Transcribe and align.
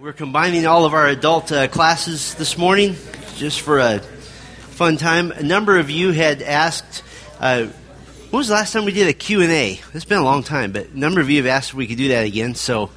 We're 0.00 0.12
combining 0.12 0.64
all 0.64 0.84
of 0.84 0.94
our 0.94 1.08
adult 1.08 1.50
uh, 1.50 1.66
classes 1.66 2.36
this 2.36 2.56
morning 2.56 2.94
just 3.34 3.62
for 3.62 3.80
a 3.80 3.98
fun 3.98 4.96
time. 4.96 5.32
A 5.32 5.42
number 5.42 5.76
of 5.76 5.90
you 5.90 6.12
had 6.12 6.40
asked, 6.40 7.02
uh, 7.40 7.64
when 7.64 8.38
was 8.38 8.46
the 8.46 8.54
last 8.54 8.72
time 8.72 8.84
we 8.84 8.92
did 8.92 9.08
a 9.08 9.12
Q&A? 9.12 9.80
It's 9.94 10.04
been 10.04 10.18
a 10.18 10.24
long 10.24 10.44
time, 10.44 10.70
but 10.70 10.90
a 10.90 10.96
number 10.96 11.20
of 11.20 11.28
you 11.28 11.38
have 11.38 11.46
asked 11.46 11.70
if 11.70 11.74
we 11.74 11.88
could 11.88 11.96
do 11.96 12.10
that 12.10 12.26
again, 12.26 12.54
so 12.54 12.90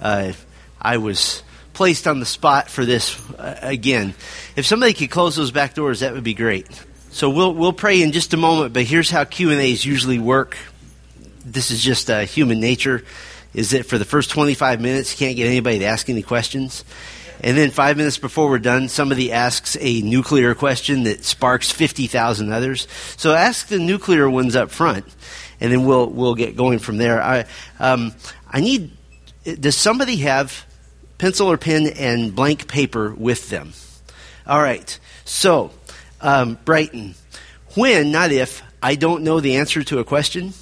uh, 0.00 0.32
I 0.82 0.96
was 0.96 1.44
placed 1.74 2.08
on 2.08 2.18
the 2.18 2.26
spot 2.26 2.68
for 2.68 2.84
this 2.84 3.16
uh, 3.34 3.60
again. 3.62 4.14
If 4.56 4.66
somebody 4.66 4.94
could 4.94 5.12
close 5.12 5.36
those 5.36 5.52
back 5.52 5.74
doors, 5.74 6.00
that 6.00 6.12
would 6.12 6.24
be 6.24 6.34
great. 6.34 6.66
So 7.12 7.30
we'll, 7.30 7.54
we'll 7.54 7.72
pray 7.72 8.02
in 8.02 8.10
just 8.10 8.34
a 8.34 8.36
moment, 8.36 8.74
but 8.74 8.82
here's 8.82 9.10
how 9.10 9.22
Q&As 9.22 9.86
usually 9.86 10.18
work. 10.18 10.56
This 11.44 11.70
is 11.70 11.80
just 11.80 12.10
uh, 12.10 12.22
human 12.22 12.58
nature 12.58 13.04
is 13.54 13.70
that 13.70 13.86
for 13.86 13.98
the 13.98 14.04
first 14.04 14.30
25 14.30 14.80
minutes, 14.80 15.12
you 15.12 15.26
can't 15.26 15.36
get 15.36 15.46
anybody 15.46 15.80
to 15.80 15.84
ask 15.84 16.08
any 16.08 16.22
questions. 16.22 16.84
And 17.40 17.56
then 17.56 17.70
five 17.70 17.96
minutes 17.96 18.18
before 18.18 18.50
we're 18.50 18.58
done, 18.58 18.88
somebody 18.88 19.32
asks 19.32 19.76
a 19.80 20.02
nuclear 20.02 20.54
question 20.54 21.04
that 21.04 21.24
sparks 21.24 21.70
50,000 21.70 22.52
others. 22.52 22.88
So 23.16 23.32
ask 23.32 23.68
the 23.68 23.78
nuclear 23.78 24.28
ones 24.28 24.56
up 24.56 24.70
front, 24.70 25.04
and 25.60 25.70
then 25.70 25.84
we'll, 25.84 26.08
we'll 26.08 26.34
get 26.34 26.56
going 26.56 26.80
from 26.80 26.98
there. 26.98 27.22
I, 27.22 27.44
um, 27.78 28.12
I 28.48 28.60
need, 28.60 28.90
does 29.44 29.76
somebody 29.76 30.16
have 30.16 30.66
pencil 31.18 31.50
or 31.50 31.56
pen 31.56 31.86
and 31.86 32.34
blank 32.34 32.66
paper 32.66 33.14
with 33.14 33.50
them? 33.50 33.72
All 34.46 34.60
right. 34.60 34.98
So, 35.24 35.70
um, 36.20 36.58
Brighton, 36.64 37.14
when, 37.74 38.10
not 38.10 38.32
if, 38.32 38.62
I 38.82 38.96
don't 38.96 39.22
know 39.22 39.38
the 39.38 39.56
answer 39.56 39.84
to 39.84 40.00
a 40.00 40.04
question, 40.04 40.54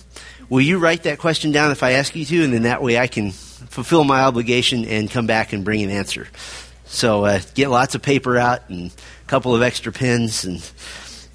Will 0.49 0.61
you 0.61 0.79
write 0.79 1.05
that 1.05 1.19
question 1.19 1.51
down 1.51 1.73
if 1.73 1.83
I 1.83 1.93
ask 1.93 2.15
you 2.15 2.25
to? 2.25 2.45
And 2.45 2.53
then 2.53 2.63
that 2.63 2.83
way 2.83 2.99
I 2.99 3.09
can 3.09 3.33
fulfill 3.33 4.05
my 4.05 4.21
obligation 4.21 4.85
and 4.85 5.11
come 5.11 5.27
back 5.27 5.53
and 5.53 5.65
bring 5.65 5.83
an 5.83 5.91
answer. 5.91 6.29
So 6.85 7.25
uh, 7.25 7.41
get 7.55 7.69
lots 7.69 7.95
of 7.95 8.03
paper 8.03 8.37
out 8.37 8.69
and 8.71 8.91
a 8.91 9.29
couple 9.29 9.55
of 9.55 9.63
extra 9.63 9.91
pens 9.91 10.45
and 10.45 10.71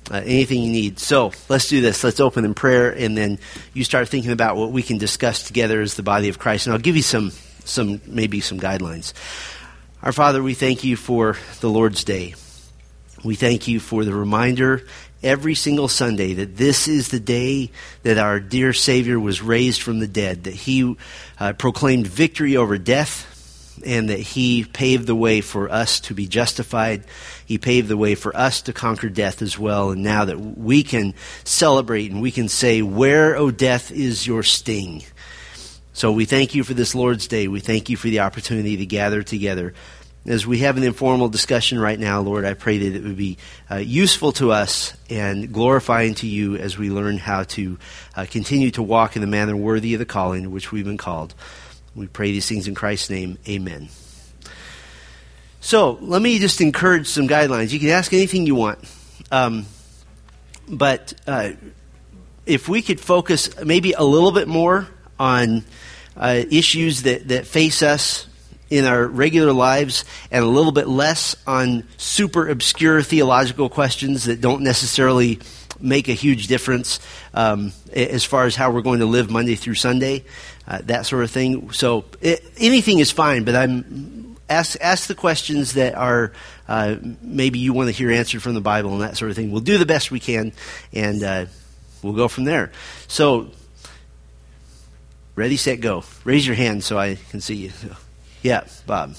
uh, 0.09 0.21
anything 0.25 0.63
you 0.63 0.71
need. 0.71 0.99
So 0.99 1.33
let's 1.49 1.67
do 1.67 1.81
this. 1.81 2.03
Let's 2.03 2.19
open 2.19 2.45
in 2.45 2.53
prayer, 2.53 2.89
and 2.89 3.17
then 3.17 3.38
you 3.73 3.83
start 3.83 4.08
thinking 4.08 4.31
about 4.31 4.55
what 4.55 4.71
we 4.71 4.81
can 4.81 4.97
discuss 4.97 5.43
together 5.43 5.81
as 5.81 5.95
the 5.95 6.03
body 6.03 6.30
of 6.30 6.39
Christ. 6.39 6.67
And 6.67 6.73
I'll 6.73 6.80
give 6.80 6.95
you 6.95 7.02
some, 7.02 7.31
some 7.66 8.02
maybe 8.05 8.39
some 8.39 8.59
guidelines. 8.59 9.14
Our 10.02 10.14
Father, 10.14 10.41
we 10.41 10.53
thank 10.53 10.83
you 10.83 10.95
for 10.95 11.38
the 11.59 11.69
Lord's 11.69 12.03
Day. 12.03 12.36
We 13.23 13.36
thank 13.36 13.67
you 13.67 13.80
for 13.80 14.03
the 14.03 14.14
reminder 14.14 14.83
every 15.23 15.55
single 15.55 15.88
Sunday 15.88 16.33
that 16.33 16.58
this 16.58 16.88
is 16.88 17.09
the 17.09 17.19
day 17.19 17.72
that 18.03 18.17
our 18.17 18.39
dear 18.39 18.73
Savior 18.73 19.19
was 19.19 19.41
raised 19.41 19.81
from 19.81 20.00
the 20.00 20.08
dead, 20.08 20.45
that 20.45 20.53
He 20.53 20.95
uh, 21.39 21.53
proclaimed 21.53 22.08
victory 22.08 22.58
over 22.58 22.77
death, 22.77 23.27
and 23.86 24.09
that 24.09 24.19
He 24.19 24.64
paved 24.64 25.08
the 25.08 25.16
way 25.16 25.42
for 25.42 25.72
us 25.72 25.99
to 26.02 26.14
be 26.14 26.27
justified. 26.27 27.03
He 27.45 27.58
paved 27.58 27.88
the 27.88 27.97
way 27.97 28.16
for 28.16 28.36
us 28.36 28.61
to 28.64 28.73
conquer 28.73 29.09
death 29.09 29.42
as 29.42 29.58
well. 29.58 29.92
And 29.92 30.03
now 30.03 30.25
that 30.25 30.39
we 30.39 30.83
can 30.83 31.14
celebrate 31.44 32.11
and 32.11 32.22
we 32.22 32.31
can 32.31 32.47
say, 32.47 32.81
Where, 32.81 33.36
O 33.36 33.52
death, 33.52 33.92
is 33.92 34.25
your 34.25 34.44
sting? 34.44 35.03
So 35.94 36.11
we 36.11 36.25
thank 36.25 36.55
you 36.55 36.64
for 36.64 36.73
this 36.73 36.95
Lord's 36.95 37.27
Day. 37.27 37.47
We 37.47 37.59
thank 37.59 37.89
you 37.89 37.97
for 37.97 38.08
the 38.08 38.22
opportunity 38.22 38.77
to 38.77 38.86
gather 38.86 39.23
together. 39.23 39.73
As 40.23 40.45
we 40.45 40.59
have 40.59 40.77
an 40.77 40.83
informal 40.83 41.30
discussion 41.30 41.80
right 41.80 42.00
now, 42.00 42.22
Lord, 42.22 42.45
I 42.45 42.53
pray 42.53 42.77
that 42.77 42.95
it 42.95 43.03
would 43.03 43.17
be 43.17 43.38
uh, 43.72 43.77
useful 43.77 44.31
to 44.33 44.52
us 44.52 44.94
and 45.09 45.52
glorifying 45.52 46.14
to 46.16 46.27
you 46.27 46.58
as 46.58 46.77
we 46.77 46.91
learn 46.91 47.17
how 47.17 47.44
to 47.44 47.80
uh, 48.16 48.27
continue 48.30 48.69
to 48.72 48.83
walk 48.83 49.16
in 49.16 49.23
the 49.23 49.27
manner 49.27 49.55
worthy 49.55 49.95
of 49.95 49.99
the 49.99 50.05
calling 50.05 50.52
which 50.52 50.72
we've 50.72 50.86
been 50.86 50.97
called. 50.97 51.33
We 51.95 52.05
pray 52.05 52.31
these 52.31 52.47
things 52.47 52.67
in 52.67 52.75
Christ's 52.75 53.09
name. 53.09 53.39
Amen. 53.47 53.89
So, 55.59 55.97
let 56.02 56.22
me 56.22 56.38
just 56.38 56.61
encourage 56.61 57.08
some 57.08 57.27
guidelines. 57.27 57.72
You 57.72 57.80
can 57.80 57.89
ask 57.89 58.14
anything 58.14 58.45
you 58.45 58.53
want. 58.53 58.77
Um, 59.31 59.66
but 60.69 61.16
uh, 61.25 61.53
if 62.45 62.70
we 62.70 62.83
could 62.83 62.99
focus 62.99 63.59
maybe 63.64 63.93
a 63.93 64.03
little 64.03 64.32
bit 64.32 64.48
more 64.48 64.88
on 65.20 65.64
uh, 66.15 66.43
issues 66.52 67.03
that, 67.03 67.30
that 67.30 67.48
face 67.48 67.82
us 67.82 68.27
in 68.71 68.86
our 68.86 69.05
regular 69.05 69.52
lives 69.52 70.05
and 70.32 70.43
a 70.43 70.48
little 70.48 70.71
bit 70.71 70.87
less 70.87 71.36
on 71.45 71.83
super 71.98 72.48
obscure 72.48 73.04
theological 73.04 73.70
questions 73.70 74.23
that 74.23 74.39
don't 74.39 74.61
necessarily 74.61 75.39
make 75.82 76.08
a 76.08 76.14
huge 76.14 76.48
difference 76.48 76.99
um, 77.33 77.73
as 77.93 78.23
far 78.23 78.45
as 78.45 78.55
how 78.55 78.71
we're 78.71 78.82
going 78.82 78.99
to 78.99 79.05
live 79.05 79.30
Monday 79.30 79.55
through 79.55 79.76
Sunday, 79.76 80.23
uh, 80.67 80.80
that 80.86 81.05
sort 81.05 81.23
of 81.23 81.32
thing. 81.32 81.71
So 81.73 82.05
it, 82.21 82.43
anything 82.58 82.99
is 82.99 83.11
fine, 83.11 83.43
but 83.43 83.55
I'm 83.55 84.37
ask 84.49 84.77
ask 84.82 85.08
the 85.08 85.15
questions 85.15 85.73
that 85.73 85.95
are 85.95 86.32
uh, 86.70 86.95
maybe 87.21 87.59
you 87.59 87.73
want 87.73 87.88
to 87.88 87.93
hear 87.93 88.09
answered 88.09 88.42
from 88.42 88.53
the 88.53 88.61
Bible 88.61 88.93
and 88.93 89.02
that 89.02 89.17
sort 89.17 89.32
of 89.32 89.36
thing. 89.36 89.52
We'll 89.52 89.61
do 89.61 89.77
the 89.77 89.86
best 89.86 90.11
we 90.11 90.21
can, 90.21 90.53
and 90.93 91.21
uh, 91.21 91.45
we'll 92.02 92.14
go 92.14 92.27
from 92.27 92.45
there. 92.45 92.71
So. 93.08 93.52
Ready, 95.33 95.55
set, 95.55 95.80
go. 95.80 96.03
Raise 96.26 96.45
your 96.45 96.58
hand 96.58 96.83
so 96.83 96.99
I 96.99 97.15
can 97.30 97.39
see 97.39 97.55
you. 97.55 97.71
Yeah, 98.41 98.63
Bob. 98.87 99.15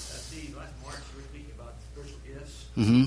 Mm-hmm. 2.75 3.03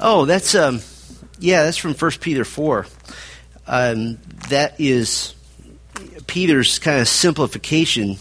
Oh, 0.00 0.26
that's 0.26 0.54
um, 0.54 0.80
yeah, 1.40 1.64
that's 1.64 1.76
from 1.76 1.94
First 1.94 2.20
Peter 2.20 2.44
four. 2.44 2.86
Um, 3.66 4.18
that 4.48 4.80
is 4.80 5.34
Peter's 6.28 6.78
kind 6.78 7.00
of 7.00 7.08
simplification 7.08 8.16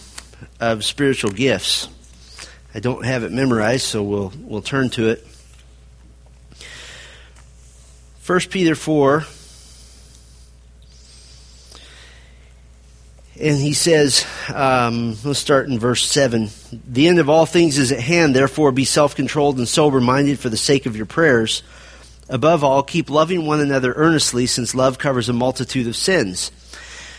of 0.60 0.84
spiritual 0.84 1.32
gifts. 1.32 1.88
I 2.78 2.80
don't 2.80 3.04
have 3.06 3.24
it 3.24 3.32
memorized, 3.32 3.88
so 3.88 4.04
we'll 4.04 4.32
we'll 4.40 4.62
turn 4.62 4.92
to 4.92 5.10
it. 5.10 5.26
1 8.24 8.40
Peter 8.52 8.76
4 8.76 9.26
and 13.40 13.58
he 13.58 13.74
says, 13.74 14.28
um, 14.54 15.18
let's 15.24 15.40
start 15.40 15.70
in 15.70 15.80
verse 15.80 16.08
7. 16.08 16.50
The 16.88 17.08
end 17.08 17.18
of 17.18 17.30
all 17.30 17.48
things 17.48 17.80
is 17.80 17.92
at 17.92 18.00
hand, 18.00 18.36
therefore 18.36 18.72
be 18.72 18.86
self 18.86 19.16
controlled 19.16 19.58
and 19.58 19.68
sober 19.68 20.00
minded 20.00 20.38
for 20.38 20.50
the 20.50 20.56
sake 20.56 20.86
of 20.86 20.96
your 20.96 21.08
prayers. 21.08 21.64
Above 22.30 22.64
all, 22.64 22.84
keep 22.84 23.10
loving 23.10 23.48
one 23.48 23.60
another 23.60 23.94
earnestly, 23.94 24.46
since 24.46 24.76
love 24.76 25.00
covers 25.00 25.30
a 25.30 25.34
multitude 25.34 25.88
of 25.88 25.96
sins. 25.96 26.52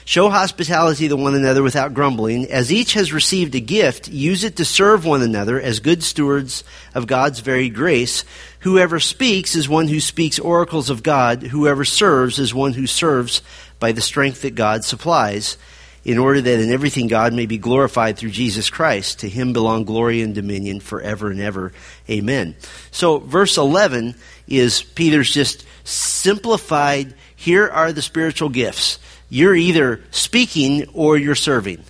Show 0.08 0.30
hospitality 0.30 1.06
to 1.08 1.18
one 1.18 1.34
another 1.34 1.62
without 1.62 1.92
grumbling. 1.92 2.50
As 2.50 2.72
each 2.72 2.94
has 2.94 3.12
received 3.12 3.54
a 3.54 3.60
gift, 3.60 4.08
use 4.08 4.42
it 4.42 4.56
to 4.56 4.64
serve 4.64 5.04
one 5.04 5.20
another 5.20 5.60
as 5.60 5.80
good 5.80 6.02
stewards 6.02 6.64
of 6.94 7.06
God's 7.06 7.40
varied 7.40 7.74
grace. 7.74 8.24
Whoever 8.60 9.00
speaks 9.00 9.54
is 9.54 9.68
one 9.68 9.86
who 9.86 10.00
speaks 10.00 10.38
oracles 10.38 10.88
of 10.88 11.02
God. 11.02 11.42
Whoever 11.42 11.84
serves 11.84 12.38
is 12.38 12.54
one 12.54 12.72
who 12.72 12.86
serves 12.86 13.42
by 13.78 13.92
the 13.92 14.00
strength 14.00 14.40
that 14.40 14.54
God 14.54 14.82
supplies, 14.82 15.58
in 16.06 16.16
order 16.16 16.40
that 16.40 16.58
in 16.58 16.72
everything 16.72 17.08
God 17.08 17.34
may 17.34 17.44
be 17.44 17.58
glorified 17.58 18.16
through 18.16 18.30
Jesus 18.30 18.70
Christ. 18.70 19.18
To 19.18 19.28
him 19.28 19.52
belong 19.52 19.84
glory 19.84 20.22
and 20.22 20.34
dominion 20.34 20.80
forever 20.80 21.30
and 21.30 21.38
ever. 21.38 21.74
Amen. 22.08 22.56
So, 22.92 23.18
verse 23.18 23.58
11 23.58 24.14
is 24.46 24.80
Peter's 24.80 25.30
just 25.30 25.66
simplified 25.84 27.12
here 27.36 27.68
are 27.68 27.92
the 27.92 28.00
spiritual 28.00 28.48
gifts 28.48 28.98
you're 29.28 29.54
either 29.54 30.02
speaking 30.10 30.88
or 30.94 31.16
you're 31.16 31.34
serving. 31.34 31.82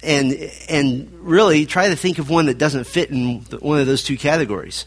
And, 0.00 0.50
and 0.68 1.12
really 1.20 1.66
try 1.66 1.88
to 1.88 1.96
think 1.96 2.18
of 2.18 2.30
one 2.30 2.46
that 2.46 2.56
doesn't 2.56 2.84
fit 2.84 3.10
in 3.10 3.40
one 3.60 3.80
of 3.80 3.86
those 3.88 4.04
two 4.04 4.16
categories. 4.16 4.86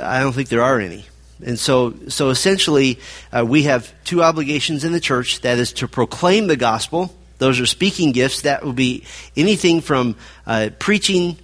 I 0.00 0.20
don't 0.20 0.32
think 0.32 0.48
there 0.48 0.62
are 0.62 0.78
any. 0.78 1.04
And 1.44 1.58
so, 1.58 1.94
so 2.08 2.30
essentially, 2.30 3.00
uh, 3.32 3.44
we 3.44 3.64
have 3.64 3.92
two 4.04 4.22
obligations 4.22 4.84
in 4.84 4.92
the 4.92 5.00
church. 5.00 5.40
That 5.40 5.58
is 5.58 5.72
to 5.74 5.88
proclaim 5.88 6.46
the 6.46 6.56
gospel. 6.56 7.12
Those 7.38 7.58
are 7.58 7.66
speaking 7.66 8.12
gifts. 8.12 8.42
That 8.42 8.64
will 8.64 8.72
be 8.72 9.02
anything 9.36 9.80
from 9.80 10.14
uh, 10.46 10.70
preaching 10.78 11.36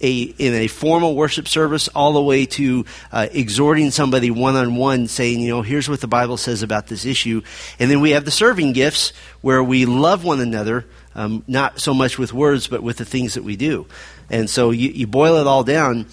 a, 0.00 0.22
in 0.22 0.54
a 0.54 0.66
formal 0.66 1.14
worship 1.14 1.48
service 1.48 1.88
all 1.88 2.12
the 2.12 2.22
way 2.22 2.46
to 2.46 2.84
uh, 3.12 3.28
exhorting 3.30 3.90
somebody 3.90 4.30
one 4.30 4.56
on 4.56 4.76
one, 4.76 5.06
saying, 5.06 5.40
you 5.40 5.48
know, 5.48 5.62
here's 5.62 5.88
what 5.88 6.00
the 6.00 6.06
Bible 6.06 6.36
says 6.36 6.62
about 6.62 6.88
this 6.88 7.04
issue. 7.04 7.42
And 7.78 7.90
then 7.90 8.00
we 8.00 8.10
have 8.10 8.24
the 8.24 8.30
serving 8.30 8.72
gifts 8.72 9.12
where 9.40 9.62
we 9.62 9.86
love 9.86 10.24
one 10.24 10.40
another, 10.40 10.84
um, 11.14 11.44
not 11.46 11.80
so 11.80 11.94
much 11.94 12.18
with 12.18 12.32
words, 12.32 12.66
but 12.66 12.82
with 12.82 12.96
the 12.96 13.04
things 13.04 13.34
that 13.34 13.44
we 13.44 13.56
do. 13.56 13.86
And 14.30 14.50
so 14.50 14.70
you, 14.70 14.90
you 14.90 15.06
boil 15.06 15.36
it 15.36 15.46
all 15.46 15.64
down. 15.64 16.06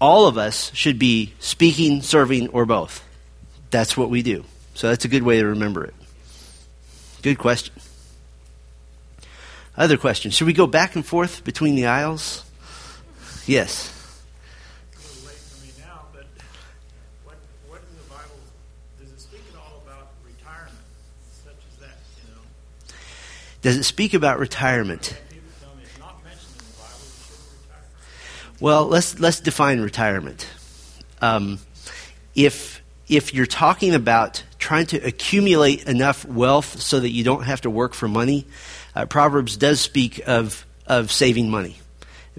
All 0.00 0.26
of 0.26 0.38
us 0.38 0.72
should 0.74 0.98
be 0.98 1.32
speaking, 1.38 2.02
serving, 2.02 2.48
or 2.48 2.66
both. 2.66 3.04
That's 3.70 3.96
what 3.96 4.10
we 4.10 4.22
do. 4.22 4.44
So 4.74 4.88
that's 4.88 5.04
a 5.04 5.08
good 5.08 5.22
way 5.22 5.38
to 5.38 5.46
remember 5.46 5.84
it. 5.84 5.94
Good 7.22 7.38
question. 7.38 7.74
Other 9.76 9.96
questions. 9.96 10.34
Should 10.34 10.46
we 10.46 10.52
go 10.52 10.66
back 10.66 10.96
and 10.96 11.06
forth 11.06 11.44
between 11.44 11.76
the 11.76 11.86
aisles? 11.86 12.44
Yes. 13.46 13.98
Does, 23.62 23.76
it 23.76 23.76
does 23.76 23.76
it 23.76 23.84
speak 23.84 24.14
about 24.14 24.38
retirement? 24.38 25.16
Well, 28.60 28.86
let's 28.86 29.18
let's 29.18 29.40
define 29.40 29.80
retirement. 29.80 30.46
Um, 31.20 31.58
if 32.36 32.80
if 33.08 33.34
you're 33.34 33.46
talking 33.46 33.94
about 33.94 34.44
trying 34.58 34.86
to 34.86 34.98
accumulate 34.98 35.84
enough 35.88 36.24
wealth 36.24 36.80
so 36.80 37.00
that 37.00 37.10
you 37.10 37.24
don't 37.24 37.42
have 37.42 37.62
to 37.62 37.70
work 37.70 37.92
for 37.92 38.06
money, 38.06 38.46
uh, 38.94 39.06
Proverbs 39.06 39.56
does 39.56 39.80
speak 39.80 40.22
of 40.26 40.64
of 40.86 41.10
saving 41.10 41.50
money. 41.50 41.81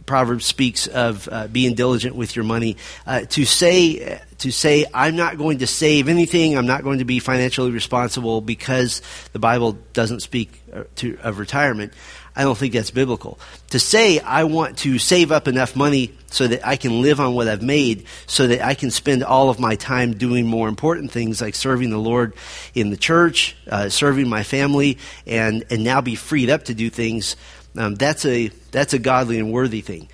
Proverbs 0.06 0.46
speaks 0.46 0.88
of 0.88 1.30
uh, 1.32 1.48
being 1.48 1.76
diligent 1.76 2.16
with 2.16 2.36
your 2.36 2.46
money. 2.46 2.78
Uh, 3.06 3.22
to 3.22 3.46
say 3.46 4.20
to 4.40 4.52
say 4.52 4.86
I'm 4.94 5.16
not 5.16 5.38
going 5.38 5.60
to 5.60 5.68
save 5.68 6.10
anything, 6.10 6.58
I'm 6.58 6.66
not 6.66 6.84
going 6.84 7.00
to 7.00 7.06
be 7.06 7.20
financially 7.20 7.72
responsible 7.72 8.42
because 8.42 9.02
the 9.32 9.40
Bible 9.40 9.78
doesn't 9.94 10.22
speak 10.22 10.62
uh, 10.74 10.84
to, 10.96 11.18
of 11.22 11.40
retirement. 11.40 11.94
I 12.36 12.42
don't 12.42 12.58
think 12.58 12.74
that's 12.74 12.92
biblical. 12.92 13.40
To 13.70 13.80
say 13.80 14.20
I 14.20 14.46
want 14.46 14.80
to 14.80 14.98
save 14.98 15.32
up 15.32 15.48
enough 15.48 15.76
money 15.76 16.14
so 16.32 16.48
that 16.48 16.68
I 16.68 16.78
can 16.78 17.02
live 17.02 17.20
on 17.20 17.36
what 17.36 17.48
I've 17.48 17.62
made, 17.62 18.06
so 18.26 18.48
that 18.48 18.66
I 18.66 18.74
can 18.74 18.90
spend 18.90 19.24
all 19.24 19.50
of 19.50 19.60
my 19.60 19.76
time 19.76 20.16
doing 20.16 20.48
more 20.48 20.68
important 20.68 21.12
things 21.12 21.42
like 21.42 21.54
serving 21.54 21.92
the 21.92 22.00
Lord 22.00 22.34
in 22.74 22.90
the 22.90 22.98
church, 22.98 23.56
uh, 23.70 23.90
serving 23.90 24.28
my 24.28 24.42
family, 24.42 24.98
and, 25.28 25.64
and 25.70 25.84
now 25.84 26.02
be 26.02 26.16
freed 26.16 26.50
up 26.50 26.64
to 26.66 26.74
do 26.74 26.90
things, 26.90 27.36
um, 27.78 27.96
that's, 27.96 28.26
a, 28.26 28.48
that's 28.72 28.94
a 28.94 29.00
godly 29.00 29.40
and 29.40 29.52
worthy 29.52 29.82
thing. 29.82 30.10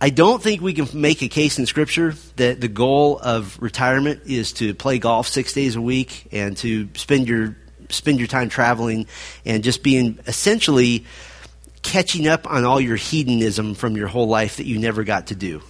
I 0.00 0.10
don't 0.10 0.40
think 0.40 0.60
we 0.60 0.74
can 0.74 0.88
make 1.00 1.22
a 1.22 1.28
case 1.28 1.58
in 1.58 1.66
Scripture 1.66 2.14
that 2.36 2.60
the 2.60 2.68
goal 2.68 3.18
of 3.18 3.60
retirement 3.60 4.22
is 4.26 4.52
to 4.54 4.72
play 4.74 4.98
golf 4.98 5.26
six 5.26 5.52
days 5.52 5.74
a 5.74 5.80
week 5.80 6.28
and 6.30 6.56
to 6.58 6.88
spend 6.94 7.26
your 7.26 7.56
spend 7.90 8.18
your 8.18 8.28
time 8.28 8.48
traveling 8.48 9.06
and 9.44 9.64
just 9.64 9.82
being 9.82 10.18
essentially 10.26 11.06
catching 11.82 12.28
up 12.28 12.48
on 12.48 12.64
all 12.64 12.80
your 12.80 12.96
hedonism 12.96 13.74
from 13.74 13.96
your 13.96 14.08
whole 14.08 14.28
life 14.28 14.58
that 14.58 14.66
you 14.66 14.78
never 14.78 15.04
got 15.04 15.28
to 15.28 15.34
do. 15.34 15.62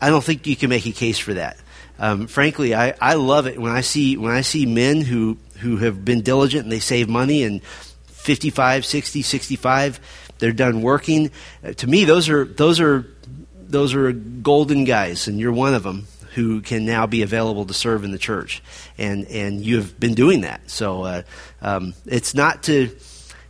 I 0.00 0.10
don't 0.10 0.22
think 0.22 0.46
you 0.46 0.56
can 0.56 0.68
make 0.68 0.84
a 0.84 0.92
case 0.92 1.18
for 1.18 1.34
that. 1.34 1.56
Um, 1.98 2.26
frankly, 2.26 2.74
I, 2.74 2.94
I 3.00 3.14
love 3.14 3.46
it 3.46 3.58
when 3.58 3.72
I 3.72 3.82
see 3.82 4.16
when 4.16 4.32
I 4.32 4.40
see 4.40 4.66
men 4.66 5.00
who 5.00 5.38
who 5.60 5.76
have 5.78 6.04
been 6.04 6.22
diligent 6.22 6.64
and 6.64 6.72
they 6.72 6.80
save 6.80 7.08
money 7.08 7.44
and 7.44 7.62
55, 7.62 8.84
60, 8.84 9.22
65, 9.22 10.00
they're 10.42 10.52
done 10.52 10.82
working. 10.82 11.30
Uh, 11.64 11.72
to 11.74 11.86
me, 11.86 12.04
those 12.04 12.28
are 12.28 12.44
those 12.44 12.80
are 12.80 13.06
those 13.54 13.94
are 13.94 14.10
golden 14.10 14.82
guys, 14.82 15.28
and 15.28 15.38
you're 15.38 15.52
one 15.52 15.72
of 15.72 15.84
them 15.84 16.08
who 16.34 16.60
can 16.60 16.84
now 16.84 17.06
be 17.06 17.22
available 17.22 17.64
to 17.64 17.72
serve 17.72 18.02
in 18.02 18.10
the 18.10 18.18
church, 18.18 18.60
and 18.98 19.24
and 19.28 19.64
you 19.64 19.76
have 19.76 19.98
been 20.00 20.14
doing 20.14 20.40
that. 20.40 20.68
So 20.68 21.04
uh, 21.04 21.22
um, 21.60 21.94
it's 22.06 22.34
not 22.34 22.64
to, 22.64 22.90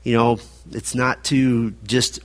you 0.05 0.15
know, 0.15 0.39
it's 0.71 0.95
not 0.95 1.25
to 1.25 1.71
just 1.87 2.21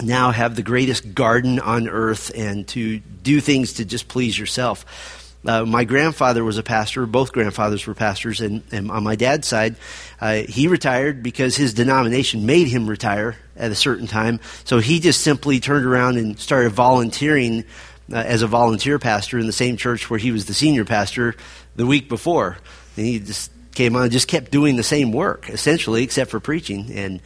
now 0.00 0.30
have 0.30 0.54
the 0.54 0.62
greatest 0.62 1.12
garden 1.12 1.58
on 1.58 1.88
earth 1.88 2.30
and 2.32 2.68
to 2.68 3.00
do 3.00 3.40
things 3.40 3.72
to 3.74 3.84
just 3.84 4.06
please 4.06 4.38
yourself. 4.38 5.34
Uh, 5.44 5.64
my 5.64 5.82
grandfather 5.82 6.44
was 6.44 6.58
a 6.58 6.62
pastor. 6.62 7.06
Both 7.06 7.32
grandfathers 7.32 7.86
were 7.88 7.94
pastors, 7.94 8.40
and, 8.40 8.62
and 8.70 8.88
on 8.88 9.02
my 9.02 9.16
dad's 9.16 9.48
side, 9.48 9.76
uh, 10.20 10.42
he 10.48 10.68
retired 10.68 11.24
because 11.24 11.56
his 11.56 11.74
denomination 11.74 12.46
made 12.46 12.68
him 12.68 12.88
retire 12.88 13.36
at 13.56 13.70
a 13.70 13.74
certain 13.74 14.06
time. 14.06 14.40
So 14.64 14.78
he 14.78 15.00
just 15.00 15.22
simply 15.22 15.60
turned 15.60 15.86
around 15.86 16.18
and 16.18 16.38
started 16.38 16.70
volunteering 16.70 17.64
uh, 18.12 18.16
as 18.16 18.42
a 18.42 18.46
volunteer 18.46 18.98
pastor 18.98 19.38
in 19.38 19.46
the 19.46 19.52
same 19.52 19.76
church 19.76 20.08
where 20.08 20.18
he 20.18 20.30
was 20.30 20.46
the 20.46 20.54
senior 20.54 20.84
pastor 20.84 21.34
the 21.74 21.86
week 21.86 22.08
before. 22.08 22.58
And 22.96 23.06
he 23.06 23.18
just 23.18 23.50
came 23.74 23.96
on 23.96 24.04
and 24.04 24.12
just 24.12 24.28
kept 24.28 24.50
doing 24.50 24.76
the 24.76 24.82
same 24.82 25.12
work, 25.12 25.50
essentially, 25.50 26.02
except 26.02 26.30
for 26.30 26.40
preaching. 26.40 26.92
And 26.92 27.20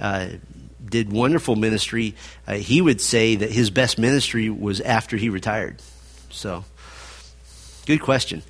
uh, 0.00 0.28
did 0.84 1.12
wonderful 1.12 1.56
ministry. 1.56 2.14
Uh, 2.46 2.54
he 2.54 2.80
would 2.80 3.00
say 3.00 3.36
that 3.36 3.50
his 3.50 3.70
best 3.70 3.98
ministry 3.98 4.50
was 4.50 4.80
after 4.80 5.16
he 5.16 5.28
retired. 5.28 5.82
So, 6.30 6.64
good 7.86 8.00
question. 8.00 8.42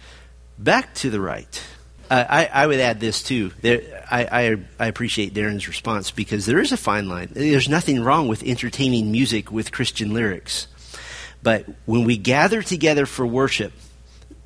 Back 0.58 0.94
to 0.96 1.10
the 1.10 1.20
right. 1.20 1.62
I, 2.10 2.48
I, 2.52 2.66
would 2.66 2.80
add 2.80 3.00
this 3.00 3.22
too. 3.22 3.52
There, 3.60 4.04
I, 4.10 4.24
I, 4.24 4.56
I, 4.78 4.86
appreciate 4.86 5.34
Darren's 5.34 5.66
response 5.68 6.10
because 6.10 6.46
there 6.46 6.60
is 6.60 6.72
a 6.72 6.76
fine 6.76 7.08
line. 7.08 7.30
There's 7.32 7.68
nothing 7.68 8.02
wrong 8.02 8.28
with 8.28 8.42
entertaining 8.42 9.10
music 9.10 9.50
with 9.50 9.72
Christian 9.72 10.14
lyrics. 10.14 10.68
But 11.42 11.66
when 11.84 12.04
we 12.04 12.16
gather 12.16 12.62
together 12.62 13.06
for 13.06 13.26
worship, 13.26 13.72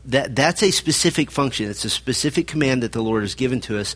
that, 0.06 0.34
that's 0.34 0.62
a 0.62 0.70
specific 0.70 1.30
function. 1.30 1.70
It's 1.70 1.84
a 1.84 1.90
specific 1.90 2.46
command 2.46 2.82
that 2.82 2.92
the 2.92 3.02
Lord 3.02 3.22
has 3.22 3.34
given 3.34 3.60
to 3.62 3.78
us 3.78 3.94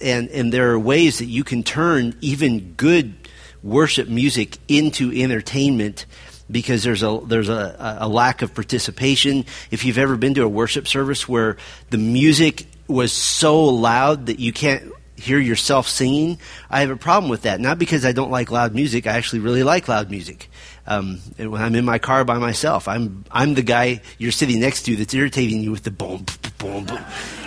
and 0.00 0.28
and 0.30 0.52
there 0.52 0.70
are 0.70 0.78
ways 0.78 1.18
that 1.18 1.26
you 1.26 1.44
can 1.44 1.62
turn 1.62 2.16
even 2.20 2.74
good 2.74 3.14
worship 3.62 4.08
music 4.08 4.56
into 4.68 5.12
entertainment 5.12 6.06
because 6.50 6.82
there's 6.82 7.02
a 7.02 7.20
there's 7.24 7.48
a, 7.48 7.98
a 8.00 8.08
lack 8.08 8.42
of 8.42 8.54
participation. 8.54 9.44
If 9.70 9.84
you've 9.84 9.98
ever 9.98 10.16
been 10.16 10.34
to 10.34 10.42
a 10.42 10.48
worship 10.48 10.88
service 10.88 11.28
where 11.28 11.56
the 11.90 11.98
music 11.98 12.66
was 12.90 13.12
so 13.12 13.64
loud 13.64 14.26
that 14.26 14.38
you 14.38 14.52
can't 14.52 14.92
hear 15.16 15.38
yourself 15.38 15.86
singing, 15.86 16.38
I 16.70 16.80
have 16.80 16.90
a 16.90 16.96
problem 16.96 17.30
with 17.30 17.42
that. 17.42 17.60
Not 17.60 17.78
because 17.78 18.04
I 18.04 18.12
don't 18.12 18.30
like 18.30 18.50
loud 18.50 18.74
music. 18.74 19.06
I 19.06 19.12
actually 19.12 19.40
really 19.40 19.62
like 19.62 19.86
loud 19.86 20.10
music. 20.10 20.48
Um, 20.86 21.18
when 21.36 21.60
I'm 21.60 21.74
in 21.74 21.84
my 21.84 21.98
car 21.98 22.24
by 22.24 22.38
myself, 22.38 22.88
I'm 22.88 23.24
I'm 23.30 23.54
the 23.54 23.62
guy 23.62 24.00
you're 24.18 24.32
sitting 24.32 24.60
next 24.60 24.84
to 24.84 24.96
that's 24.96 25.14
irritating 25.14 25.60
you 25.60 25.70
with 25.70 25.84
the 25.84 25.90
boom, 25.90 26.24
boom, 26.58 26.86
boom, 26.86 26.98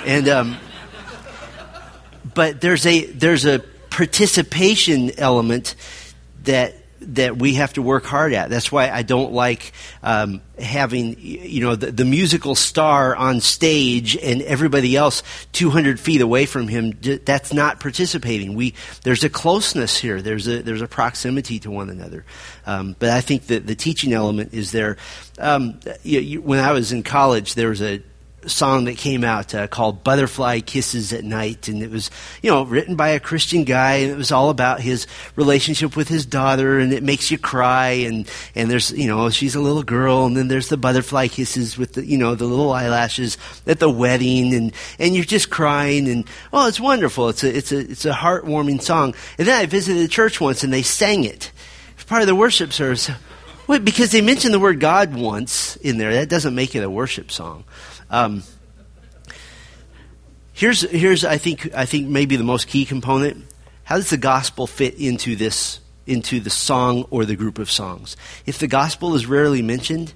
and 0.05 0.29
um, 0.29 0.57
but 2.33 2.61
there's 2.61 2.85
a 2.85 3.05
there's 3.07 3.45
a 3.45 3.59
participation 3.89 5.11
element 5.19 5.75
that 6.43 6.75
that 7.07 7.37
we 7.37 7.55
have 7.55 7.73
to 7.73 7.81
work 7.81 8.05
hard 8.05 8.33
at. 8.33 8.49
That's 8.49 8.71
why 8.71 8.89
I 8.89 9.03
don't 9.03 9.33
like 9.33 9.73
um, 10.01 10.41
having 10.57 11.15
you 11.19 11.61
know 11.61 11.75
the, 11.75 11.91
the, 11.91 12.05
musical 12.05 12.55
star 12.55 13.15
on 13.15 13.41
stage 13.41 14.15
and 14.17 14.41
everybody 14.43 14.95
else 14.95 15.23
200 15.53 15.99
feet 15.99 16.21
away 16.21 16.45
from 16.45 16.67
him. 16.67 16.93
That's 17.01 17.53
not 17.53 17.79
participating. 17.79 18.55
We 18.55 18.73
there's 19.03 19.23
a 19.23 19.29
closeness 19.29 19.97
here. 19.97 20.21
There's 20.21 20.47
a 20.47 20.61
there's 20.61 20.81
a 20.81 20.87
proximity 20.87 21.59
to 21.59 21.71
one 21.71 21.89
another. 21.89 22.25
Um, 22.65 22.95
but 22.99 23.09
I 23.09 23.21
think 23.21 23.47
that 23.47 23.67
the 23.67 23.75
teaching 23.75 24.13
element 24.13 24.53
is 24.53 24.71
there. 24.71 24.97
Um, 25.39 25.79
you, 26.03 26.19
you, 26.19 26.41
when 26.41 26.59
I 26.59 26.71
was 26.71 26.91
in 26.91 27.03
college, 27.03 27.55
there 27.55 27.69
was 27.69 27.81
a 27.81 28.01
song 28.47 28.85
that 28.85 28.97
came 28.97 29.23
out 29.23 29.53
uh, 29.53 29.67
called 29.67 30.03
Butterfly 30.03 30.61
Kisses 30.61 31.13
at 31.13 31.23
Night. 31.23 31.67
And 31.67 31.81
it 31.81 31.89
was, 31.89 32.09
you 32.41 32.49
know, 32.49 32.63
written 32.63 32.95
by 32.95 33.09
a 33.09 33.19
Christian 33.19 33.63
guy. 33.63 33.95
And 33.95 34.11
it 34.11 34.17
was 34.17 34.31
all 34.31 34.49
about 34.49 34.79
his 34.81 35.07
relationship 35.35 35.95
with 35.95 36.07
his 36.07 36.25
daughter. 36.25 36.79
And 36.79 36.93
it 36.93 37.03
makes 37.03 37.31
you 37.31 37.37
cry. 37.37 37.89
And, 37.89 38.29
and 38.55 38.69
there's, 38.69 38.91
you 38.91 39.07
know, 39.07 39.29
she's 39.29 39.55
a 39.55 39.61
little 39.61 39.83
girl. 39.83 40.25
And 40.25 40.37
then 40.37 40.47
there's 40.47 40.69
the 40.69 40.77
butterfly 40.77 41.27
kisses 41.27 41.77
with 41.77 41.93
the, 41.93 42.05
you 42.05 42.17
know, 42.17 42.35
the 42.35 42.45
little 42.45 42.71
eyelashes 42.71 43.37
at 43.67 43.79
the 43.79 43.89
wedding. 43.89 44.53
And, 44.53 44.73
and 44.99 45.15
you're 45.15 45.25
just 45.25 45.49
crying. 45.49 46.07
And, 46.07 46.27
oh, 46.51 46.67
it's 46.67 46.79
wonderful. 46.79 47.29
It's 47.29 47.43
a, 47.43 47.55
it's 47.55 47.71
a, 47.71 47.79
it's 47.79 48.05
a 48.05 48.13
heartwarming 48.13 48.81
song. 48.81 49.15
And 49.37 49.47
then 49.47 49.59
I 49.59 49.65
visited 49.65 50.03
a 50.03 50.07
church 50.07 50.39
once 50.39 50.63
and 50.63 50.73
they 50.73 50.81
sang 50.81 51.23
it. 51.23 51.51
It's 51.95 52.03
part 52.03 52.21
of 52.21 52.27
the 52.27 52.35
worship 52.35 52.73
service. 52.73 53.09
Wait, 53.65 53.85
because 53.85 54.11
they 54.11 54.21
mentioned 54.21 54.53
the 54.53 54.59
word 54.59 54.79
God 54.79 55.15
once 55.15 55.77
in 55.77 55.97
there. 55.97 56.13
That 56.13 56.27
doesn't 56.27 56.53
make 56.53 56.75
it 56.75 56.83
a 56.83 56.89
worship 56.89 57.31
song. 57.31 57.63
Um, 58.13 58.43
here's 60.53 60.81
here's 60.81 61.25
I 61.25 61.39
think 61.39 61.73
I 61.73 61.85
think 61.85 62.07
maybe 62.07 62.35
the 62.35 62.43
most 62.43 62.67
key 62.67 62.85
component. 62.85 63.43
How 63.85 63.95
does 63.95 64.11
the 64.11 64.17
gospel 64.17 64.67
fit 64.67 64.99
into 64.99 65.35
this 65.35 65.79
into 66.05 66.39
the 66.39 66.51
song 66.51 67.07
or 67.09 67.25
the 67.25 67.35
group 67.35 67.57
of 67.57 67.71
songs? 67.71 68.15
If 68.45 68.59
the 68.59 68.67
gospel 68.67 69.15
is 69.15 69.25
rarely 69.25 69.63
mentioned, 69.63 70.13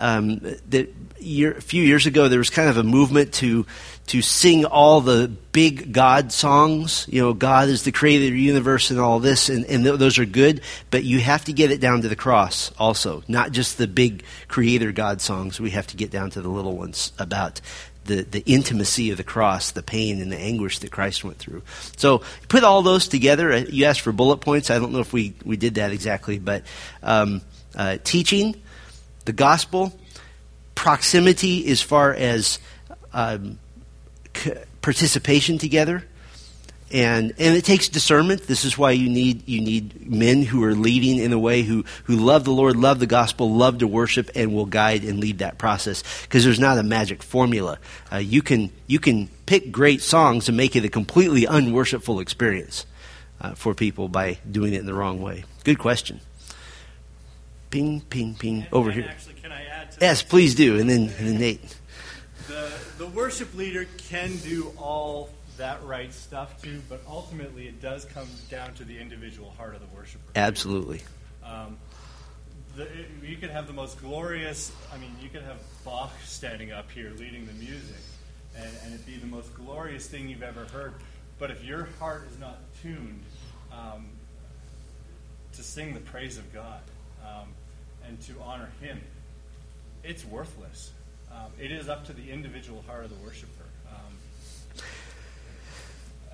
um, 0.00 0.40
that 0.70 0.92
year, 1.20 1.52
a 1.52 1.60
few 1.62 1.84
years 1.84 2.04
ago 2.04 2.26
there 2.26 2.40
was 2.40 2.50
kind 2.50 2.68
of 2.68 2.76
a 2.76 2.82
movement 2.82 3.32
to 3.34 3.64
to 4.06 4.22
sing 4.22 4.64
all 4.64 5.00
the 5.00 5.30
big 5.52 5.92
God 5.92 6.32
songs. 6.32 7.06
You 7.08 7.22
know, 7.22 7.32
God 7.32 7.68
is 7.68 7.84
the 7.84 7.92
creator 7.92 8.24
of 8.24 8.32
the 8.32 8.40
universe 8.40 8.90
and 8.90 8.98
all 8.98 9.20
this, 9.20 9.48
and, 9.48 9.64
and 9.66 9.84
th- 9.84 9.98
those 9.98 10.18
are 10.18 10.24
good, 10.24 10.62
but 10.90 11.04
you 11.04 11.20
have 11.20 11.44
to 11.44 11.52
get 11.52 11.70
it 11.70 11.80
down 11.80 12.02
to 12.02 12.08
the 12.08 12.16
cross 12.16 12.72
also, 12.78 13.22
not 13.28 13.52
just 13.52 13.78
the 13.78 13.86
big 13.86 14.24
creator 14.48 14.90
God 14.90 15.20
songs. 15.20 15.60
We 15.60 15.70
have 15.70 15.86
to 15.88 15.96
get 15.96 16.10
down 16.10 16.30
to 16.30 16.42
the 16.42 16.48
little 16.48 16.76
ones 16.76 17.12
about 17.18 17.60
the, 18.04 18.22
the 18.22 18.42
intimacy 18.46 19.10
of 19.10 19.16
the 19.16 19.24
cross, 19.24 19.70
the 19.70 19.82
pain 19.82 20.20
and 20.20 20.32
the 20.32 20.38
anguish 20.38 20.80
that 20.80 20.90
Christ 20.90 21.22
went 21.22 21.38
through. 21.38 21.62
So 21.96 22.22
put 22.48 22.64
all 22.64 22.82
those 22.82 23.06
together. 23.06 23.52
Uh, 23.52 23.64
you 23.68 23.84
asked 23.84 24.00
for 24.00 24.12
bullet 24.12 24.38
points. 24.38 24.70
I 24.70 24.78
don't 24.78 24.92
know 24.92 25.00
if 25.00 25.12
we, 25.12 25.34
we 25.44 25.56
did 25.56 25.76
that 25.76 25.92
exactly, 25.92 26.38
but 26.38 26.64
um, 27.02 27.42
uh, 27.76 27.98
teaching, 28.02 28.60
the 29.26 29.32
gospel, 29.32 29.92
proximity 30.74 31.70
as 31.70 31.82
far 31.82 32.12
as 32.12 32.58
um, 33.12 33.58
participation 34.82 35.58
together. 35.58 36.04
And, 36.92 37.34
and 37.38 37.56
it 37.56 37.64
takes 37.64 37.88
discernment. 37.88 38.48
This 38.48 38.64
is 38.64 38.76
why 38.76 38.90
you 38.90 39.08
need, 39.08 39.48
you 39.48 39.60
need 39.60 40.10
men 40.10 40.42
who 40.42 40.64
are 40.64 40.74
leading 40.74 41.18
in 41.18 41.32
a 41.32 41.38
way 41.38 41.62
who, 41.62 41.84
who 42.04 42.16
love 42.16 42.42
the 42.44 42.50
Lord, 42.50 42.74
love 42.74 42.98
the 42.98 43.06
gospel, 43.06 43.54
love 43.54 43.78
to 43.78 43.86
worship, 43.86 44.28
and 44.34 44.52
will 44.52 44.66
guide 44.66 45.04
and 45.04 45.20
lead 45.20 45.38
that 45.38 45.56
process. 45.56 46.02
Because 46.22 46.44
there's 46.44 46.58
not 46.58 46.78
a 46.78 46.82
magic 46.82 47.22
formula. 47.22 47.78
Uh, 48.12 48.16
you, 48.16 48.42
can, 48.42 48.72
you 48.88 48.98
can 48.98 49.28
pick 49.46 49.70
great 49.70 50.02
songs 50.02 50.48
and 50.48 50.56
make 50.56 50.74
it 50.74 50.84
a 50.84 50.88
completely 50.88 51.42
unworshipful 51.42 52.20
experience. 52.20 52.86
uh, 53.40 53.54
for 53.54 53.74
people 53.74 54.08
by 54.08 54.38
doing 54.50 54.74
it 54.74 54.80
in 54.80 54.86
the 54.86 54.94
wrong 54.94 55.20
way? 55.20 55.44
Good 55.64 55.78
question. 55.78 56.20
Ping, 57.70 58.00
ping, 58.02 58.34
ping. 58.34 58.62
And- 58.62 58.68
Over 58.72 58.90
and 58.90 59.00
here. 59.00 59.08
Actually, 59.10 59.34
can 59.34 59.52
I 59.52 59.64
add 59.64 59.92
to 59.92 59.98
Yes, 60.00 60.22
please 60.22 60.54
do. 60.54 60.78
And 60.78 60.90
then, 60.90 61.02
and 61.18 61.26
then 61.28 61.38
Nate. 61.38 61.76
Worship 63.14 63.54
leader 63.54 63.86
can 64.08 64.36
do 64.38 64.72
all 64.78 65.30
that 65.56 65.82
right 65.84 66.12
stuff 66.12 66.62
too, 66.62 66.80
but 66.88 67.00
ultimately 67.08 67.66
it 67.66 67.82
does 67.82 68.04
come 68.06 68.28
down 68.50 68.72
to 68.74 68.84
the 68.84 68.98
individual 68.98 69.50
heart 69.56 69.74
of 69.74 69.80
the 69.80 69.96
worshiper. 69.96 70.22
Absolutely. 70.34 71.02
Um, 71.44 71.76
the, 72.76 72.84
it, 72.84 73.06
you 73.22 73.36
could 73.36 73.50
have 73.50 73.66
the 73.66 73.72
most 73.72 74.00
glorious, 74.00 74.72
I 74.92 74.98
mean, 74.98 75.10
you 75.20 75.28
could 75.28 75.42
have 75.42 75.58
Bach 75.84 76.12
standing 76.24 76.72
up 76.72 76.90
here 76.90 77.12
leading 77.18 77.46
the 77.46 77.52
music, 77.54 77.96
and, 78.56 78.70
and 78.84 78.94
it 78.94 79.04
be 79.04 79.16
the 79.16 79.26
most 79.26 79.54
glorious 79.54 80.06
thing 80.06 80.28
you've 80.28 80.42
ever 80.42 80.64
heard. 80.66 80.94
But 81.38 81.50
if 81.50 81.64
your 81.64 81.88
heart 81.98 82.28
is 82.30 82.38
not 82.38 82.58
tuned 82.82 83.22
um, 83.72 84.06
to 85.52 85.62
sing 85.62 85.94
the 85.94 86.00
praise 86.00 86.38
of 86.38 86.52
God 86.52 86.80
um, 87.26 87.48
and 88.06 88.20
to 88.22 88.34
honor 88.42 88.70
Him, 88.80 89.00
it's 90.04 90.24
worthless. 90.24 90.92
Um, 91.32 91.50
it 91.58 91.72
is 91.72 91.88
up 91.88 92.06
to 92.06 92.12
the 92.12 92.30
individual 92.30 92.82
heart 92.86 93.04
of 93.04 93.10
the 93.10 93.16
worshiper 93.24 93.64
um, 93.88 94.82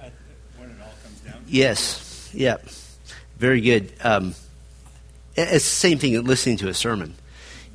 at, 0.01 0.13
when 0.59 0.71
it 0.71 0.77
all 0.83 0.95
comes 1.03 1.21
down 1.21 1.35
to 1.35 1.39
it. 1.41 1.45
Yes. 1.49 2.31
Yeah. 2.35 2.57
Very 3.39 3.61
good. 3.61 3.93
Um, 4.03 4.35
it's 5.37 5.65
the 5.65 5.71
same 5.71 5.99
thing 5.99 6.23
listening 6.25 6.57
to 6.59 6.69
a 6.69 6.75
sermon. 6.75 7.15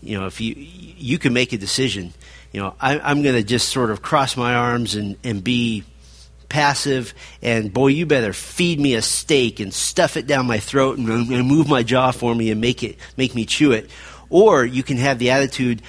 You 0.02 0.20
know, 0.20 0.26
if 0.26 0.42
you 0.42 0.56
you 0.58 1.20
can 1.20 1.34
make 1.34 1.54
a 1.54 1.58
decision. 1.58 2.14
You 2.52 2.62
know, 2.62 2.76
I, 2.82 3.00
I'm 3.00 3.22
going 3.22 3.36
to 3.36 3.44
just 3.44 3.70
sort 3.70 3.92
of 3.92 4.02
cross 4.02 4.36
my 4.36 4.56
arms 4.56 4.96
and, 4.96 5.16
and 5.24 5.44
be 5.44 5.86
passive. 6.50 7.14
And 7.42 7.72
boy, 7.72 7.88
you 7.88 8.06
better 8.06 8.34
feed 8.34 8.80
me 8.80 8.96
a 8.96 9.02
steak 9.02 9.60
and 9.60 9.74
stuff 9.74 10.18
it 10.18 10.28
down 10.28 10.48
my 10.48 10.60
throat 10.60 10.98
and, 10.98 11.08
and 11.10 11.48
move 11.48 11.70
my 11.70 11.84
jaw 11.84 12.12
for 12.12 12.36
me 12.36 12.52
and 12.52 12.60
make 12.60 12.84
it 12.84 12.98
make 13.16 13.34
me 13.36 13.46
chew 13.46 13.72
it. 13.72 13.90
Or 14.30 14.66
you 14.66 14.84
can 14.84 14.98
have 14.98 15.20
the 15.20 15.32
attitude, 15.32 15.82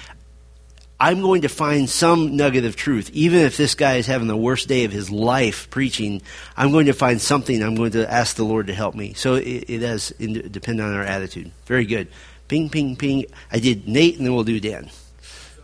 I'm 1.03 1.19
going 1.19 1.41
to 1.41 1.49
find 1.49 1.89
some 1.89 2.37
nugget 2.37 2.63
of 2.63 2.77
truth. 2.77 3.09
Even 3.11 3.41
if 3.41 3.57
this 3.57 3.75
guy 3.75 3.95
is 3.95 4.07
having 4.07 4.29
the 4.29 4.37
worst 4.37 4.69
day 4.69 4.85
of 4.85 4.93
his 4.93 5.11
life 5.11 5.69
preaching, 5.69 6.21
I'm 6.55 6.71
going 6.71 6.85
to 6.85 6.93
find 6.93 7.19
something. 7.19 7.61
I'm 7.61 7.75
going 7.75 7.91
to 7.91 8.09
ask 8.09 8.37
the 8.37 8.45
Lord 8.45 8.67
to 8.67 8.73
help 8.73 8.95
me. 8.95 9.11
So 9.11 9.35
it, 9.35 9.65
it 9.67 9.79
does 9.79 10.13
depend 10.17 10.79
on 10.79 10.93
our 10.93 11.03
attitude. 11.03 11.51
Very 11.65 11.85
good. 11.85 12.07
Ping, 12.47 12.69
ping, 12.69 12.95
ping. 12.95 13.25
I 13.51 13.59
did 13.59 13.85
Nate, 13.85 14.15
and 14.15 14.25
then 14.25 14.33
we'll 14.33 14.45
do 14.45 14.61
Dan. 14.61 14.89
So, 14.91 15.63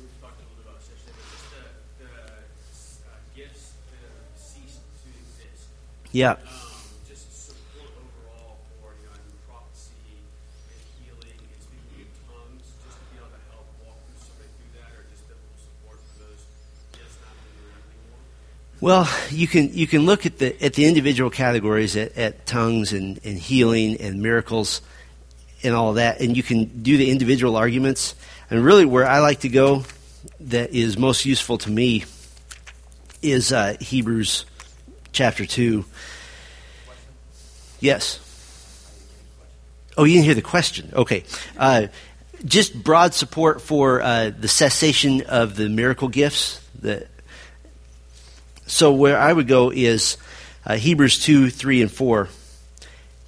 we've 0.00 0.16
talked 0.22 0.40
a 0.40 0.48
little 0.48 0.56
bit 0.56 0.64
about 0.64 0.80
such 0.80 1.04
things, 1.04 1.12
but 1.28 1.36
just 1.36 2.00
the, 2.00 2.00
the 2.00 2.08
uh, 2.08 3.36
gifts 3.36 3.76
that 3.92 4.00
have 4.00 4.32
ceased 4.32 4.80
to 4.80 5.12
exist. 5.12 5.68
Yeah. 6.12 6.32
Um, 6.32 6.38
just 7.04 7.52
support 7.52 7.92
overall 8.00 8.64
for, 8.80 8.96
you 8.96 9.12
know, 9.12 9.12
in 9.12 9.28
prophecy 9.44 10.24
and 10.72 10.80
healing 11.04 11.36
and 11.36 11.60
speaking 11.60 12.08
in 12.08 12.12
tongues, 12.32 12.64
just 12.80 12.96
to 12.96 13.04
be 13.12 13.20
able 13.20 13.28
to 13.28 13.42
help 13.52 13.68
walk 13.82 13.96
through 14.06 14.22
somebody 14.22 14.52
through 14.60 14.72
that, 14.78 14.92
or 14.92 15.02
just 15.08 15.24
biblical 15.26 15.56
support 15.56 15.98
for 16.04 16.28
those 16.30 16.44
gifts 16.94 17.16
not 17.24 17.32
being 17.42 17.58
around 17.64 17.82
anymore. 17.90 18.22
Well, 18.82 19.08
you 19.30 19.46
can 19.46 19.72
you 19.72 19.86
can 19.86 20.06
look 20.06 20.26
at 20.26 20.38
the 20.38 20.60
at 20.60 20.74
the 20.74 20.86
individual 20.86 21.30
categories 21.30 21.96
at, 21.96 22.18
at 22.18 22.46
tongues 22.46 22.92
and, 22.92 23.20
and 23.24 23.38
healing 23.38 24.00
and 24.00 24.20
miracles 24.20 24.82
and 25.62 25.72
all 25.72 25.92
that, 25.92 26.20
and 26.20 26.36
you 26.36 26.42
can 26.42 26.82
do 26.82 26.96
the 26.96 27.08
individual 27.08 27.54
arguments. 27.54 28.16
And 28.50 28.64
really, 28.64 28.84
where 28.84 29.06
I 29.06 29.20
like 29.20 29.38
to 29.42 29.48
go, 29.48 29.84
that 30.40 30.70
is 30.70 30.98
most 30.98 31.24
useful 31.24 31.58
to 31.58 31.70
me, 31.70 32.06
is 33.22 33.52
uh, 33.52 33.76
Hebrews 33.78 34.46
chapter 35.12 35.46
two. 35.46 35.84
Yes. 37.78 38.18
Oh, 39.96 40.02
you 40.02 40.14
didn't 40.14 40.24
hear 40.24 40.34
the 40.34 40.42
question. 40.42 40.90
Okay. 40.92 41.22
Uh, 41.56 41.86
just 42.44 42.74
broad 42.82 43.14
support 43.14 43.62
for 43.62 44.02
uh, 44.02 44.32
the 44.36 44.48
cessation 44.48 45.20
of 45.28 45.54
the 45.54 45.68
miracle 45.68 46.08
gifts. 46.08 46.60
The, 46.80 47.06
so 48.72 48.90
where 48.90 49.18
I 49.18 49.30
would 49.30 49.48
go 49.48 49.70
is 49.70 50.16
uh, 50.64 50.76
Hebrews 50.76 51.22
2, 51.22 51.50
3, 51.50 51.82
and 51.82 51.92
4. 51.92 52.28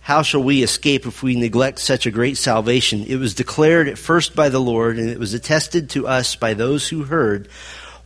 How 0.01 0.23
shall 0.23 0.43
we 0.43 0.63
escape 0.63 1.05
if 1.05 1.23
we 1.23 1.37
neglect 1.37 1.81
such 1.81 2.07
a 2.07 2.11
great 2.11 2.39
salvation? 2.39 3.05
It 3.07 3.17
was 3.17 3.35
declared 3.35 3.87
at 3.89 3.99
first 3.99 4.35
by 4.35 4.49
the 4.49 4.59
Lord, 4.59 4.99
and 4.99 5.11
it 5.11 5.19
was 5.19 5.35
attested 5.35 5.91
to 5.91 6.09
us 6.09 6.35
by 6.35 6.55
those 6.55 6.89
who 6.89 7.05
heard, 7.05 7.49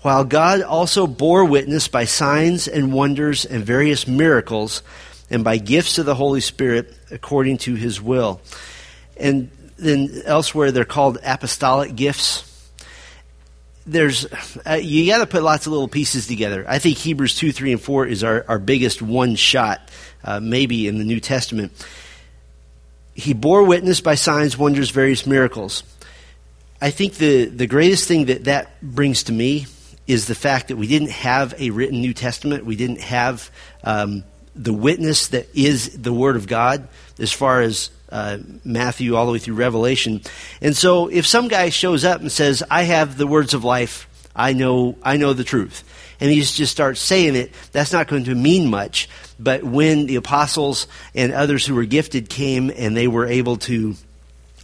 while 0.02 0.24
God 0.24 0.62
also 0.62 1.06
bore 1.06 1.44
witness 1.44 1.86
by 1.86 2.06
signs 2.06 2.66
and 2.66 2.92
wonders 2.92 3.44
and 3.44 3.64
various 3.64 4.08
miracles, 4.08 4.82
and 5.30 5.44
by 5.44 5.58
gifts 5.58 5.96
of 5.98 6.06
the 6.06 6.16
Holy 6.16 6.40
Spirit 6.40 6.92
according 7.12 7.58
to 7.58 7.76
his 7.76 8.02
will. 8.02 8.40
And 9.16 9.48
then 9.76 10.22
elsewhere 10.24 10.72
they're 10.72 10.84
called 10.84 11.18
apostolic 11.22 11.94
gifts 11.94 12.47
there's 13.88 14.26
uh, 14.66 14.78
you 14.80 15.10
got 15.10 15.18
to 15.18 15.26
put 15.26 15.42
lots 15.42 15.66
of 15.66 15.72
little 15.72 15.88
pieces 15.88 16.26
together. 16.26 16.64
I 16.68 16.78
think 16.78 16.98
Hebrews 16.98 17.34
two, 17.34 17.52
three, 17.52 17.72
and 17.72 17.80
four 17.80 18.06
is 18.06 18.22
our, 18.22 18.44
our 18.48 18.58
biggest 18.58 19.02
one 19.02 19.34
shot, 19.34 19.90
uh, 20.22 20.40
maybe 20.40 20.86
in 20.86 20.98
the 20.98 21.04
New 21.04 21.20
Testament. 21.20 21.72
He 23.14 23.32
bore 23.32 23.64
witness 23.64 24.00
by 24.00 24.14
signs, 24.14 24.56
wonders, 24.56 24.90
various 24.90 25.26
miracles. 25.26 25.82
I 26.80 26.90
think 26.90 27.14
the 27.14 27.46
the 27.46 27.66
greatest 27.66 28.06
thing 28.06 28.26
that 28.26 28.44
that 28.44 28.80
brings 28.82 29.24
to 29.24 29.32
me 29.32 29.66
is 30.06 30.26
the 30.26 30.34
fact 30.34 30.68
that 30.68 30.76
we 30.76 30.86
didn't 30.86 31.10
have 31.10 31.54
a 31.58 31.70
written 31.70 32.00
New 32.00 32.14
Testament. 32.14 32.64
We 32.64 32.76
didn't 32.76 33.00
have 33.00 33.50
um, 33.84 34.24
the 34.54 34.72
witness 34.72 35.28
that 35.28 35.48
is 35.54 35.98
the 35.98 36.12
Word 36.12 36.36
of 36.36 36.46
God 36.46 36.88
as 37.18 37.32
far 37.32 37.60
as 37.60 37.90
uh, 38.10 38.38
Matthew 38.64 39.14
all 39.16 39.26
the 39.26 39.32
way 39.32 39.38
through 39.38 39.54
Revelation. 39.54 40.20
And 40.60 40.76
so 40.76 41.08
if 41.08 41.26
some 41.26 41.48
guy 41.48 41.68
shows 41.70 42.04
up 42.04 42.20
and 42.20 42.32
says, 42.32 42.62
I 42.70 42.82
have 42.82 43.16
the 43.16 43.26
words 43.26 43.54
of 43.54 43.64
life, 43.64 44.08
I 44.34 44.52
know, 44.52 44.96
I 45.02 45.16
know 45.16 45.32
the 45.32 45.44
truth, 45.44 45.84
and 46.20 46.30
he 46.30 46.40
just 46.40 46.72
starts 46.72 47.00
saying 47.00 47.36
it, 47.36 47.52
that's 47.72 47.92
not 47.92 48.08
going 48.08 48.24
to 48.24 48.34
mean 48.34 48.70
much. 48.70 49.08
But 49.38 49.64
when 49.64 50.06
the 50.06 50.16
apostles 50.16 50.86
and 51.14 51.32
others 51.32 51.66
who 51.66 51.74
were 51.74 51.84
gifted 51.84 52.28
came 52.28 52.70
and 52.74 52.96
they 52.96 53.08
were 53.08 53.26
able 53.26 53.56
to 53.58 53.94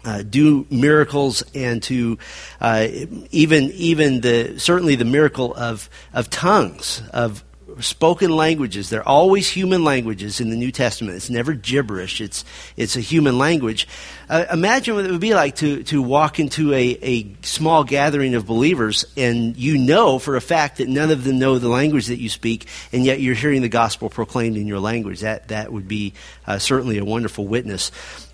uh, 0.04 0.22
do 0.22 0.66
miracles 0.70 1.42
and 1.54 1.82
to 1.84 2.18
uh, 2.60 2.88
even 3.30 3.70
even 3.72 4.20
the 4.20 4.58
certainly 4.58 4.96
the 4.96 5.04
miracle 5.04 5.54
of 5.54 5.88
of 6.12 6.28
tongues 6.28 7.02
of 7.12 7.42
spoken 7.80 8.30
languages. 8.30 8.90
They're 8.90 9.08
always 9.08 9.48
human 9.48 9.84
languages 9.84 10.40
in 10.40 10.50
the 10.50 10.56
New 10.56 10.72
Testament. 10.72 11.16
It's 11.16 11.30
never 11.30 11.52
gibberish. 11.52 12.20
It's 12.20 12.44
it's 12.76 12.96
a 12.96 13.00
human 13.00 13.38
language. 13.38 13.86
Uh, 14.28 14.44
imagine 14.52 14.94
what 14.94 15.04
it 15.04 15.10
would 15.10 15.20
be 15.20 15.34
like 15.34 15.56
to 15.56 15.82
to 15.84 16.02
walk 16.02 16.38
into 16.38 16.72
a, 16.72 16.98
a 17.02 17.36
small 17.42 17.84
gathering 17.84 18.34
of 18.34 18.46
believers 18.46 19.04
and 19.16 19.56
you 19.56 19.78
know 19.78 20.18
for 20.18 20.36
a 20.36 20.40
fact 20.40 20.78
that 20.78 20.88
none 20.88 21.10
of 21.10 21.24
them 21.24 21.38
know 21.38 21.58
the 21.58 21.68
language 21.68 22.06
that 22.06 22.18
you 22.18 22.28
speak, 22.28 22.66
and 22.92 23.04
yet 23.04 23.20
you're 23.20 23.34
hearing 23.34 23.62
the 23.62 23.68
gospel 23.68 24.08
proclaimed 24.08 24.56
in 24.56 24.66
your 24.66 24.80
language. 24.80 25.20
That 25.20 25.48
that 25.48 25.72
would 25.72 25.88
be 25.88 26.14
uh, 26.46 26.58
certainly 26.58 26.98
a 26.98 27.04
wonderful 27.04 27.46
witness. 27.46 27.90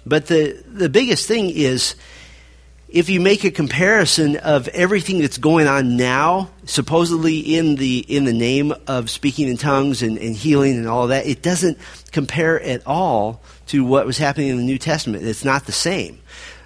But 0.06 0.26
the 0.26 0.62
the 0.66 0.88
biggest 0.88 1.26
thing 1.26 1.50
is 1.50 1.94
if 2.92 3.09
you 3.09 3.20
make 3.20 3.44
a 3.44 3.50
comparison 3.50 4.37
of 4.37 4.66
everything 4.68 5.20
that's 5.20 5.38
going 5.38 5.68
on 5.68 5.97
now, 5.97 6.50
supposedly 6.64 7.38
in 7.38 7.76
the 7.76 8.04
in 8.09 8.25
the 8.25 8.32
name 8.32 8.75
of 8.87 9.09
speaking 9.11 9.49
in 9.49 9.56
tongues 9.56 10.02
and, 10.02 10.18
and 10.18 10.35
healing 10.35 10.76
and 10.76 10.88
all 10.88 11.06
that, 11.09 11.26
it 11.26 11.40
doesn't 11.40 11.78
compare 12.11 12.61
at 12.61 12.87
all 12.87 13.42
to 13.68 13.85
what 13.85 14.06
was 14.06 14.18
happening 14.18 14.49
in 14.49 14.56
the 14.56 14.64
New 14.64 14.78
Testament. 14.78 15.25
It's 15.25 15.44
not 15.44 15.66
the 15.66 15.73
same. 15.73 16.18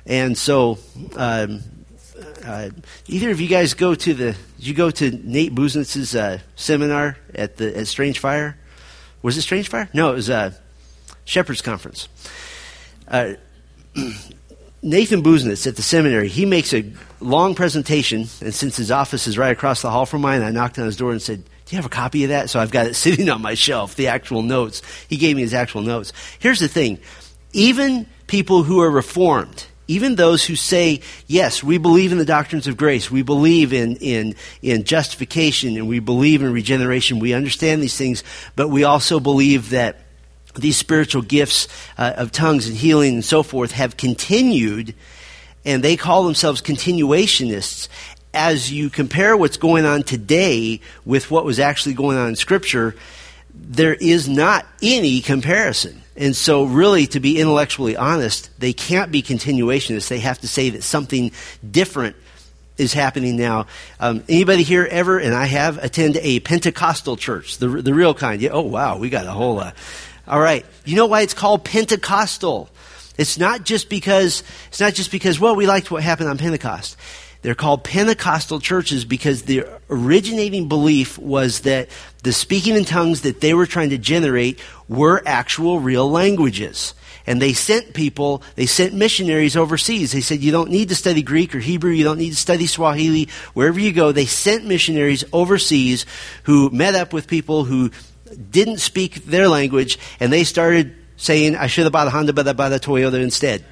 And 0.07 0.37
so, 0.37 0.79
um, 1.17 1.61
uh, 2.45 2.71
either 3.07 3.31
of 3.31 3.41
you 3.41 3.49
guys 3.49 3.75
go 3.75 3.95
to 3.95 4.15
the? 4.15 4.37
Did 4.57 4.67
you 4.67 4.75
go 4.75 4.91
to 4.91 5.11
Nate 5.11 5.55
Busenitz's 5.55 6.17
uh, 6.17 6.39
seminar 6.57 7.19
at 7.35 7.59
the 7.59 7.77
at 7.77 7.87
Strange 7.87 8.19
Fire? 8.19 8.57
Was 9.23 9.37
it 9.37 9.43
Strange 9.43 9.69
Fire? 9.69 9.91
No, 9.93 10.13
it 10.13 10.15
was 10.15 10.31
uh, 10.31 10.53
Shepherd's 11.25 11.63
Conference. 11.63 12.09
Nathan 14.85 15.23
Busenitz 15.23 15.67
at 15.67 15.77
the 15.77 15.83
seminary, 15.83 16.29
he 16.29 16.45
makes 16.45 16.75
a 16.75 16.85
long 17.19 17.55
presentation, 17.55 18.27
and 18.43 18.55
since 18.55 18.77
his 18.77 18.91
office 18.91 19.27
is 19.27 19.39
right 19.39 19.51
across 19.51 19.81
the 19.81 19.91
hall 19.91 20.05
from 20.05 20.21
mine, 20.21 20.43
I 20.43 20.51
knocked 20.51 20.79
on 20.79 20.85
his 20.85 20.99
door 20.99 21.11
and 21.11 21.23
said, 21.23 21.43
Do 21.43 21.75
you 21.75 21.77
have 21.77 21.87
a 21.87 21.89
copy 21.89 22.25
of 22.25 22.29
that? 22.29 22.51
So 22.51 22.61
I've 22.61 22.71
got 22.71 22.87
it 22.89 22.95
sitting 22.95 23.31
on 23.31 23.41
my 23.41 23.55
shelf, 23.55 23.97
the 23.97 24.09
actual 24.09 24.43
notes. 24.43 24.83
He 25.09 25.17
gave 25.17 25.37
me 25.37 25.43
his 25.43 25.55
actual 25.55 25.81
notes. 25.81 26.13
Here's 26.39 26.61
the 26.61 26.69
thing 26.69 26.99
even 27.55 28.07
people 28.27 28.63
who 28.63 28.83
are 28.83 28.91
reformed, 28.91 29.65
even 29.89 30.17
those 30.17 30.45
who 30.45 30.55
say, 30.55 31.01
yes, 31.27 31.65
we 31.65 31.79
believe 31.79 32.13
in 32.13 32.19
the 32.19 32.27
doctrines 32.27 32.67
of 32.67 32.77
grace, 32.77 33.11
we 33.11 33.23
believe 33.23 33.73
in, 33.73 33.97
in, 33.97 34.35
in 34.61 34.85
justification, 34.85 35.79
and 35.79 35.89
we 35.89 35.99
believe 35.99 36.43
in 36.43 36.53
regeneration, 36.53 37.21
we 37.21 37.33
understand 37.33 37.83
these 37.83 37.97
things, 37.97 38.23
but 38.55 38.69
we 38.69 38.85
also 38.85 39.19
believe 39.19 39.71
that 39.71 40.04
these 40.55 40.77
spiritual 40.77 41.23
gifts 41.23 41.69
uh, 41.99 42.15
of 42.17 42.33
tongues 42.33 42.69
and 42.69 42.77
healing 42.77 43.15
and 43.15 43.25
so 43.25 43.43
forth 43.43 43.73
have 43.73 43.97
continued, 43.97 44.95
and 45.65 45.83
they 45.83 45.97
call 45.97 46.25
themselves 46.25 46.63
continuationists. 46.63 47.89
As 48.33 48.73
you 48.73 48.91
compare 48.91 49.37
what's 49.37 49.57
going 49.57 49.85
on 49.85 50.03
today 50.03 50.81
with 51.05 51.31
what 51.31 51.45
was 51.45 51.61
actually 51.61 51.95
going 51.95 52.17
on 52.17 52.31
in 52.31 52.37
Scripture, 52.37 52.97
there 53.55 53.95
is 53.95 54.29
not 54.29 54.67
any 54.83 55.21
comparison. 55.21 56.03
And 56.17 56.35
so, 56.35 56.65
really, 56.65 57.07
to 57.09 57.21
be 57.21 57.41
intellectually 57.41 57.97
honest, 57.97 58.51
they 58.59 58.73
can't 58.73 59.11
be 59.11 59.23
continuationists. 59.23 60.09
They 60.09 60.21
have 60.21 60.41
to 60.41 60.49
say 60.49 60.71
that 60.71 60.83
something 60.83 61.33
different 61.69 62.17
is 62.77 62.93
happening 62.93 63.37
now. 63.37 63.67
Um, 64.01 64.25
anybody 64.29 64.63
here 64.63 64.87
ever, 64.91 65.19
and 65.19 65.35
I 65.35 65.47
have, 65.47 65.83
attend 65.83 66.17
a 66.19 66.41
Pentecostal 66.41 67.17
church, 67.17 67.59
the, 67.59 67.69
the 67.69 67.95
real 67.95 68.15
kind? 68.15 68.41
Yeah, 68.41 68.51
oh, 68.51 68.63
wow, 68.63 68.99
we 68.99 69.11
got 69.11 69.27
a 69.27 69.31
whole 69.31 69.57
lot. 69.57 69.77
All 70.27 70.41
right. 70.41 70.65
You 70.85 70.97
know 70.97 71.07
why 71.07 71.21
it's 71.23 71.35
called 71.35 71.65
Pentecostal? 71.65 72.71
It's 73.17 73.39
not 73.39 73.65
just 73.65 73.89
because, 73.89 74.43
it's 74.69 74.81
not 74.81 74.95
just 74.95 75.11
because, 75.11 75.39
well, 75.39 75.55
we 75.55 75.67
liked 75.67 75.91
what 75.91 76.03
happened 76.03 76.29
on 76.29 76.39
Pentecost. 76.39 76.97
They're 77.43 77.55
called 77.55 77.85
Pentecostal 77.85 78.59
churches 78.59 79.05
because 79.05 79.43
the 79.43 79.67
originating 79.91 80.67
belief 80.67 81.19
was 81.19 81.61
that 81.61 81.91
the 82.23 82.33
speaking 82.33 82.75
in 82.75 82.87
tongues 82.87 83.21
that 83.21 83.43
they 83.43 83.53
were 83.53 83.67
trying 83.67 83.91
to 83.91 83.99
generate 83.99 84.61
were 84.89 85.23
actual 85.27 85.79
real 85.79 86.11
languages. 86.11 86.95
And 87.27 87.41
they 87.41 87.53
sent 87.53 87.93
people, 87.93 88.43
they 88.55 88.65
sent 88.65 88.95
missionaries 88.95 89.57
overseas. 89.57 90.13
They 90.13 90.23
said, 90.23 90.41
you 90.41 90.53
don't 90.53 90.71
need 90.71 90.89
to 90.89 90.95
study 90.95 91.23
Greek 91.23 91.55
or 91.55 91.59
Hebrew, 91.59 91.91
you 91.91 92.05
don't 92.05 92.19
need 92.19 92.31
to 92.31 92.37
study 92.37 92.67
Swahili. 92.67 93.29
Wherever 93.53 93.79
you 93.79 93.93
go, 93.93 94.11
they 94.11 94.27
sent 94.27 94.65
missionaries 94.65 95.25
overseas 95.33 96.07
who 96.45 96.71
met 96.71 96.95
up 96.95 97.13
with 97.13 97.29
people 97.29 97.65
who 97.65 97.91
didn't 98.51 98.79
speak 98.79 99.25
their 99.27 99.49
language, 99.49 99.99
and 100.21 100.33
they 100.33 100.45
started 100.45 100.95
saying, 101.17 101.57
I 101.57 101.67
should 101.67 101.85
have 101.85 101.93
bought 101.93 102.07
a 102.07 102.11
Honda, 102.11 102.33
but 102.33 102.47
I 102.49 102.53
bought 102.53 102.73
a 102.73 102.79
Toyota 102.79 103.23
instead. 103.23 103.65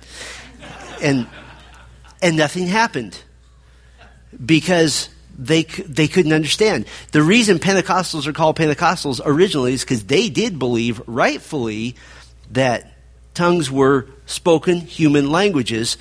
And, 1.00 1.26
and 2.20 2.36
nothing 2.36 2.66
happened 2.66 3.20
because 4.44 5.08
they, 5.36 5.62
they 5.62 6.08
couldn't 6.08 6.32
understand. 6.32 6.86
The 7.10 7.22
reason 7.22 7.58
Pentecostals 7.58 8.26
are 8.26 8.32
called 8.32 8.56
Pentecostals 8.56 9.20
originally 9.24 9.74
is 9.74 9.82
because 9.82 10.04
they 10.04 10.28
did 10.28 10.58
believe, 10.58 11.02
rightfully, 11.06 11.96
that 12.52 12.92
tongues 13.34 13.70
were 13.70 14.06
spoken 14.26 14.80
human 14.80 15.30
languages, 15.30 15.96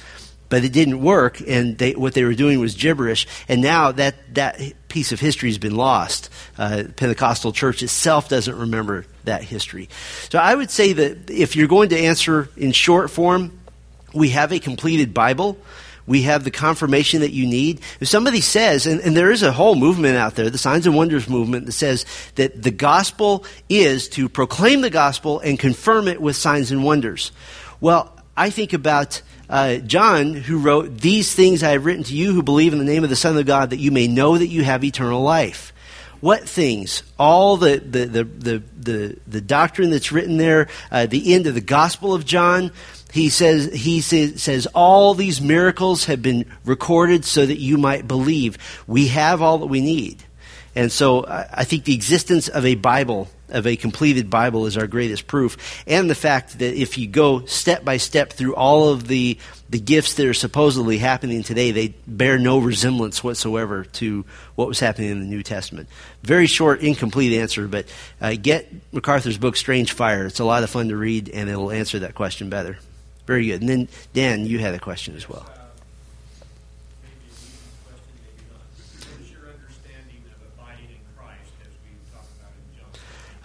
but 0.52 0.66
it 0.66 0.74
didn't 0.74 1.02
work, 1.02 1.42
and 1.48 1.78
they, 1.78 1.94
what 1.94 2.14
they 2.14 2.26
were 2.26 2.34
doing 2.34 2.60
was 2.60 2.76
gibberish. 2.76 3.26
And 3.48 3.62
now 3.62 3.94
that, 3.94 4.36
that 4.36 4.62
piece 4.90 5.14
of 5.14 5.20
history 5.22 5.48
has 5.48 5.58
been 5.58 5.78
lost. 5.78 6.30
Uh, 6.58 6.84
Pentecostal 6.98 7.54
church 7.54 7.82
itself 7.82 8.28
doesn't 8.28 8.58
remember 8.58 9.06
that 9.24 9.44
history. 9.44 9.88
So 10.30 10.38
I 10.38 10.54
would 10.54 10.70
say 10.70 10.92
that 10.92 11.30
if 11.30 11.56
you're 11.56 11.70
going 11.70 11.88
to 11.90 11.98
answer 11.98 12.50
in 12.58 12.74
short 12.74 13.10
form, 13.10 13.58
we 14.14 14.32
have 14.32 14.52
a 14.52 14.60
completed 14.60 15.14
Bible 15.14 15.58
we 16.08 16.24
have 16.24 16.44
the 16.44 16.52
confirmation 16.52 17.22
that 17.22 17.32
you 17.32 17.46
need. 17.46 17.80
If 18.02 18.10
somebody 18.10 18.42
says, 18.42 18.88
and, 18.88 19.00
and, 19.02 19.16
there 19.16 19.32
is 19.32 19.44
a 19.44 19.52
whole 19.52 19.76
movement 19.76 20.18
out 20.18 20.36
there, 20.36 20.50
the 20.50 20.58
Signs 20.58 20.88
and 20.88 20.96
Wonders 20.96 21.30
movement, 21.30 21.68
that 21.68 21.74
says 21.74 22.06
that 22.36 22.62
the 22.62 22.72
gospel 22.72 23.46
is 23.70 24.10
to 24.10 24.28
proclaim 24.28 24.82
the 24.82 24.90
gospel 24.90 25.40
and 25.40 25.60
confirm 25.60 26.08
it 26.08 26.20
with 26.20 26.36
signs 26.36 26.72
and 26.72 26.84
wonders. 26.84 27.32
Well, 27.80 28.18
I 28.36 28.50
think 28.50 28.74
about 28.74 29.22
uh, 29.52 29.76
John, 29.78 30.34
who 30.34 30.58
wrote, 30.58 31.00
These 31.00 31.36
things 31.36 31.62
I 31.62 31.72
have 31.72 31.86
written 31.86 32.06
to 32.06 32.16
you 32.16 32.34
who 32.34 32.42
believe 32.42 32.72
in 32.72 32.80
the 32.80 32.86
name 32.86 33.04
of 33.04 33.10
the 33.10 33.16
Son 33.18 33.38
of 33.38 33.46
God, 33.46 33.70
that 33.72 33.80
you 33.80 33.92
may 33.92 34.08
know 34.08 34.38
that 34.38 34.48
you 34.48 34.64
have 34.64 34.84
eternal 34.84 35.22
life. 35.22 35.74
What 36.22 36.48
things? 36.48 37.04
All 37.20 37.58
the, 37.58 37.80
the, 37.80 38.06
the, 38.06 38.24
the, 38.24 38.64
the, 38.78 39.18
the 39.28 39.42
doctrine 39.42 39.90
that's 39.90 40.12
written 40.12 40.38
there, 40.38 40.70
uh, 40.90 41.06
the 41.06 41.34
end 41.34 41.48
of 41.48 41.54
the 41.54 41.62
Gospel 41.62 42.14
of 42.14 42.26
John, 42.26 42.72
he 43.12 43.30
says, 43.30 43.74
he 43.74 44.00
says, 44.00 44.42
says, 44.42 44.68
all 44.68 45.16
these 45.16 45.42
miracles 45.42 46.06
have 46.06 46.22
been 46.22 46.46
recorded 46.64 47.26
so 47.26 47.46
that 47.46 47.60
you 47.60 47.78
might 47.78 48.08
believe. 48.08 48.58
We 48.88 49.08
have 49.08 49.42
all 49.42 49.58
that 49.58 49.68
we 49.68 49.82
need. 49.82 50.24
And 50.76 50.92
so 50.92 51.26
I 51.28 51.66
think 51.66 51.84
the 51.84 51.94
existence 51.94 52.48
of 52.48 52.66
a 52.66 52.76
Bible, 52.76 53.28
of 53.50 53.68
a 53.68 53.76
completed 53.76 54.30
Bible, 54.30 54.66
is 54.66 54.78
our 54.78 54.88
greatest 54.88 55.28
proof. 55.28 55.84
And 55.86 56.10
the 56.10 56.16
fact 56.16 56.60
that 56.60 56.74
if 56.76 56.98
you 56.98 57.08
go 57.08 57.46
step 57.46 57.84
by 57.84 57.98
step 57.98 58.32
through 58.32 58.56
all 58.56 58.88
of 58.90 59.08
the, 59.08 59.38
the 59.70 59.80
gifts 59.80 60.14
that 60.14 60.26
are 60.26 60.34
supposedly 60.34 60.98
happening 60.98 61.44
today, 61.44 61.72
they 61.72 61.90
bear 62.08 62.40
no 62.40 62.60
resemblance 62.60 63.22
whatsoever 63.22 63.84
to 63.84 64.24
what 64.56 64.70
was 64.70 64.80
happening 64.80 65.12
in 65.12 65.20
the 65.20 65.26
New 65.26 65.44
Testament. 65.44 65.90
Very 66.24 66.48
short, 66.48 66.82
incomplete 66.82 67.34
answer, 67.34 67.68
but 67.68 67.86
uh, 68.22 68.36
get 68.42 68.72
MacArthur's 68.94 69.38
book, 69.38 69.58
Strange 69.58 69.92
Fire. 69.92 70.26
It's 70.26 70.40
a 70.40 70.46
lot 70.46 70.64
of 70.64 70.70
fun 70.70 70.88
to 70.88 70.96
read, 70.96 71.30
and 71.30 71.50
it'll 71.50 71.72
answer 71.72 72.00
that 72.00 72.16
question 72.16 72.50
better. 72.50 72.78
Very 73.26 73.48
good. 73.48 73.60
And 73.60 73.70
then, 73.70 73.88
Dan, 74.14 74.46
you 74.46 74.60
had 74.60 74.74
a 74.74 74.80
question 74.80 75.18
as 75.18 75.28
well. 75.28 75.46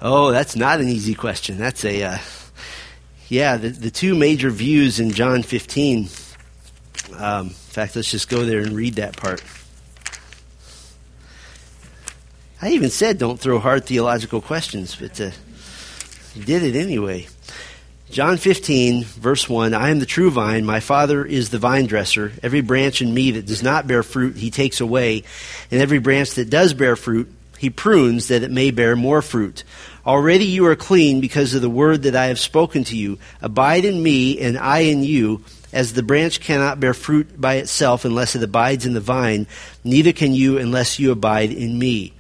Oh, 0.01 0.31
that's 0.31 0.57
not 0.57 0.81
an 0.81 0.89
easy 0.89 1.15
question. 1.15 1.57
That's 1.57 1.85
a, 1.85 2.03
uh, 2.03 2.19
yeah, 3.29 3.57
the, 3.57 3.71
the 3.71 3.91
two 3.91 4.15
major 4.15 4.51
views 4.51 5.01
in 5.01 5.11
John 5.11 5.43
15. 5.43 6.09
Um, 7.17 7.47
in 7.47 7.53
fact, 7.53 7.97
let's 7.97 8.11
just 8.11 8.29
go 8.29 8.45
there 8.45 8.61
and 8.61 8.73
read 8.73 8.95
that 8.95 9.17
part. 9.17 9.43
I 12.61 12.71
even 12.71 12.91
said 12.91 13.19
don't 13.19 13.39
throw 13.41 13.59
hard 13.59 13.85
theological 13.87 14.41
questions, 14.41 14.97
but 14.97 15.21
uh, 15.21 15.31
did 16.45 16.63
it 16.63 16.77
anyway. 16.77 17.27
John 18.11 18.37
15, 18.37 19.05
verse 19.05 19.49
1 19.49 19.75
I 19.75 19.91
am 19.91 19.99
the 19.99 20.07
true 20.07 20.31
vine, 20.31 20.65
my 20.65 20.81
Father 20.81 21.25
is 21.25 21.51
the 21.51 21.59
vine 21.59 21.87
dresser. 21.87 22.33
Every 22.43 22.61
branch 22.61 23.03
in 23.03 23.13
me 23.13 23.33
that 23.33 23.47
does 23.47 23.63
not 23.63 23.87
bear 23.87 24.03
fruit, 24.03 24.37
he 24.37 24.51
takes 24.51 24.81
away. 24.81 25.25
And 25.71 25.81
every 25.81 25.99
branch 25.99 26.35
that 26.35 26.49
does 26.49 26.73
bear 26.73 26.97
fruit, 26.97 27.33
he 27.59 27.71
prunes 27.71 28.29
that 28.29 28.43
it 28.43 28.51
may 28.51 28.71
bear 28.71 28.97
more 28.97 29.23
fruit. 29.23 29.65
Already 30.07 30.45
you 30.45 30.67
are 30.67 30.77
clean 30.77 31.21
because 31.21 31.55
of 31.55 31.63
the 31.63 31.71
word 31.71 32.03
that 32.03 32.15
I 32.15 32.27
have 32.27 32.39
spoken 32.39 32.85
to 32.85 32.97
you. 32.97 33.19
Abide 33.41 33.85
in 33.85 34.03
me, 34.03 34.39
and 34.41 34.57
I 34.59 34.81
in 34.81 35.03
you. 35.03 35.43
As 35.73 35.93
the 35.93 36.03
branch 36.03 36.41
cannot 36.41 36.81
bear 36.81 36.95
fruit 36.95 37.39
by 37.39 37.57
itself 37.57 38.05
unless 38.05 38.35
it 38.35 38.43
abides 38.43 38.87
in 38.87 38.95
the 38.95 39.01
vine, 39.01 39.47
neither 39.85 40.13
can 40.13 40.33
you 40.33 40.59
unless 40.59 40.99
you 40.99 41.11
abide 41.11 41.51
in 41.51 41.79
me. 41.79 42.15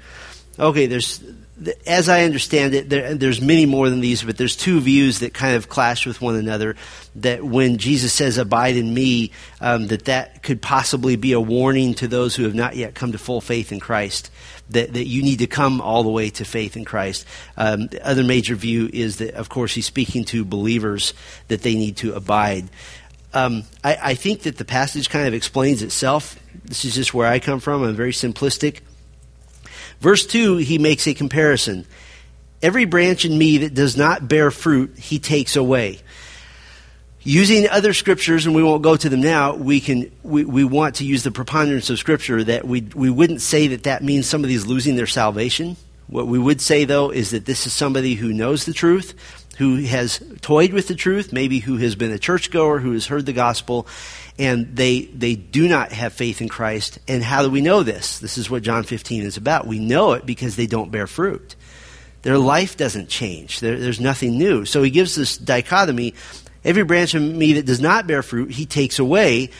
Okay, 0.59 0.87
there's 0.87 1.23
as 1.87 2.09
I 2.09 2.25
understand 2.25 2.75
it, 2.75 2.91
there, 2.91 3.15
there's 3.15 3.41
many 3.41 3.65
more 3.65 3.89
than 3.89 4.01
these, 4.01 4.23
but 4.23 4.37
there's 4.37 4.57
two 4.57 4.81
views 4.81 5.21
that 5.21 5.33
kind 5.33 5.57
of 5.57 5.69
clash 5.69 6.07
with 6.07 6.21
one 6.21 6.37
another. 6.37 6.77
That 7.17 7.43
when 7.43 7.79
Jesus 7.79 8.13
says, 8.13 8.37
"Abide 8.37 8.77
in 8.77 8.93
Me," 8.93 9.31
um, 9.61 9.87
that 9.87 10.05
that 10.05 10.43
could 10.43 10.61
possibly 10.61 11.17
be 11.17 11.33
a 11.33 11.41
warning 11.41 11.95
to 11.95 12.09
those 12.09 12.37
who 12.37 12.45
have 12.45 12.55
not 12.55 12.77
yet 12.77 12.95
come 12.95 13.13
to 13.13 13.19
full 13.19 13.41
faith 13.41 13.73
in 13.73 13.81
Christ. 13.81 14.31
That 14.71 14.95
that 14.95 15.07
you 15.07 15.23
need 15.23 15.39
to 15.39 15.47
come 15.47 15.81
all 15.81 16.03
the 16.03 16.11
way 16.11 16.31
to 16.31 16.45
faith 16.45 16.77
in 16.77 16.85
Christ. 16.85 17.25
Um, 17.57 17.87
the 17.87 18.05
other 18.05 18.25
major 18.25 18.57
view 18.57 18.91
is 18.93 19.19
that, 19.19 19.35
of 19.35 19.49
course, 19.49 19.75
he's 19.75 19.87
speaking 19.87 20.25
to 20.27 20.45
believers 20.45 21.15
that 21.49 21.63
they 21.63 21.75
need 21.75 21.99
to 21.99 22.15
abide. 22.15 22.69
Um, 23.33 23.65
I, 23.85 23.99
I 24.03 24.15
think 24.15 24.43
that 24.43 24.57
the 24.57 24.65
passage 24.65 25.11
kind 25.11 25.29
of 25.29 25.35
explains 25.35 25.83
itself. 25.83 26.39
This 26.65 26.85
is 26.85 26.95
just 26.95 27.15
where 27.15 27.29
I 27.29 27.39
come 27.39 27.61
from. 27.61 27.83
I'm 27.83 27.95
very 27.95 28.13
simplistic. 28.13 28.81
Verse 30.01 30.27
2, 30.27 30.57
he 30.57 30.79
makes 30.79 31.07
a 31.07 31.15
comparison. 31.15 31.87
Every 32.63 32.87
branch 32.87 33.25
in 33.25 33.37
me 33.37 33.59
that 33.59 33.75
does 33.75 33.97
not 33.97 34.29
bear 34.29 34.51
fruit, 34.51 34.99
he 34.99 35.19
takes 35.19 35.57
away. 35.57 36.01
Using 37.27 37.69
other 37.69 37.93
scriptures, 37.93 38.47
and 38.47 38.55
we 38.55 38.63
won't 38.63 38.85
go 38.85 38.97
to 38.97 39.09
them 39.09 39.21
now, 39.21 39.57
we, 39.57 39.81
can, 39.81 40.13
we, 40.23 40.45
we 40.45 40.63
want 40.63 40.95
to 40.97 41.05
use 41.05 41.25
the 41.25 41.33
preponderance 41.33 41.91
of 41.91 41.99
scripture 41.99 42.45
that 42.45 42.65
we, 42.65 42.83
we 42.83 43.11
wouldn't 43.11 43.41
say 43.41 43.67
that 43.67 43.83
that 43.83 44.05
means 44.05 44.29
somebody's 44.29 44.65
losing 44.65 44.95
their 44.95 45.09
salvation. 45.09 45.77
What 46.07 46.29
we 46.29 46.39
would 46.39 46.61
say, 46.61 46.85
though, 46.85 47.11
is 47.11 47.33
that 47.33 47.45
this 47.45 47.67
is 47.67 47.73
somebody 47.73 48.15
who 48.15 48.33
knows 48.33 48.65
the 48.65 48.73
truth, 48.73 49.43
who 49.59 49.79
has 49.79 50.23
toyed 50.41 50.73
with 50.73 50.87
the 50.87 50.95
truth, 50.95 51.33
maybe 51.33 51.59
who 51.59 51.79
has 51.79 51.97
been 51.97 52.13
a 52.13 52.19
churchgoer, 52.21 52.79
who 52.79 52.93
has 52.93 53.09
heard 53.09 53.27
the 53.27 53.33
gospel, 53.33 53.89
and 54.39 54.77
they, 54.77 55.07
they 55.07 55.35
do 55.35 55.67
not 55.67 55.91
have 55.91 56.13
faith 56.13 56.41
in 56.41 56.49
Christ. 56.49 57.01
And 57.09 57.25
how 57.25 57.43
do 57.43 57.51
we 57.51 57.61
know 57.61 57.83
this? 57.83 58.21
This 58.21 58.39
is 58.39 58.49
what 58.49 58.63
John 58.63 58.85
15 58.85 59.25
is 59.25 59.37
about. 59.37 59.67
We 59.67 59.81
know 59.81 60.13
it 60.13 60.27
because 60.27 60.55
they 60.55 60.69
don't 60.69 60.93
bear 60.93 61.09
fruit. 61.09 61.57
Their 62.23 62.39
life 62.39 62.77
doesn't 62.77 63.09
change, 63.09 63.59
there, 63.59 63.81
there's 63.81 64.01
nothing 64.01 64.39
new. 64.39 64.65
So 64.65 64.85
he 64.85 64.91
gives 64.91 65.17
this 65.17 65.37
dichotomy 65.37 66.15
every 66.67 66.85
branch 66.85 67.15
of 67.15 67.23
me 67.23 67.55
that 67.55 67.65
does 67.65 67.81
not 67.81 68.07
bear 68.07 68.23
fruit, 68.23 68.51
he 68.51 68.67
takes 68.67 68.99
away. 68.99 69.51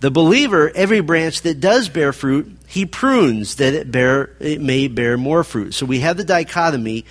The 0.00 0.10
believer, 0.10 0.70
every 0.74 1.00
branch 1.00 1.40
that 1.42 1.58
does 1.58 1.88
bear 1.88 2.12
fruit, 2.12 2.56
he 2.68 2.84
prunes 2.84 3.56
that 3.56 3.74
it 3.74 3.90
bear 3.90 4.36
it 4.38 4.60
may 4.60 4.88
bear 4.88 5.16
more 5.16 5.42
fruit. 5.42 5.72
So 5.72 5.86
we 5.86 6.00
have 6.00 6.16
the 6.16 6.24
dichotomy 6.24 7.06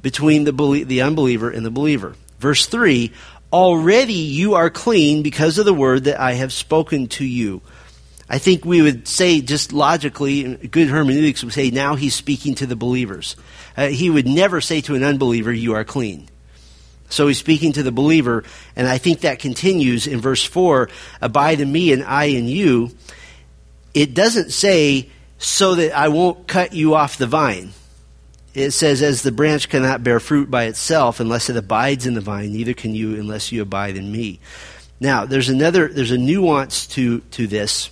between 0.00 0.44
the, 0.44 0.84
the 0.84 1.02
unbeliever 1.02 1.50
and 1.50 1.64
the 1.64 1.70
believer. 1.70 2.16
Verse 2.38 2.66
3 2.66 3.12
Already 3.52 4.14
you 4.14 4.54
are 4.54 4.70
clean 4.70 5.22
because 5.22 5.58
of 5.58 5.66
the 5.66 5.74
word 5.74 6.04
that 6.04 6.18
I 6.18 6.32
have 6.32 6.54
spoken 6.54 7.08
to 7.08 7.24
you. 7.24 7.60
I 8.30 8.38
think 8.38 8.64
we 8.64 8.80
would 8.80 9.06
say, 9.06 9.42
just 9.42 9.74
logically, 9.74 10.56
good 10.56 10.88
hermeneutics 10.88 11.44
would 11.44 11.52
say, 11.52 11.70
now 11.70 11.96
he's 11.96 12.14
speaking 12.14 12.54
to 12.56 12.66
the 12.66 12.76
believers. 12.76 13.36
Uh, 13.76 13.88
he 13.88 14.08
would 14.08 14.26
never 14.26 14.62
say 14.62 14.80
to 14.82 14.94
an 14.94 15.02
unbeliever, 15.02 15.52
You 15.52 15.74
are 15.74 15.84
clean. 15.84 16.30
So 17.12 17.28
he's 17.28 17.38
speaking 17.38 17.72
to 17.74 17.82
the 17.82 17.92
believer, 17.92 18.44
and 18.74 18.88
I 18.88 18.98
think 18.98 19.20
that 19.20 19.38
continues 19.38 20.06
in 20.06 20.20
verse 20.20 20.44
4 20.44 20.88
Abide 21.20 21.60
in 21.60 21.70
me 21.70 21.92
and 21.92 22.02
I 22.04 22.24
in 22.24 22.46
you. 22.46 22.90
It 23.94 24.14
doesn't 24.14 24.50
say, 24.50 25.08
So 25.38 25.74
that 25.74 25.96
I 25.96 26.08
won't 26.08 26.46
cut 26.46 26.72
you 26.72 26.94
off 26.94 27.18
the 27.18 27.26
vine 27.26 27.72
it 28.54 28.72
says, 28.72 29.02
As 29.02 29.22
the 29.22 29.32
branch 29.32 29.68
cannot 29.68 30.04
bear 30.04 30.20
fruit 30.20 30.50
by 30.50 30.64
itself 30.64 31.20
unless 31.20 31.48
it 31.48 31.56
abides 31.56 32.06
in 32.06 32.14
the 32.14 32.20
vine, 32.20 32.52
neither 32.52 32.74
can 32.74 32.94
you 32.94 33.14
unless 33.14 33.52
you 33.52 33.62
abide 33.62 33.96
in 33.96 34.10
me. 34.10 34.40
Now, 35.00 35.24
there's 35.24 35.48
another, 35.48 35.88
there's 35.88 36.10
a 36.10 36.18
nuance 36.18 36.86
to, 36.88 37.20
to 37.20 37.46
this 37.46 37.90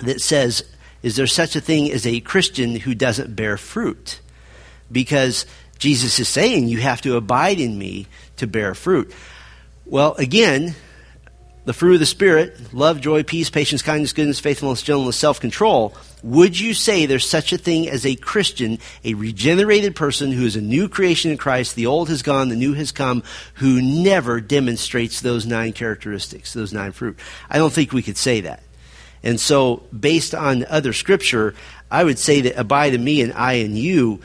that 0.00 0.20
says, 0.20 0.64
Is 1.02 1.16
there 1.16 1.26
such 1.26 1.56
a 1.56 1.60
thing 1.60 1.90
as 1.90 2.06
a 2.06 2.20
Christian 2.20 2.76
who 2.76 2.94
doesn't 2.94 3.36
bear 3.36 3.56
fruit? 3.56 4.20
Because 4.90 5.46
Jesus 5.78 6.18
is 6.18 6.28
saying, 6.28 6.68
You 6.68 6.78
have 6.78 7.00
to 7.02 7.16
abide 7.16 7.60
in 7.60 7.78
me 7.78 8.06
to 8.36 8.46
bear 8.46 8.74
fruit. 8.74 9.12
Well, 9.84 10.14
again, 10.14 10.74
the 11.66 11.72
fruit 11.72 11.94
of 11.94 12.00
the 12.00 12.06
Spirit 12.06 12.72
love, 12.72 13.00
joy, 13.00 13.24
peace, 13.24 13.50
patience, 13.50 13.82
kindness, 13.82 14.12
goodness, 14.12 14.40
faithfulness, 14.40 14.82
gentleness, 14.82 15.16
self 15.16 15.40
control. 15.40 15.94
Would 16.22 16.58
you 16.58 16.74
say 16.74 17.06
there's 17.06 17.28
such 17.28 17.52
a 17.52 17.58
thing 17.58 17.88
as 17.88 18.06
a 18.06 18.16
Christian, 18.16 18.78
a 19.04 19.14
regenerated 19.14 19.94
person 19.94 20.32
who 20.32 20.44
is 20.44 20.56
a 20.56 20.60
new 20.60 20.88
creation 20.88 21.30
in 21.30 21.38
Christ? 21.38 21.74
The 21.74 21.86
old 21.86 22.08
has 22.08 22.22
gone, 22.22 22.48
the 22.48 22.56
new 22.56 22.74
has 22.74 22.92
come, 22.92 23.22
who 23.54 23.82
never 23.82 24.40
demonstrates 24.40 25.20
those 25.20 25.44
nine 25.44 25.72
characteristics, 25.72 26.52
those 26.52 26.72
nine 26.72 26.92
fruit. 26.92 27.18
I 27.50 27.58
don't 27.58 27.72
think 27.72 27.92
we 27.92 28.02
could 28.02 28.16
say 28.16 28.42
that. 28.42 28.62
And 29.22 29.40
so, 29.40 29.82
based 29.98 30.34
on 30.36 30.64
other 30.66 30.92
scripture, 30.92 31.54
I 31.90 32.04
would 32.04 32.18
say 32.18 32.42
that 32.42 32.58
abide 32.58 32.94
in 32.94 33.02
me 33.02 33.22
and 33.22 33.32
I 33.32 33.54
in 33.54 33.74
you, 33.74 34.20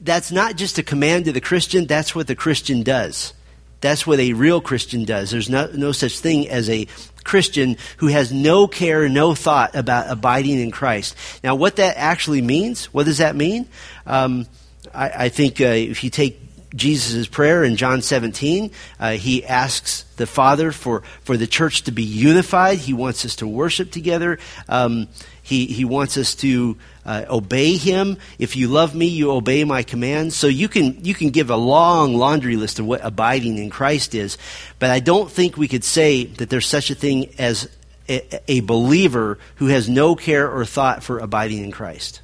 that's 0.00 0.32
not 0.32 0.56
just 0.56 0.78
a 0.78 0.82
command 0.82 1.24
to 1.26 1.32
the 1.32 1.40
Christian, 1.40 1.86
that's 1.86 2.14
what 2.14 2.26
the 2.26 2.36
Christian 2.36 2.82
does. 2.82 3.34
That's 3.80 4.06
what 4.06 4.20
a 4.20 4.32
real 4.32 4.60
Christian 4.60 5.04
does. 5.04 5.30
There's 5.30 5.50
no, 5.50 5.68
no 5.74 5.90
such 5.90 6.20
thing 6.20 6.48
as 6.48 6.70
a 6.70 6.86
Christian 7.24 7.76
who 7.96 8.06
has 8.06 8.32
no 8.32 8.68
care, 8.68 9.08
no 9.08 9.34
thought 9.34 9.74
about 9.74 10.08
abiding 10.08 10.60
in 10.60 10.70
Christ. 10.70 11.16
Now, 11.42 11.56
what 11.56 11.76
that 11.76 11.96
actually 11.96 12.42
means, 12.42 12.86
what 12.86 13.06
does 13.06 13.18
that 13.18 13.34
mean? 13.34 13.68
Um, 14.06 14.46
I, 14.94 15.24
I, 15.24 15.28
think 15.30 15.60
uh, 15.60 15.64
if 15.64 16.04
you 16.04 16.10
take 16.10 16.40
Jesus' 16.74 17.26
prayer 17.26 17.64
in 17.64 17.76
John 17.76 18.02
17, 18.02 18.70
uh, 19.00 19.12
he 19.12 19.44
asks 19.44 20.04
the 20.16 20.26
Father 20.26 20.70
for, 20.70 21.02
for 21.22 21.36
the 21.36 21.48
church 21.48 21.82
to 21.82 21.92
be 21.92 22.04
unified. 22.04 22.78
He 22.78 22.92
wants 22.92 23.24
us 23.24 23.36
to 23.36 23.48
worship 23.48 23.90
together. 23.90 24.38
Um, 24.68 25.08
he, 25.42 25.66
he 25.66 25.84
wants 25.84 26.16
us 26.16 26.36
to 26.36 26.76
uh, 27.04 27.24
obey 27.28 27.76
him. 27.76 28.18
If 28.38 28.56
you 28.56 28.68
love 28.68 28.94
me, 28.94 29.06
you 29.06 29.32
obey 29.32 29.64
my 29.64 29.82
commands. 29.82 30.36
So 30.36 30.46
you 30.46 30.68
can, 30.68 31.04
you 31.04 31.14
can 31.14 31.30
give 31.30 31.50
a 31.50 31.56
long 31.56 32.14
laundry 32.14 32.56
list 32.56 32.78
of 32.78 32.86
what 32.86 33.00
abiding 33.04 33.58
in 33.58 33.70
Christ 33.70 34.14
is. 34.14 34.38
But 34.78 34.90
I 34.90 35.00
don't 35.00 35.30
think 35.30 35.56
we 35.56 35.68
could 35.68 35.84
say 35.84 36.24
that 36.24 36.50
there's 36.50 36.66
such 36.66 36.90
a 36.90 36.94
thing 36.94 37.34
as 37.38 37.68
a, 38.08 38.40
a 38.48 38.60
believer 38.60 39.38
who 39.56 39.66
has 39.66 39.88
no 39.88 40.14
care 40.14 40.50
or 40.50 40.64
thought 40.64 41.02
for 41.02 41.18
abiding 41.18 41.64
in 41.64 41.72
Christ. 41.72 42.20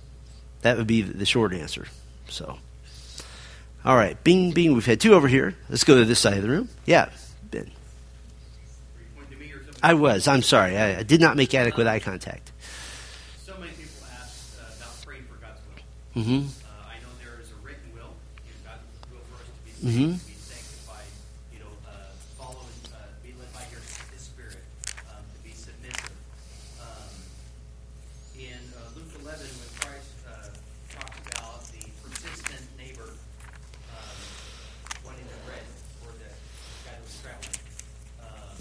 That 0.63 0.77
would 0.77 0.87
be 0.87 1.03
the 1.03 1.27
short 1.27 1.53
answer. 1.53 1.87
So, 2.29 2.59
all 3.85 3.97
right, 3.97 4.23
bing, 4.25 4.53
bing. 4.53 4.75
We've 4.75 4.85
had 4.85 5.01
two 5.01 5.15
over 5.15 5.29
here. 5.29 5.57
Let's 5.69 5.85
go 5.85 5.99
to 5.99 6.05
this 6.05 6.19
side 6.19 6.37
of 6.37 6.43
the 6.43 6.51
room. 6.51 6.69
Yeah, 6.85 7.11
Ben. 7.51 7.71
I 9.83 9.95
was. 9.95 10.27
I'm 10.27 10.43
sorry. 10.43 10.77
I, 10.77 10.99
I 10.99 11.03
did 11.05 11.21
not 11.21 11.37
make 11.37 11.55
adequate 11.55 11.87
eye 11.87 12.01
contact. 12.01 12.51
Mm-hmm. 16.19 16.51
Uh, 16.67 16.91
I 16.91 16.99
know 16.99 17.15
there 17.23 17.39
is 17.39 17.47
a 17.55 17.59
written 17.63 17.95
will, 17.95 18.11
God's 18.67 18.83
will 19.07 19.23
for 19.31 19.39
us 19.39 19.47
to 19.47 19.63
be 19.63 19.71
saved, 19.71 19.87
mm-hmm. 19.87 20.19
to 20.19 20.27
be 20.27 20.35
sanctified, 20.35 21.07
you 21.55 21.63
know, 21.63 21.71
uh, 21.87 22.11
follow 22.35 22.59
and 22.59 22.91
uh, 22.91 23.07
be 23.23 23.31
led 23.39 23.47
by 23.55 23.63
your, 23.71 23.79
His 24.11 24.27
Spirit, 24.27 24.59
um, 25.15 25.23
to 25.23 25.39
be 25.47 25.55
submissive. 25.55 26.19
Um, 26.83 27.15
in 28.35 28.59
uh, 28.75 28.99
Luke 28.99 29.15
11, 29.15 29.47
when 29.47 29.71
Christ 29.79 30.11
uh, 30.27 30.51
talks 30.91 31.23
about 31.31 31.63
the 31.71 31.87
persistent 32.03 32.67
neighbor 32.75 33.15
um, 33.95 34.19
wanting 35.07 35.23
the 35.31 35.39
bread 35.47 35.63
for 36.03 36.11
the 36.19 36.35
guy 36.83 36.99
that 36.99 37.05
was 37.07 37.15
traveling, 37.23 37.63
um, 38.27 38.59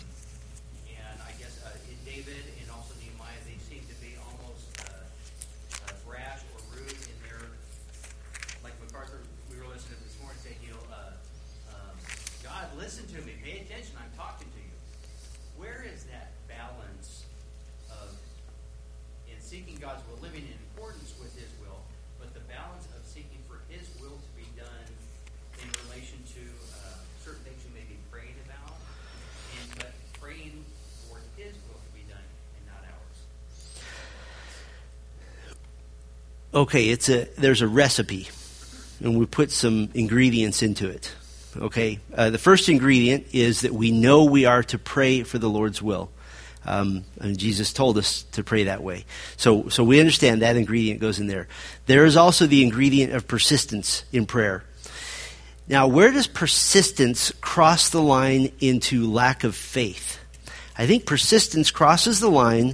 and 0.93 1.17
I 1.25 1.33
guess 1.41 1.57
uh, 1.65 1.73
in 1.89 1.97
David 2.05 2.53
and 2.61 2.69
also 2.69 2.93
Nehemiah, 3.01 3.41
they 3.49 3.57
seem 3.65 3.81
to 3.81 3.97
be 3.97 4.13
almost 4.21 4.77
brash 6.05 6.39
or 6.53 6.61
rude 6.77 6.93
in 6.93 7.17
their 7.25 7.41
like 8.63 8.73
MacArthur, 8.83 9.23
we 9.47 9.55
were 9.59 9.69
listening 9.71 9.95
to 9.95 10.03
this 10.03 10.19
morning, 10.19 10.39
saying, 10.43 10.59
you 10.59 10.75
know, 10.75 10.83
uh, 10.91 11.15
um, 11.71 11.95
God, 12.43 12.67
listen 12.75 13.07
to 13.15 13.19
me, 13.23 13.39
pay 13.39 13.63
attention, 13.63 13.95
I'm 13.95 14.11
talking 14.19 14.51
to 14.51 14.59
you. 14.59 14.75
Where 15.55 15.87
is 15.87 16.03
that 16.11 16.35
balance 16.51 17.23
of 17.87 18.11
in 19.31 19.39
seeking 19.39 19.79
God's 19.79 20.03
will, 20.07 20.19
living 20.19 20.43
in 20.43 20.57
accordance 20.73 21.15
with 21.15 21.31
His 21.39 21.47
will, 21.63 21.79
but 22.19 22.35
the 22.35 22.43
balance 22.51 22.91
of 22.91 23.07
seeking 23.07 23.39
for 23.47 23.63
His 23.71 23.87
will 24.03 24.19
to 24.19 24.31
be 24.35 24.47
done 24.59 24.87
in 25.63 25.67
relation 25.87 26.19
to 26.35 26.43
uh, 26.83 26.99
certain 27.23 27.43
things 27.47 27.63
you 27.63 27.71
may 27.71 27.87
be 27.87 27.95
praying 28.11 28.35
about, 28.47 28.75
and 29.63 29.67
but 29.79 29.91
praying 30.19 30.59
for 31.07 31.23
His 31.39 31.55
will 31.71 31.79
to 31.79 31.91
be 31.95 32.03
done 32.11 32.27
and 32.59 32.63
not 32.67 32.83
ours. 32.83 33.19
Okay, 36.57 36.89
it's 36.89 37.07
a 37.07 37.25
there's 37.37 37.61
a 37.61 37.67
recipe 37.67 38.27
and 38.99 39.15
we 39.15 39.27
put 39.27 39.51
some 39.51 39.89
ingredients 39.93 40.63
into 40.63 40.89
it. 40.89 41.13
Okay? 41.55 41.99
Uh, 42.11 42.31
the 42.31 42.39
first 42.39 42.67
ingredient 42.67 43.27
is 43.31 43.61
that 43.61 43.73
we 43.73 43.91
know 43.91 44.23
we 44.23 44.45
are 44.45 44.63
to 44.63 44.79
pray 44.79 45.21
for 45.21 45.37
the 45.37 45.47
Lord's 45.51 45.83
will. 45.83 46.09
Um, 46.65 47.05
and 47.21 47.37
Jesus 47.37 47.73
told 47.73 47.99
us 47.99 48.23
to 48.31 48.43
pray 48.43 48.63
that 48.63 48.81
way. 48.81 49.05
So, 49.35 49.69
so 49.69 49.83
we 49.83 49.99
understand 49.99 50.41
that 50.41 50.55
ingredient 50.55 50.99
goes 50.99 51.19
in 51.19 51.27
there. 51.27 51.47
There 51.85 52.05
is 52.05 52.17
also 52.17 52.47
the 52.47 52.63
ingredient 52.63 53.13
of 53.13 53.27
persistence 53.27 54.03
in 54.11 54.25
prayer. 54.25 54.63
Now, 55.67 55.87
where 55.87 56.11
does 56.11 56.25
persistence 56.25 57.31
cross 57.39 57.89
the 57.89 58.01
line 58.01 58.51
into 58.59 59.07
lack 59.11 59.43
of 59.43 59.55
faith? 59.55 60.19
I 60.75 60.87
think 60.87 61.05
persistence 61.05 61.69
crosses 61.69 62.19
the 62.19 62.31
line 62.31 62.73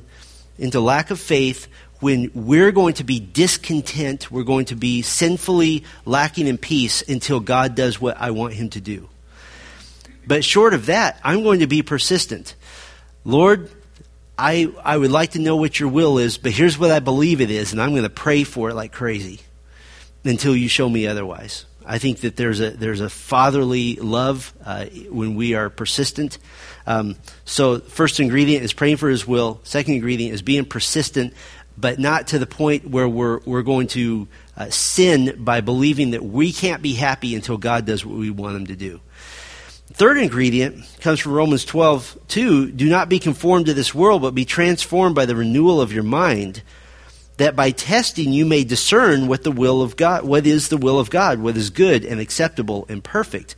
into 0.57 0.79
lack 0.79 1.11
of 1.11 1.19
faith 1.19 1.67
when 2.03 2.29
we're 2.33 2.73
going 2.73 2.95
to 2.95 3.05
be 3.05 3.21
discontent, 3.21 4.29
we're 4.29 4.43
going 4.43 4.65
to 4.65 4.75
be 4.75 5.01
sinfully 5.01 5.85
lacking 6.05 6.47
in 6.47 6.57
peace 6.57 7.01
until 7.01 7.39
God 7.39 7.75
does 7.75 7.99
what 7.99 8.17
I 8.19 8.31
want 8.31 8.53
Him 8.53 8.69
to 8.71 8.81
do. 8.81 9.07
But 10.27 10.43
short 10.43 10.73
of 10.73 10.87
that, 10.87 11.17
I'm 11.23 11.43
going 11.43 11.61
to 11.61 11.67
be 11.67 11.81
persistent. 11.81 12.55
Lord, 13.23 13.71
I, 14.37 14.69
I 14.83 14.97
would 14.97 15.11
like 15.11 15.31
to 15.31 15.39
know 15.39 15.55
what 15.55 15.79
your 15.79 15.87
will 15.87 16.17
is, 16.17 16.37
but 16.37 16.51
here's 16.51 16.77
what 16.77 16.91
I 16.91 16.99
believe 16.99 17.39
it 17.39 17.49
is, 17.49 17.71
and 17.71 17.81
I'm 17.81 17.91
going 17.91 18.03
to 18.03 18.09
pray 18.09 18.43
for 18.43 18.69
it 18.69 18.73
like 18.73 18.91
crazy 18.91 19.39
until 20.25 20.55
you 20.55 20.67
show 20.67 20.89
me 20.89 21.07
otherwise. 21.07 21.65
I 21.85 21.99
think 21.99 22.21
that 22.21 22.35
there's 22.35 22.61
a 22.61 22.69
there's 22.69 23.01
a 23.01 23.09
fatherly 23.09 23.95
love 23.95 24.53
uh, 24.63 24.85
when 25.09 25.35
we 25.35 25.53
are 25.53 25.69
persistent. 25.69 26.37
Um, 26.87 27.17
so, 27.43 27.79
first 27.79 28.21
ingredient 28.21 28.63
is 28.63 28.71
praying 28.71 28.97
for 28.97 29.09
His 29.09 29.27
will. 29.27 29.59
Second 29.63 29.95
ingredient 29.95 30.33
is 30.33 30.41
being 30.41 30.63
persistent 30.63 31.33
but 31.77 31.99
not 31.99 32.27
to 32.27 32.39
the 32.39 32.45
point 32.45 32.87
where 32.89 33.07
we're, 33.07 33.39
we're 33.45 33.63
going 33.63 33.87
to 33.87 34.27
uh, 34.55 34.69
sin 34.69 35.43
by 35.43 35.61
believing 35.61 36.11
that 36.11 36.23
we 36.23 36.53
can't 36.53 36.81
be 36.81 36.93
happy 36.93 37.35
until 37.35 37.57
God 37.57 37.85
does 37.85 38.05
what 38.05 38.17
we 38.17 38.29
want 38.29 38.55
Him 38.55 38.67
to 38.67 38.75
do. 38.75 39.01
Third 39.87 40.17
ingredient 40.17 40.83
comes 41.01 41.19
from 41.19 41.33
Romans 41.33 41.65
12, 41.65 42.17
2. 42.27 42.71
Do 42.71 42.89
not 42.89 43.09
be 43.09 43.19
conformed 43.19 43.67
to 43.67 43.73
this 43.73 43.93
world, 43.93 44.21
but 44.21 44.33
be 44.33 44.45
transformed 44.45 45.15
by 45.15 45.25
the 45.25 45.35
renewal 45.35 45.81
of 45.81 45.93
your 45.93 46.03
mind, 46.03 46.63
that 47.37 47.55
by 47.55 47.71
testing 47.71 48.33
you 48.33 48.45
may 48.45 48.63
discern 48.63 49.27
what 49.27 49.43
the 49.43 49.51
will 49.51 49.81
of 49.81 49.95
God, 49.95 50.23
what 50.23 50.47
is 50.47 50.69
the 50.69 50.77
will 50.77 50.99
of 50.99 51.09
God, 51.09 51.39
what 51.39 51.57
is 51.57 51.69
good 51.69 52.05
and 52.05 52.19
acceptable 52.19 52.85
and 52.89 53.03
perfect. 53.03 53.55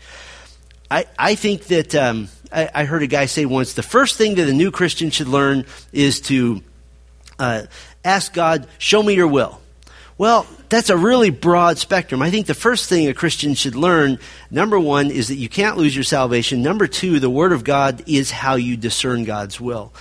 I, 0.90 1.06
I 1.18 1.36
think 1.36 1.66
that 1.66 1.96
um, 1.96 2.30
I, 2.52 2.70
I 2.74 2.84
heard 2.86 3.04
a 3.04 3.08
guy 3.08 3.26
say 3.26 3.46
once 3.46 3.74
the 3.74 3.84
first 3.84 4.18
thing 4.18 4.36
that 4.36 4.48
a 4.48 4.54
new 4.54 4.72
Christian 4.72 5.12
should 5.12 5.28
learn 5.28 5.66
is 5.94 6.22
to 6.22 6.62
uh, 7.40 7.64
ask 8.06 8.34
God, 8.34 8.68
show 8.78 9.04
me 9.04 9.16
your 9.16 9.28
will. 9.28 9.60
Well, 10.18 10.48
that's 10.70 10.90
a 10.90 10.96
really 10.96 11.30
broad 11.30 11.78
spectrum. 11.78 12.22
I 12.22 12.32
think 12.32 12.48
the 12.48 12.54
first 12.54 12.88
thing 12.88 13.10
a 13.10 13.14
Christian 13.14 13.54
should 13.54 13.76
learn, 13.76 14.18
number 14.50 14.80
one, 14.80 15.12
is 15.12 15.28
that 15.28 15.36
you 15.36 15.50
can't 15.50 15.78
lose 15.78 15.94
your 15.94 16.06
salvation. 16.06 16.64
Number 16.64 16.88
two, 16.88 17.20
the 17.20 17.30
Word 17.30 17.52
of 17.52 17.66
God 17.66 18.04
is 18.08 18.32
how 18.32 18.56
you 18.56 18.78
discern 18.78 19.26
God's 19.26 19.60
will. 19.60 19.92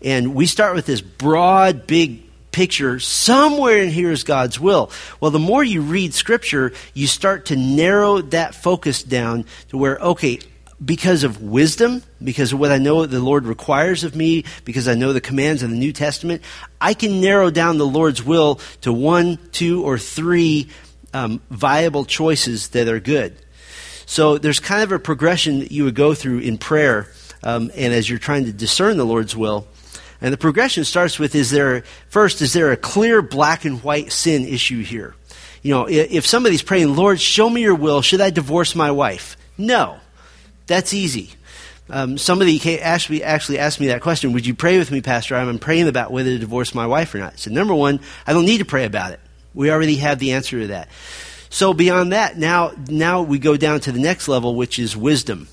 And 0.00 0.34
we 0.34 0.46
start 0.46 0.76
with 0.76 0.86
this 0.86 1.00
broad, 1.00 1.88
big 1.88 2.22
picture. 2.52 3.00
Somewhere 3.00 3.78
in 3.78 3.90
here 3.90 4.12
is 4.12 4.22
God's 4.22 4.60
will. 4.60 4.92
Well, 5.20 5.32
the 5.32 5.40
more 5.40 5.64
you 5.64 5.82
read 5.82 6.14
Scripture, 6.14 6.72
you 6.94 7.08
start 7.08 7.46
to 7.46 7.56
narrow 7.56 8.20
that 8.20 8.54
focus 8.54 9.02
down 9.02 9.44
to 9.70 9.76
where, 9.76 9.96
okay, 9.96 10.38
because 10.84 11.24
of 11.24 11.42
wisdom, 11.42 12.02
because 12.22 12.52
of 12.52 12.58
what 12.58 12.72
I 12.72 12.78
know 12.78 13.06
the 13.06 13.20
Lord 13.20 13.46
requires 13.46 14.04
of 14.04 14.14
me, 14.14 14.44
because 14.64 14.88
I 14.88 14.94
know 14.94 15.12
the 15.12 15.20
commands 15.20 15.62
of 15.62 15.70
the 15.70 15.76
New 15.76 15.92
Testament, 15.92 16.42
I 16.80 16.94
can 16.94 17.20
narrow 17.20 17.50
down 17.50 17.78
the 17.78 17.86
Lord's 17.86 18.22
will 18.22 18.60
to 18.82 18.92
one, 18.92 19.38
two, 19.52 19.84
or 19.84 19.98
three 19.98 20.68
um, 21.12 21.40
viable 21.50 22.04
choices 22.04 22.68
that 22.70 22.88
are 22.88 23.00
good. 23.00 23.36
So 24.06 24.38
there's 24.38 24.60
kind 24.60 24.82
of 24.82 24.92
a 24.92 24.98
progression 24.98 25.60
that 25.60 25.72
you 25.72 25.84
would 25.84 25.94
go 25.94 26.14
through 26.14 26.40
in 26.40 26.58
prayer, 26.58 27.08
um, 27.42 27.70
and 27.74 27.94
as 27.94 28.08
you're 28.10 28.18
trying 28.18 28.44
to 28.44 28.52
discern 28.52 28.96
the 28.96 29.06
Lord's 29.06 29.36
will. 29.36 29.66
And 30.20 30.32
the 30.32 30.38
progression 30.38 30.84
starts 30.84 31.18
with: 31.18 31.34
Is 31.34 31.50
there 31.50 31.84
first? 32.08 32.42
Is 32.42 32.52
there 32.52 32.72
a 32.72 32.76
clear 32.76 33.22
black 33.22 33.64
and 33.64 33.82
white 33.82 34.12
sin 34.12 34.46
issue 34.46 34.82
here? 34.82 35.14
You 35.62 35.70
know, 35.70 35.88
if, 35.88 36.26
somebody's 36.26 36.62
praying, 36.62 36.94
Lord, 36.94 37.18
show 37.18 37.48
me 37.48 37.62
your 37.62 37.74
will, 37.74 38.02
should 38.02 38.20
I 38.20 38.28
divorce 38.28 38.74
my 38.74 38.90
wife? 38.90 39.38
No. 39.56 39.98
That's 40.66 40.94
easy. 40.94 41.30
Um, 41.90 42.16
somebody 42.16 42.80
actually, 42.80 43.22
actually 43.22 43.58
asked 43.58 43.78
me 43.78 43.88
that 43.88 44.00
question 44.00 44.32
Would 44.32 44.46
you 44.46 44.54
pray 44.54 44.78
with 44.78 44.90
me, 44.90 45.00
Pastor? 45.00 45.36
I'm 45.36 45.58
praying 45.58 45.88
about 45.88 46.12
whether 46.12 46.30
to 46.30 46.38
divorce 46.38 46.74
my 46.74 46.86
wife 46.86 47.14
or 47.14 47.18
not. 47.18 47.34
I 47.34 47.36
said, 47.36 47.52
Number 47.52 47.74
one, 47.74 48.00
I 48.26 48.32
don't 48.32 48.46
need 48.46 48.58
to 48.58 48.64
pray 48.64 48.84
about 48.84 49.12
it. 49.12 49.20
We 49.52 49.70
already 49.70 49.96
have 49.96 50.18
the 50.18 50.32
answer 50.32 50.60
to 50.60 50.66
that. 50.68 50.88
So 51.50 51.72
beyond 51.72 52.12
that, 52.12 52.36
now, 52.36 52.72
now 52.88 53.22
we 53.22 53.38
go 53.38 53.56
down 53.56 53.80
to 53.80 53.92
the 53.92 54.00
next 54.00 54.28
level, 54.28 54.54
which 54.54 54.78
is 54.78 54.96
wisdom. 54.96 55.46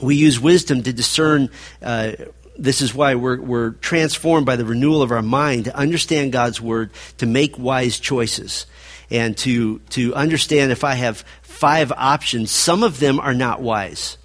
We 0.00 0.14
use 0.14 0.38
wisdom 0.38 0.82
to 0.84 0.92
discern. 0.92 1.50
Uh, 1.82 2.12
this 2.56 2.80
is 2.80 2.94
why 2.94 3.16
we're, 3.16 3.40
we're 3.40 3.70
transformed 3.72 4.46
by 4.46 4.56
the 4.56 4.64
renewal 4.64 5.02
of 5.02 5.12
our 5.12 5.22
mind 5.22 5.66
to 5.66 5.76
understand 5.76 6.32
God's 6.32 6.60
word, 6.60 6.90
to 7.18 7.26
make 7.26 7.58
wise 7.58 8.00
choices, 8.00 8.66
and 9.10 9.36
to, 9.38 9.80
to 9.90 10.14
understand 10.14 10.72
if 10.72 10.82
I 10.82 10.94
have 10.94 11.24
five 11.42 11.92
options, 11.92 12.50
some 12.50 12.82
of 12.82 12.98
them 13.00 13.20
are 13.20 13.34
not 13.34 13.60
wise. 13.60 14.18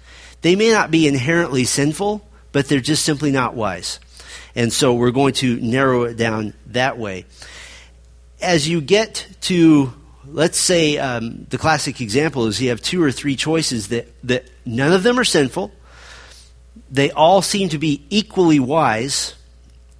They 0.44 0.56
may 0.56 0.70
not 0.70 0.90
be 0.90 1.08
inherently 1.08 1.64
sinful, 1.64 2.22
but 2.52 2.68
they're 2.68 2.78
just 2.78 3.02
simply 3.02 3.32
not 3.32 3.54
wise. 3.54 3.98
And 4.54 4.70
so 4.70 4.92
we're 4.92 5.10
going 5.10 5.32
to 5.36 5.58
narrow 5.58 6.02
it 6.02 6.18
down 6.18 6.52
that 6.66 6.98
way. 6.98 7.24
As 8.42 8.68
you 8.68 8.82
get 8.82 9.26
to 9.40 9.94
let's 10.26 10.58
say 10.58 10.98
um, 10.98 11.46
the 11.48 11.56
classic 11.56 12.02
example 12.02 12.44
is 12.44 12.60
you 12.60 12.68
have 12.68 12.82
two 12.82 13.02
or 13.02 13.10
three 13.10 13.36
choices 13.36 13.88
that, 13.88 14.06
that 14.24 14.44
none 14.66 14.92
of 14.92 15.02
them 15.02 15.18
are 15.18 15.24
sinful. 15.24 15.72
They 16.90 17.10
all 17.10 17.40
seem 17.40 17.70
to 17.70 17.78
be 17.78 18.04
equally 18.10 18.60
wise. 18.60 19.34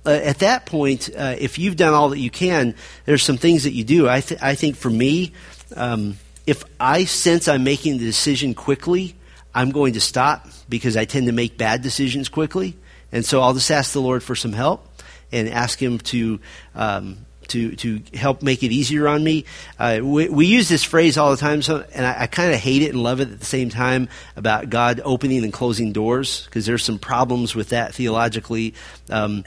Uh, 0.05 0.11
at 0.11 0.41
that 0.41 0.67
point, 0.67 1.09
uh, 1.17 1.37
if 1.39 1.59
you've 1.59 1.77
done 1.77 1.95
all 1.95 2.11
that 2.11 2.19
you 2.19 2.31
can, 2.31 2.75
there's 3.07 3.23
some 3.23 3.39
things 3.39 3.65
that 3.65 3.73
you 3.73 3.85
do. 3.85 4.11
I, 4.11 4.21
th- 4.21 4.43
I 4.43 4.57
think 4.57 4.77
for 4.77 4.91
me, 4.91 5.33
um, 5.75 6.19
if 6.47 6.65
I 6.79 7.07
sense 7.07 7.49
I'm 7.49 7.65
making 7.65 7.97
the 7.97 8.05
decision 8.05 8.53
quickly, 8.53 9.17
I'm 9.55 9.71
going 9.71 9.95
to 9.95 10.01
stop 10.01 10.47
because 10.69 10.97
I 10.97 11.05
tend 11.05 11.27
to 11.27 11.33
make 11.33 11.57
bad 11.57 11.83
decisions 11.83 12.29
quickly. 12.29 12.77
And 13.13 13.25
so 13.25 13.41
I'll 13.41 13.55
just 13.55 13.71
ask 13.71 13.93
the 13.93 14.01
Lord 14.01 14.23
for 14.23 14.35
some 14.35 14.53
help 14.53 14.89
and 15.31 15.49
ask 15.49 15.81
Him 15.81 15.99
to 15.99 16.41
um, 16.75 17.25
to, 17.49 17.77
to 17.77 18.03
help 18.15 18.43
make 18.43 18.63
it 18.63 18.73
easier 18.73 19.07
on 19.07 19.23
me. 19.23 19.45
Uh, 19.79 20.01
we, 20.03 20.29
we, 20.29 20.47
use 20.47 20.69
this 20.69 20.83
phrase 20.83 21.19
all 21.19 21.31
the 21.31 21.37
time, 21.37 21.63
so, 21.63 21.85
and 21.93 22.07
I, 22.07 22.23
I 22.23 22.27
kind 22.27 22.53
of 22.53 22.59
hate 22.59 22.83
it 22.83 22.91
and 22.91 23.03
love 23.03 23.21
it 23.21 23.31
at 23.31 23.39
the 23.39 23.45
same 23.45 23.69
time 23.69 24.09
about 24.37 24.71
God 24.71 25.01
opening 25.05 25.45
and 25.45 25.53
closing 25.53 25.93
doors 25.93 26.45
because 26.47 26.67
there's 26.67 26.83
some 26.85 26.99
problems 26.99 27.55
with 27.55 27.71
that 27.71 27.95
theologically. 27.95 28.75
Um, 29.11 29.45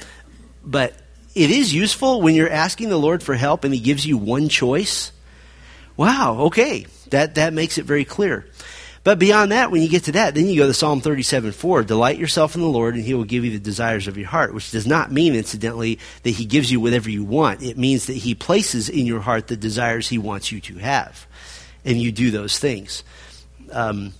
but 0.63 0.93
it 1.35 1.51
is 1.51 1.73
useful 1.73 2.21
when 2.21 2.35
you're 2.35 2.49
asking 2.49 2.89
the 2.89 2.97
Lord 2.97 3.23
for 3.23 3.35
help 3.35 3.63
and 3.63 3.73
He 3.73 3.79
gives 3.79 4.05
you 4.05 4.17
one 4.17 4.49
choice. 4.49 5.11
Wow, 5.95 6.37
okay, 6.41 6.85
that, 7.09 7.35
that 7.35 7.53
makes 7.53 7.77
it 7.77 7.85
very 7.85 8.05
clear. 8.05 8.45
But 9.07 9.19
beyond 9.19 9.53
that, 9.53 9.71
when 9.71 9.81
you 9.81 9.87
get 9.87 10.03
to 10.03 10.11
that, 10.11 10.35
then 10.35 10.47
you 10.47 10.57
go 10.57 10.67
to 10.67 10.73
Psalm 10.73 10.99
37 10.99 11.53
4. 11.53 11.83
Delight 11.83 12.17
yourself 12.17 12.55
in 12.55 12.61
the 12.61 12.67
Lord, 12.67 12.95
and 12.95 13.05
he 13.05 13.13
will 13.13 13.23
give 13.23 13.45
you 13.45 13.51
the 13.51 13.57
desires 13.57 14.05
of 14.09 14.17
your 14.17 14.27
heart, 14.27 14.53
which 14.53 14.69
does 14.71 14.85
not 14.85 15.13
mean, 15.13 15.33
incidentally, 15.33 15.97
that 16.23 16.31
he 16.31 16.43
gives 16.43 16.69
you 16.69 16.81
whatever 16.81 17.09
you 17.09 17.23
want. 17.23 17.63
It 17.63 17.77
means 17.77 18.07
that 18.07 18.17
he 18.17 18.35
places 18.35 18.89
in 18.89 19.05
your 19.05 19.21
heart 19.21 19.47
the 19.47 19.55
desires 19.55 20.09
he 20.09 20.17
wants 20.17 20.51
you 20.51 20.59
to 20.59 20.79
have. 20.79 21.25
And 21.85 22.01
you 22.01 22.11
do 22.11 22.31
those 22.31 22.59
things. 22.59 23.05
Um, 23.71 24.11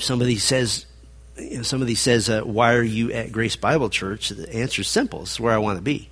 somebody 0.00 0.38
says, 0.38 0.86
you 1.36 1.58
know, 1.58 1.62
somebody 1.62 1.94
says, 1.94 2.28
uh, 2.28 2.40
Why 2.40 2.74
are 2.74 2.82
you 2.82 3.12
at 3.12 3.30
Grace 3.30 3.54
Bible 3.54 3.90
Church? 3.90 4.30
The 4.30 4.52
answer 4.52 4.82
is 4.82 4.88
simple. 4.88 5.22
It's 5.22 5.38
where 5.38 5.54
I 5.54 5.58
want 5.58 5.78
to 5.78 5.84
be. 5.84 6.08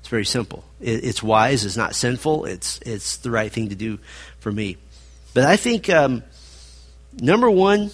It's 0.00 0.08
very 0.08 0.24
simple. 0.24 0.64
It, 0.80 1.04
it's 1.04 1.22
wise, 1.22 1.66
it's 1.66 1.76
not 1.76 1.94
sinful, 1.94 2.46
it's, 2.46 2.78
it's 2.86 3.18
the 3.18 3.30
right 3.30 3.52
thing 3.52 3.68
to 3.68 3.74
do 3.74 3.98
for 4.38 4.50
me. 4.50 4.78
But 5.34 5.44
I 5.44 5.58
think. 5.58 5.90
Um, 5.90 6.22
Number 7.18 7.50
one 7.50 7.90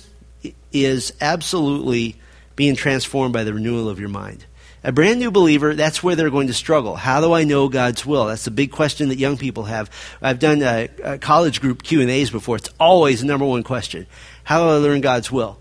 is 0.73 1.13
absolutely 1.21 2.17
being 2.57 2.75
transformed 2.75 3.33
by 3.33 3.45
the 3.45 3.55
renewal 3.55 3.89
of 3.89 4.01
your 4.01 4.09
mind. 4.09 4.45
A 4.85 4.91
brand 4.91 5.21
new 5.21 5.31
believer, 5.31 5.75
that's 5.75 6.03
where 6.03 6.17
they're 6.17 6.29
going 6.29 6.49
to 6.49 6.55
struggle. 6.55 6.97
How 6.97 7.21
do 7.21 7.33
I 7.33 7.45
know 7.45 7.69
God's 7.69 8.05
will? 8.05 8.27
That's 8.27 8.45
the 8.45 8.51
big 8.51 8.73
question 8.73 9.11
that 9.11 9.19
young 9.19 9.37
people 9.37 9.65
have. 9.65 9.91
I've 10.21 10.41
done 10.41 10.61
a, 10.63 10.89
a 11.05 11.19
college 11.19 11.61
group 11.61 11.85
Q 11.85 12.01
and 12.01 12.11
A's 12.11 12.31
before. 12.31 12.57
It's 12.57 12.71
always 12.81 13.21
the 13.21 13.27
number 13.27 13.47
one 13.47 13.63
question. 13.63 14.09
How 14.43 14.59
do 14.59 14.71
I 14.71 14.77
learn 14.79 15.01
God's 15.01 15.31
will? 15.31 15.61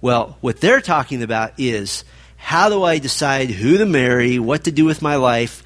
Well, 0.00 0.38
what 0.40 0.62
they're 0.62 0.80
talking 0.80 1.22
about 1.22 1.52
is 1.58 2.04
how 2.36 2.70
do 2.70 2.84
I 2.84 2.98
decide 2.98 3.50
who 3.50 3.76
to 3.76 3.86
marry, 3.86 4.38
what 4.38 4.64
to 4.64 4.72
do 4.72 4.86
with 4.86 5.02
my 5.02 5.16
life? 5.16 5.62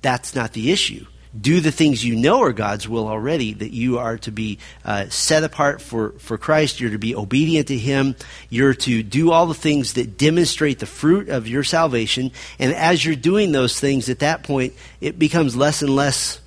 That's 0.00 0.34
not 0.34 0.54
the 0.54 0.72
issue 0.72 1.04
do 1.38 1.60
the 1.60 1.72
things 1.72 2.04
you 2.04 2.16
know 2.16 2.42
are 2.42 2.52
God's 2.52 2.88
will 2.88 3.08
already, 3.08 3.52
that 3.54 3.72
you 3.72 3.98
are 3.98 4.18
to 4.18 4.30
be 4.30 4.58
uh, 4.84 5.08
set 5.08 5.44
apart 5.44 5.80
for, 5.80 6.10
for 6.18 6.38
Christ, 6.38 6.80
you're 6.80 6.90
to 6.90 6.98
be 6.98 7.14
obedient 7.14 7.68
to 7.68 7.78
Him, 7.78 8.16
you're 8.48 8.74
to 8.74 9.02
do 9.02 9.30
all 9.30 9.46
the 9.46 9.54
things 9.54 9.94
that 9.94 10.16
demonstrate 10.16 10.78
the 10.78 10.86
fruit 10.86 11.28
of 11.28 11.46
your 11.46 11.64
salvation. 11.64 12.32
And 12.58 12.72
as 12.72 13.04
you're 13.04 13.16
doing 13.16 13.52
those 13.52 13.78
things, 13.78 14.08
at 14.08 14.20
that 14.20 14.42
point, 14.42 14.74
it 15.00 15.18
becomes 15.18 15.56
less 15.56 15.82
and 15.82 15.94
less 15.94 16.40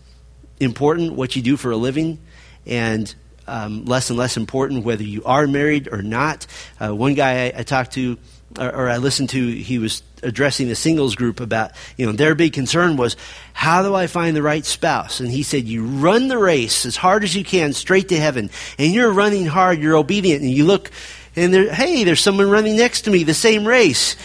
important 0.59 1.13
what 1.13 1.35
you 1.35 1.41
do 1.41 1.57
for 1.57 1.71
a 1.71 1.77
living, 1.77 2.19
and 2.65 3.13
um, 3.47 3.85
less 3.85 4.09
and 4.09 4.17
less 4.17 4.37
important 4.37 4.85
whether 4.85 5.03
you 5.03 5.23
are 5.25 5.47
married 5.47 5.89
or 5.91 6.01
not. 6.01 6.47
Uh, 6.79 6.95
one 6.95 7.15
guy 7.15 7.45
I, 7.45 7.53
I 7.57 7.63
talked 7.63 7.93
to, 7.93 8.17
or, 8.59 8.75
or 8.75 8.89
I 8.89 8.97
listened 8.97 9.29
to, 9.31 9.47
he 9.51 9.77
was 9.79 10.03
addressing 10.23 10.67
the 10.67 10.75
singles 10.75 11.15
group 11.15 11.39
about, 11.39 11.71
you 11.97 12.05
know, 12.05 12.11
their 12.11 12.35
big 12.35 12.53
concern 12.53 12.97
was, 12.97 13.15
how 13.53 13.83
do 13.83 13.95
I 13.95 14.07
find 14.07 14.35
the 14.35 14.41
right 14.41 14.65
spouse? 14.65 15.19
And 15.19 15.29
he 15.29 15.43
said, 15.43 15.65
you 15.65 15.83
run 15.85 16.27
the 16.27 16.37
race 16.37 16.85
as 16.85 16.95
hard 16.95 17.23
as 17.23 17.35
you 17.35 17.43
can 17.43 17.73
straight 17.73 18.09
to 18.09 18.19
heaven. 18.19 18.49
And 18.77 18.93
you're 18.93 19.11
running 19.11 19.45
hard, 19.45 19.79
you're 19.79 19.95
obedient, 19.95 20.41
and 20.41 20.51
you 20.51 20.65
look, 20.65 20.91
and 21.35 21.53
there, 21.53 21.73
hey, 21.73 22.03
there's 22.03 22.21
someone 22.21 22.49
running 22.49 22.75
next 22.75 23.01
to 23.01 23.11
me, 23.11 23.23
the 23.23 23.33
same 23.33 23.65
race. 23.67 24.15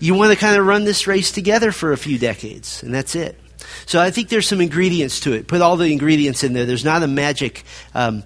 You 0.00 0.14
want 0.14 0.32
to 0.32 0.38
kind 0.38 0.58
of 0.58 0.66
run 0.66 0.84
this 0.84 1.06
race 1.06 1.32
together 1.32 1.72
for 1.72 1.92
a 1.92 1.96
few 1.96 2.18
decades, 2.18 2.82
and 2.82 2.94
that's 2.94 3.14
it. 3.14 3.38
So 3.86 4.00
I 4.00 4.10
think 4.10 4.28
there's 4.28 4.46
some 4.46 4.60
ingredients 4.60 5.20
to 5.20 5.32
it. 5.32 5.46
Put 5.46 5.60
all 5.60 5.76
the 5.76 5.90
ingredients 5.92 6.44
in 6.44 6.52
there. 6.52 6.66
There's 6.66 6.84
not 6.84 7.02
a 7.02 7.08
magic, 7.08 7.64
um, 7.94 8.22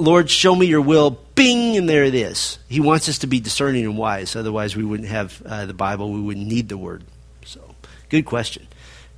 Lord, 0.00 0.30
show 0.30 0.56
me 0.56 0.66
your 0.66 0.80
will, 0.80 1.10
bing, 1.34 1.76
and 1.76 1.86
there 1.86 2.04
it 2.04 2.14
is. 2.14 2.58
He 2.68 2.80
wants 2.80 3.06
us 3.10 3.18
to 3.18 3.26
be 3.26 3.38
discerning 3.38 3.84
and 3.84 3.98
wise. 3.98 4.34
Otherwise, 4.34 4.74
we 4.74 4.82
wouldn't 4.82 5.10
have 5.10 5.42
uh, 5.44 5.66
the 5.66 5.74
Bible. 5.74 6.10
We 6.10 6.22
wouldn't 6.22 6.46
need 6.46 6.70
the 6.70 6.78
Word. 6.78 7.04
So, 7.44 7.60
good 8.08 8.24
question. 8.24 8.66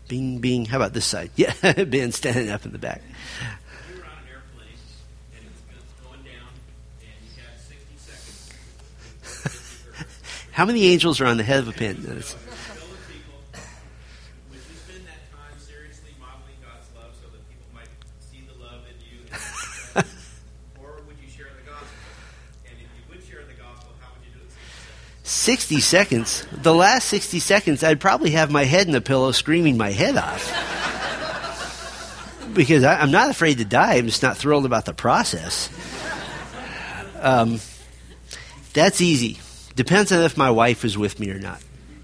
Bing, 0.09 0.39
bing. 0.39 0.65
How 0.65 0.79
about 0.79 0.93
this 0.93 1.07
side? 1.07 1.31
Yeah, 1.37 1.53
Ben 1.63 2.11
standing 2.11 2.51
up 2.51 2.67
in 2.67 2.73
the 2.73 2.79
back. 2.79 3.01
How 10.51 10.65
many 10.65 10.87
angels 10.87 11.21
are 11.21 11.27
on 11.27 11.37
the 11.37 11.45
head 11.45 11.61
of 11.61 11.69
a 11.69 11.73
pin? 11.73 12.25
Sixty 25.43 25.81
seconds. 25.81 26.47
The 26.53 26.73
last 26.73 27.09
sixty 27.09 27.41
seconds, 27.41 27.83
I'd 27.83 27.99
probably 27.99 28.31
have 28.31 28.53
my 28.53 28.63
head 28.63 28.87
in 28.87 28.93
the 28.93 29.01
pillow, 29.01 29.33
screaming 29.33 29.77
my 29.77 29.91
head 29.91 30.17
off. 30.17 30.47
because 32.55 32.85
I, 32.85 33.03
am 33.03 33.11
not 33.11 33.29
afraid 33.29 33.59
to 33.59 33.65
die. 33.65 33.95
I'm 33.95 34.07
just 34.07 34.23
not 34.23 34.37
thrilled 34.37 34.67
about 34.67 34.85
the 34.85 34.95
process. 34.95 35.69
Um, 37.19 37.59
that's 38.73 39.01
easy. 39.01 39.41
Depends 39.75 40.13
on 40.13 40.21
if 40.23 40.37
my 40.37 40.53
wife 40.53 40.85
is 40.85 40.97
with 40.97 41.19
me 41.19 41.33
or 41.33 41.41
not. 41.41 41.61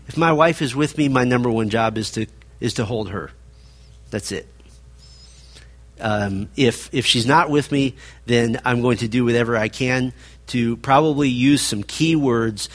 If 0.09 0.17
my 0.17 0.33
wife 0.33 0.61
is 0.61 0.75
with 0.75 0.99
me, 0.99 1.09
my 1.09 1.23
number 1.23 1.49
one 1.49 1.69
job 1.69 1.97
is 1.97 2.11
to 2.11 2.27
is 2.59 2.75
to 2.75 2.85
hold 2.85 3.11
her. 3.11 3.31
That's 4.11 4.33
it. 4.33 4.49
Um, 6.01 6.49
if 6.57 6.93
if 6.93 7.07
she's 7.07 7.25
not 7.25 7.51
with 7.51 7.71
me, 7.71 7.95
then 8.27 8.61
I'm 8.65 8.83
going 8.83 8.97
to 8.97 9.07
do 9.07 9.25
whatever 9.25 9.57
I 9.57 9.69
can 9.69 10.13
to 10.49 10.77
probably 10.79 11.29
use 11.29 11.63
some 11.63 11.85
key 11.85 12.17
words. 12.17 12.69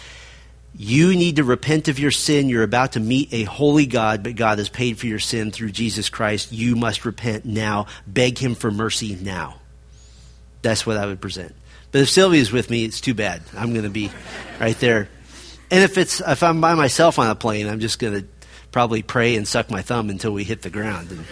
You 0.75 1.15
need 1.15 1.36
to 1.36 1.43
repent 1.43 1.88
of 1.88 1.99
your 1.99 2.12
sin. 2.12 2.49
You're 2.49 2.63
about 2.63 2.93
to 2.93 2.99
meet 2.99 3.31
a 3.31 3.43
holy 3.43 3.86
God, 3.86 4.23
but 4.23 4.36
God 4.36 4.57
has 4.57 4.69
paid 4.69 4.97
for 4.97 5.05
your 5.05 5.19
sin 5.19 5.51
through 5.51 5.71
Jesus 5.71 6.09
Christ. 6.09 6.51
You 6.51 6.75
must 6.75 7.05
repent 7.05 7.45
now. 7.45 7.86
Beg 8.07 8.39
Him 8.39 8.55
for 8.55 8.71
mercy 8.71 9.15
now. 9.21 9.59
That's 10.63 10.86
what 10.86 10.97
I 10.97 11.05
would 11.05 11.21
present. 11.21 11.53
But 11.91 12.01
if 12.01 12.09
Sylvia's 12.09 12.51
with 12.51 12.71
me, 12.71 12.86
it's 12.86 13.01
too 13.01 13.13
bad. 13.13 13.43
I'm 13.55 13.71
going 13.71 13.83
to 13.83 13.89
be 13.89 14.09
right 14.59 14.77
there. 14.79 15.09
And 15.69 15.83
if 15.83 15.97
it's 15.97 16.21
if 16.21 16.41
I'm 16.41 16.59
by 16.59 16.73
myself 16.73 17.19
on 17.19 17.29
a 17.29 17.36
plane, 17.36 17.67
I'm 17.67 17.79
just 17.79 17.99
going 17.99 18.21
to 18.21 18.27
probably 18.71 19.03
pray 19.03 19.36
and 19.36 19.47
suck 19.47 19.69
my 19.69 19.83
thumb 19.83 20.09
until 20.09 20.31
we 20.31 20.43
hit 20.43 20.63
the 20.63 20.69
ground 20.71 21.12
and 21.12 21.23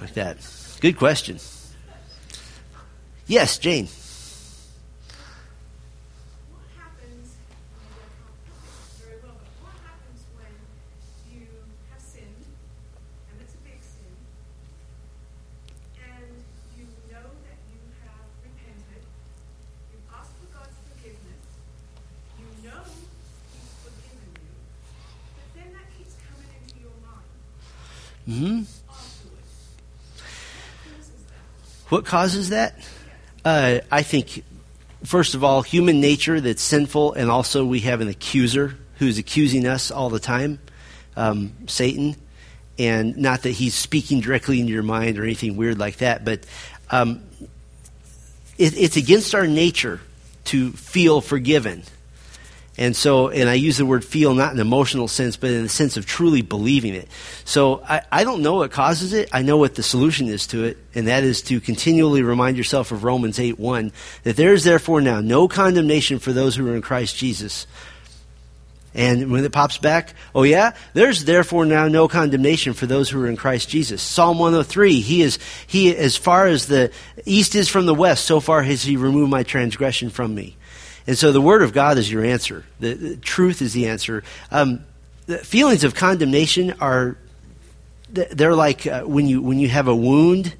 like 0.00 0.14
that. 0.14 0.36
Good 0.80 0.98
question. 0.98 1.38
Yes, 3.26 3.58
Jane. 3.58 3.88
Hmm? 28.30 28.62
What 31.88 32.04
causes 32.04 32.50
that? 32.50 32.78
Uh, 33.44 33.80
I 33.90 34.02
think, 34.04 34.44
first 35.02 35.34
of 35.34 35.42
all, 35.42 35.62
human 35.62 36.00
nature 36.00 36.40
that's 36.40 36.62
sinful, 36.62 37.14
and 37.14 37.28
also 37.28 37.64
we 37.64 37.80
have 37.80 38.00
an 38.00 38.06
accuser 38.06 38.76
who's 38.98 39.18
accusing 39.18 39.66
us 39.66 39.90
all 39.90 40.10
the 40.10 40.20
time, 40.20 40.60
um, 41.16 41.52
Satan. 41.66 42.14
And 42.78 43.16
not 43.16 43.42
that 43.42 43.50
he's 43.50 43.74
speaking 43.74 44.20
directly 44.20 44.60
into 44.60 44.72
your 44.72 44.84
mind 44.84 45.18
or 45.18 45.24
anything 45.24 45.56
weird 45.56 45.78
like 45.78 45.96
that, 45.96 46.24
but 46.24 46.46
um, 46.90 47.24
it, 48.58 48.78
it's 48.78 48.96
against 48.96 49.34
our 49.34 49.48
nature 49.48 50.00
to 50.44 50.70
feel 50.72 51.20
forgiven. 51.20 51.82
And 52.80 52.96
so, 52.96 53.28
and 53.28 53.46
I 53.46 53.54
use 53.54 53.76
the 53.76 53.84
word 53.84 54.06
feel 54.06 54.32
not 54.32 54.54
in 54.54 54.58
an 54.58 54.66
emotional 54.66 55.06
sense, 55.06 55.36
but 55.36 55.50
in 55.50 55.64
the 55.64 55.68
sense 55.68 55.98
of 55.98 56.06
truly 56.06 56.40
believing 56.40 56.94
it. 56.94 57.08
So 57.44 57.82
I, 57.86 58.00
I 58.10 58.24
don't 58.24 58.40
know 58.40 58.54
what 58.54 58.70
causes 58.70 59.12
it. 59.12 59.28
I 59.34 59.42
know 59.42 59.58
what 59.58 59.74
the 59.74 59.82
solution 59.82 60.28
is 60.28 60.46
to 60.46 60.64
it, 60.64 60.78
and 60.94 61.06
that 61.06 61.22
is 61.22 61.42
to 61.42 61.60
continually 61.60 62.22
remind 62.22 62.56
yourself 62.56 62.90
of 62.90 63.04
Romans 63.04 63.38
8 63.38 63.58
1, 63.58 63.92
that 64.22 64.36
there 64.36 64.54
is 64.54 64.64
therefore 64.64 65.02
now 65.02 65.20
no 65.20 65.46
condemnation 65.46 66.18
for 66.20 66.32
those 66.32 66.56
who 66.56 66.66
are 66.70 66.74
in 66.74 66.80
Christ 66.80 67.18
Jesus. 67.18 67.66
And 68.94 69.30
when 69.30 69.44
it 69.44 69.52
pops 69.52 69.76
back, 69.76 70.14
oh 70.34 70.44
yeah, 70.44 70.72
there's 70.94 71.26
therefore 71.26 71.66
now 71.66 71.86
no 71.86 72.08
condemnation 72.08 72.72
for 72.72 72.86
those 72.86 73.10
who 73.10 73.22
are 73.22 73.28
in 73.28 73.36
Christ 73.36 73.68
Jesus. 73.68 74.00
Psalm 74.00 74.38
103, 74.38 75.00
he 75.00 75.20
is, 75.20 75.38
he, 75.66 75.94
as 75.94 76.16
far 76.16 76.46
as 76.46 76.66
the 76.66 76.90
east 77.26 77.54
is 77.54 77.68
from 77.68 77.84
the 77.84 77.94
west, 77.94 78.24
so 78.24 78.40
far 78.40 78.62
has 78.62 78.82
he 78.82 78.96
removed 78.96 79.30
my 79.30 79.42
transgression 79.42 80.08
from 80.08 80.34
me. 80.34 80.56
And 81.06 81.16
so 81.16 81.32
the 81.32 81.40
Word 81.40 81.62
of 81.62 81.72
God 81.72 81.98
is 81.98 82.10
your 82.10 82.24
answer. 82.24 82.64
The, 82.78 82.94
the 82.94 83.16
truth 83.16 83.62
is 83.62 83.72
the 83.72 83.88
answer. 83.88 84.22
Um, 84.50 84.84
the 85.26 85.38
feelings 85.38 85.84
of 85.84 85.94
condemnation 85.94 86.74
are, 86.80 87.16
they're 88.08 88.54
like 88.54 88.86
uh, 88.86 89.02
when, 89.02 89.26
you, 89.26 89.42
when 89.42 89.58
you 89.58 89.68
have 89.68 89.88
a 89.88 89.94
wound, 89.94 90.54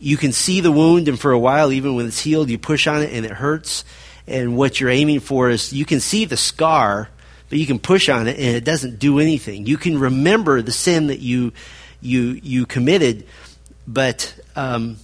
you 0.00 0.16
can 0.16 0.32
see 0.32 0.60
the 0.60 0.70
wound, 0.70 1.08
and 1.08 1.18
for 1.18 1.32
a 1.32 1.38
while, 1.38 1.72
even 1.72 1.96
when 1.96 2.06
it's 2.06 2.20
healed, 2.20 2.50
you 2.50 2.58
push 2.58 2.86
on 2.86 3.02
it 3.02 3.12
and 3.12 3.26
it 3.26 3.32
hurts. 3.32 3.84
And 4.26 4.56
what 4.56 4.78
you're 4.78 4.90
aiming 4.90 5.20
for 5.20 5.48
is 5.48 5.72
you 5.72 5.84
can 5.84 6.00
see 6.00 6.24
the 6.24 6.36
scar, 6.36 7.08
but 7.48 7.58
you 7.58 7.66
can 7.66 7.78
push 7.78 8.08
on 8.08 8.28
it 8.28 8.38
and 8.38 8.56
it 8.56 8.64
doesn't 8.64 8.98
do 8.98 9.18
anything. 9.18 9.66
You 9.66 9.78
can 9.78 9.98
remember 9.98 10.62
the 10.62 10.72
sin 10.72 11.08
that 11.08 11.20
you, 11.20 11.52
you, 12.00 12.38
you 12.42 12.66
committed, 12.66 13.26
but 13.86 14.38
um, 14.54 14.98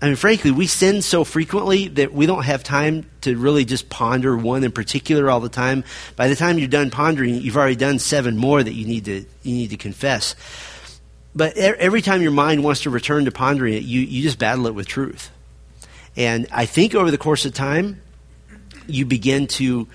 I 0.00 0.06
mean, 0.06 0.16
frankly, 0.16 0.52
we 0.52 0.68
sin 0.68 1.02
so 1.02 1.24
frequently 1.24 1.88
that 1.88 2.12
we 2.12 2.26
don't 2.26 2.44
have 2.44 2.62
time 2.62 3.10
to 3.22 3.36
really 3.36 3.64
just 3.64 3.88
ponder 3.88 4.36
one 4.36 4.62
in 4.62 4.70
particular 4.70 5.28
all 5.28 5.40
the 5.40 5.48
time. 5.48 5.82
By 6.14 6.28
the 6.28 6.36
time 6.36 6.58
you're 6.58 6.68
done 6.68 6.90
pondering, 6.90 7.34
you've 7.34 7.56
already 7.56 7.74
done 7.74 7.98
seven 7.98 8.36
more 8.36 8.62
that 8.62 8.74
you 8.74 8.86
need 8.86 9.06
to 9.06 9.24
you 9.42 9.54
need 9.54 9.70
to 9.70 9.76
confess. 9.76 10.36
But 11.34 11.56
every 11.56 12.00
time 12.00 12.22
your 12.22 12.30
mind 12.30 12.62
wants 12.62 12.82
to 12.82 12.90
return 12.90 13.24
to 13.24 13.32
pondering 13.32 13.74
it, 13.74 13.82
you, 13.82 14.00
you 14.00 14.22
just 14.22 14.38
battle 14.38 14.66
it 14.66 14.74
with 14.74 14.86
truth. 14.86 15.30
And 16.16 16.46
I 16.52 16.66
think 16.66 16.94
over 16.94 17.10
the 17.10 17.18
course 17.18 17.44
of 17.44 17.54
time, 17.54 18.00
you 18.86 19.04
begin 19.04 19.46
to 19.48 19.88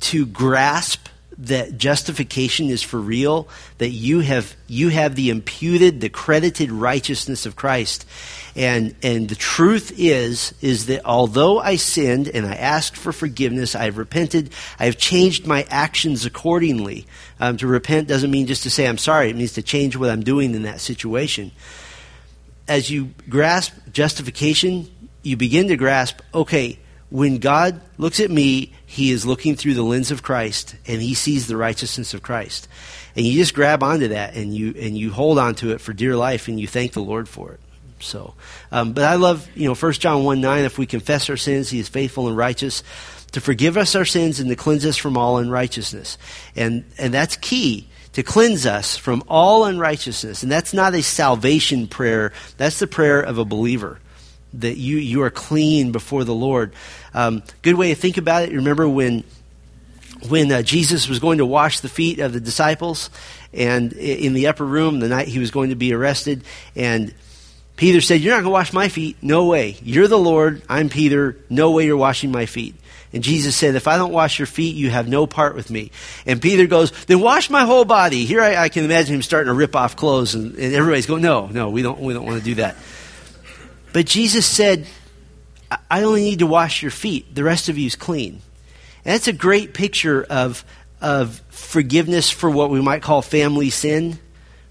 to 0.00 0.26
grasp 0.26 1.08
that 1.40 1.78
justification 1.78 2.68
is 2.68 2.82
for 2.82 3.00
real, 3.00 3.48
that 3.78 3.90
you 3.90 4.20
have 4.20 4.54
you 4.66 4.90
have 4.90 5.16
the 5.16 5.30
imputed, 5.30 6.00
the 6.00 6.10
credited 6.10 6.70
righteousness 6.70 7.46
of 7.46 7.56
Christ. 7.56 8.06
And 8.54 8.94
and 9.02 9.28
the 9.28 9.34
truth 9.34 9.92
is 9.96 10.54
is 10.60 10.86
that 10.86 11.04
although 11.04 11.58
I 11.58 11.76
sinned 11.76 12.28
and 12.28 12.46
I 12.46 12.54
asked 12.54 12.96
for 12.96 13.12
forgiveness, 13.12 13.74
I 13.74 13.84
have 13.84 13.96
repented, 13.96 14.52
I 14.78 14.84
have 14.84 14.98
changed 14.98 15.46
my 15.46 15.66
actions 15.70 16.26
accordingly. 16.26 17.06
Um, 17.38 17.56
to 17.56 17.66
repent 17.66 18.08
doesn't 18.08 18.30
mean 18.30 18.46
just 18.46 18.64
to 18.64 18.70
say 18.70 18.86
I'm 18.86 18.98
sorry, 18.98 19.30
it 19.30 19.36
means 19.36 19.54
to 19.54 19.62
change 19.62 19.96
what 19.96 20.10
I'm 20.10 20.22
doing 20.22 20.54
in 20.54 20.62
that 20.62 20.80
situation. 20.80 21.52
As 22.68 22.90
you 22.90 23.10
grasp 23.28 23.72
justification, 23.92 24.90
you 25.22 25.36
begin 25.36 25.68
to 25.68 25.76
grasp, 25.76 26.20
okay, 26.34 26.78
when 27.10 27.38
God 27.38 27.80
looks 27.98 28.20
at 28.20 28.30
me, 28.30 28.72
he 28.90 29.12
is 29.12 29.24
looking 29.24 29.54
through 29.54 29.74
the 29.74 29.84
lens 29.84 30.10
of 30.10 30.24
Christ 30.24 30.74
and 30.84 31.00
he 31.00 31.14
sees 31.14 31.46
the 31.46 31.56
righteousness 31.56 32.12
of 32.12 32.24
Christ. 32.24 32.66
And 33.14 33.24
you 33.24 33.38
just 33.38 33.54
grab 33.54 33.84
onto 33.84 34.08
that 34.08 34.34
and 34.34 34.52
you 34.52 34.74
and 34.76 34.98
you 34.98 35.12
hold 35.12 35.38
on 35.38 35.54
to 35.56 35.70
it 35.70 35.80
for 35.80 35.92
dear 35.92 36.16
life 36.16 36.48
and 36.48 36.58
you 36.58 36.66
thank 36.66 36.92
the 36.92 37.00
Lord 37.00 37.28
for 37.28 37.52
it. 37.52 37.60
So, 38.00 38.34
um, 38.72 38.92
but 38.92 39.04
I 39.04 39.14
love, 39.14 39.48
you 39.54 39.68
know, 39.68 39.76
1 39.76 39.92
John 39.92 40.24
1 40.24 40.40
9, 40.40 40.64
if 40.64 40.76
we 40.76 40.86
confess 40.86 41.30
our 41.30 41.36
sins, 41.36 41.70
he 41.70 41.78
is 41.78 41.88
faithful 41.88 42.26
and 42.26 42.36
righteous 42.36 42.82
to 43.30 43.40
forgive 43.40 43.76
us 43.76 43.94
our 43.94 44.04
sins 44.04 44.40
and 44.40 44.48
to 44.48 44.56
cleanse 44.56 44.84
us 44.84 44.96
from 44.96 45.16
all 45.16 45.38
unrighteousness. 45.38 46.18
And, 46.56 46.84
and 46.98 47.14
that's 47.14 47.36
key 47.36 47.88
to 48.14 48.24
cleanse 48.24 48.66
us 48.66 48.96
from 48.96 49.22
all 49.28 49.66
unrighteousness. 49.66 50.42
And 50.42 50.50
that's 50.50 50.74
not 50.74 50.96
a 50.96 51.02
salvation 51.04 51.86
prayer, 51.86 52.32
that's 52.56 52.80
the 52.80 52.88
prayer 52.88 53.20
of 53.20 53.38
a 53.38 53.44
believer 53.44 54.00
that 54.54 54.76
you, 54.76 54.96
you 54.96 55.22
are 55.22 55.30
clean 55.30 55.92
before 55.92 56.24
the 56.24 56.34
Lord. 56.34 56.72
Um, 57.14 57.42
good 57.62 57.74
way 57.74 57.88
to 57.88 57.94
think 57.94 58.16
about 58.16 58.44
it. 58.44 58.52
Remember 58.52 58.88
when 58.88 59.24
when 60.28 60.52
uh, 60.52 60.60
Jesus 60.60 61.08
was 61.08 61.18
going 61.18 61.38
to 61.38 61.46
wash 61.46 61.80
the 61.80 61.88
feet 61.88 62.18
of 62.18 62.34
the 62.34 62.40
disciples, 62.40 63.08
and 63.54 63.92
in 63.94 64.34
the 64.34 64.48
upper 64.48 64.66
room 64.66 65.00
the 65.00 65.08
night 65.08 65.28
he 65.28 65.38
was 65.38 65.50
going 65.50 65.70
to 65.70 65.76
be 65.76 65.94
arrested, 65.94 66.44
and 66.76 67.14
Peter 67.76 68.00
said, 68.00 68.20
"You're 68.20 68.32
not 68.34 68.42
going 68.42 68.44
to 68.44 68.50
wash 68.50 68.72
my 68.72 68.88
feet. 68.88 69.16
No 69.22 69.46
way. 69.46 69.78
You're 69.82 70.08
the 70.08 70.18
Lord. 70.18 70.62
I'm 70.68 70.88
Peter. 70.90 71.36
No 71.48 71.70
way 71.70 71.86
you're 71.86 71.96
washing 71.96 72.30
my 72.30 72.46
feet." 72.46 72.74
And 73.12 73.24
Jesus 73.24 73.56
said, 73.56 73.74
If 73.74 73.88
I 73.88 73.96
don't 73.96 74.12
wash 74.12 74.38
your 74.38 74.46
feet, 74.46 74.76
you 74.76 74.90
have 74.90 75.08
no 75.08 75.26
part 75.26 75.56
with 75.56 75.70
me. 75.70 75.90
And 76.26 76.40
Peter 76.40 76.66
goes, 76.66 76.92
Then 77.06 77.20
wash 77.20 77.50
my 77.50 77.64
whole 77.64 77.84
body. 77.84 78.24
Here 78.24 78.40
I, 78.40 78.56
I 78.56 78.68
can 78.68 78.84
imagine 78.84 79.16
him 79.16 79.22
starting 79.22 79.48
to 79.48 79.54
rip 79.54 79.74
off 79.74 79.96
clothes, 79.96 80.34
and, 80.34 80.54
and 80.54 80.74
everybody's 80.74 81.06
going, 81.06 81.22
No, 81.22 81.46
no, 81.46 81.70
we 81.70 81.82
don't, 81.82 81.98
we 81.98 82.14
don't 82.14 82.24
want 82.24 82.38
to 82.38 82.44
do 82.44 82.56
that. 82.56 82.76
But 83.92 84.06
Jesus 84.06 84.46
said, 84.46 84.86
I 85.90 86.02
only 86.02 86.22
need 86.22 86.40
to 86.40 86.46
wash 86.46 86.82
your 86.82 86.90
feet. 86.90 87.34
The 87.34 87.44
rest 87.44 87.68
of 87.68 87.78
you 87.78 87.86
is 87.86 87.96
clean. 87.96 88.42
And 89.04 89.14
that's 89.14 89.28
a 89.28 89.32
great 89.32 89.74
picture 89.74 90.24
of, 90.28 90.64
of 91.00 91.40
forgiveness 91.48 92.30
for 92.30 92.50
what 92.50 92.70
we 92.70 92.80
might 92.80 93.02
call 93.02 93.22
family 93.22 93.70
sin. 93.70 94.18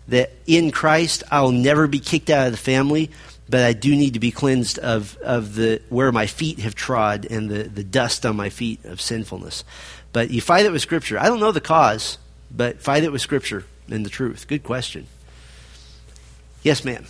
That 0.07 0.31
in 0.47 0.71
Christ, 0.71 1.23
I'll 1.31 1.51
never 1.51 1.87
be 1.87 1.99
kicked 1.99 2.29
out 2.29 2.47
of 2.47 2.51
the 2.51 2.57
family, 2.57 3.11
but 3.47 3.61
I 3.61 3.73
do 3.73 3.95
need 3.95 4.15
to 4.15 4.19
be 4.19 4.31
cleansed 4.31 4.79
of, 4.79 5.17
of 5.17 5.55
the 5.55 5.81
where 5.89 6.11
my 6.11 6.25
feet 6.25 6.59
have 6.59 6.73
trod 6.73 7.27
and 7.29 7.49
the, 7.49 7.63
the 7.63 7.83
dust 7.83 8.25
on 8.25 8.35
my 8.35 8.49
feet 8.49 8.83
of 8.85 9.01
sinfulness. 9.01 9.63
But 10.11 10.31
you 10.31 10.41
fight 10.41 10.65
it 10.65 10.71
with 10.71 10.81
Scripture. 10.81 11.19
I 11.19 11.25
don't 11.25 11.39
know 11.39 11.51
the 11.51 11.61
cause, 11.61 12.17
but 12.49 12.81
fight 12.81 13.03
it 13.03 13.11
with 13.11 13.21
Scripture 13.21 13.65
and 13.87 14.03
the 14.03 14.09
truth. 14.09 14.47
Good 14.47 14.63
question. 14.63 15.05
Yes, 16.63 16.83
ma'am. 16.83 17.05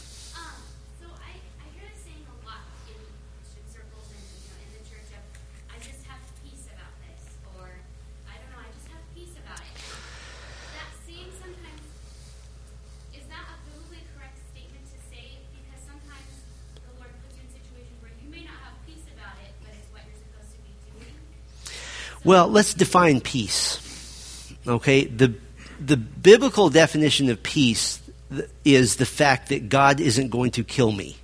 Well, 22.24 22.48
let's 22.48 22.74
define 22.74 23.22
peace. 23.22 24.54
Okay? 24.68 25.06
The, 25.06 25.34
the 25.80 25.98
biblical 25.98 26.70
definition 26.70 27.30
of 27.30 27.42
peace 27.42 28.02
is 28.64 28.98
the 28.98 29.06
fact 29.06 29.50
that 29.50 29.70
God 29.70 30.00
isn't 30.00 30.30
going 30.30 30.52
to 30.52 30.64
kill 30.64 30.92
me. 30.92 31.18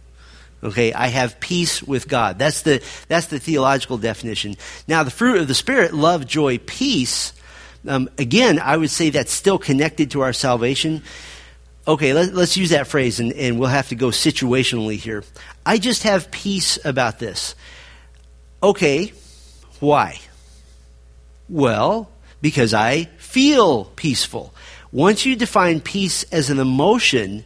Okay, 0.63 0.93
I 0.93 1.07
have 1.07 1.39
peace 1.39 1.83
with 1.83 2.07
God. 2.07 2.39
That's 2.39 2.63
the, 2.63 2.83
that's 3.07 3.27
the 3.27 3.39
theological 3.39 3.99
definition. 3.99 4.55
Now, 4.87 5.03
the 5.03 5.11
fruit 5.11 5.39
of 5.39 5.47
the 5.47 5.53
Spirit, 5.53 5.93
love, 5.93 6.25
joy, 6.25 6.57
peace, 6.57 7.33
um, 7.87 8.09
again, 8.17 8.59
I 8.59 8.77
would 8.77 8.89
say 8.89 9.11
that's 9.11 9.31
still 9.31 9.59
connected 9.59 10.11
to 10.11 10.21
our 10.21 10.33
salvation. 10.33 11.03
Okay, 11.87 12.13
let, 12.13 12.33
us 12.33 12.57
use 12.57 12.71
that 12.71 12.87
phrase 12.87 13.19
and, 13.19 13.31
and 13.33 13.59
we'll 13.59 13.69
have 13.69 13.89
to 13.89 13.95
go 13.95 14.07
situationally 14.07 14.95
here. 14.95 15.23
I 15.65 15.77
just 15.77 16.01
have 16.01 16.31
peace 16.31 16.83
about 16.83 17.19
this. 17.19 17.53
Okay, 18.63 19.13
why? 19.79 20.19
Well, 21.49 22.09
because 22.41 22.73
I 22.73 23.05
feel 23.17 23.85
peaceful. 23.85 24.53
Once 24.91 25.25
you 25.25 25.35
define 25.35 25.81
peace 25.81 26.23
as 26.31 26.49
an 26.49 26.59
emotion, 26.59 27.43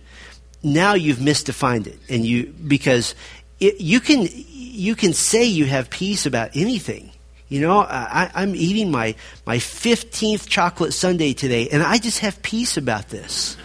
now 0.61 0.93
you've 0.93 1.17
misdefined 1.17 1.87
it. 1.87 1.99
And 2.09 2.25
you, 2.25 2.53
because 2.67 3.15
it, 3.59 3.81
you 3.81 3.99
can, 3.99 4.27
you 4.31 4.95
can 4.95 5.13
say 5.13 5.45
you 5.45 5.65
have 5.65 5.89
peace 5.89 6.25
about 6.25 6.51
anything. 6.53 7.11
You 7.47 7.61
know, 7.61 7.79
I, 7.79 8.29
I'm 8.35 8.55
eating 8.55 8.91
my, 8.91 9.15
my 9.45 9.57
15th 9.57 10.47
chocolate 10.47 10.93
sundae 10.93 11.33
today, 11.33 11.67
and 11.69 11.81
I 11.81 11.97
just 11.97 12.19
have 12.19 12.41
peace 12.43 12.77
about 12.77 13.09
this. 13.09 13.57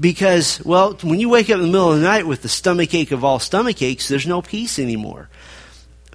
Because, 0.00 0.64
well, 0.64 0.94
when 1.02 1.20
you 1.20 1.28
wake 1.28 1.50
up 1.50 1.56
in 1.56 1.60
the 1.60 1.66
middle 1.66 1.92
of 1.92 2.00
the 2.00 2.04
night 2.04 2.26
with 2.26 2.42
the 2.42 2.48
stomach 2.48 2.94
ache 2.94 3.12
of 3.12 3.22
all 3.22 3.38
stomach 3.38 3.82
aches, 3.82 4.08
there's 4.08 4.26
no 4.26 4.40
peace 4.40 4.78
anymore. 4.78 5.28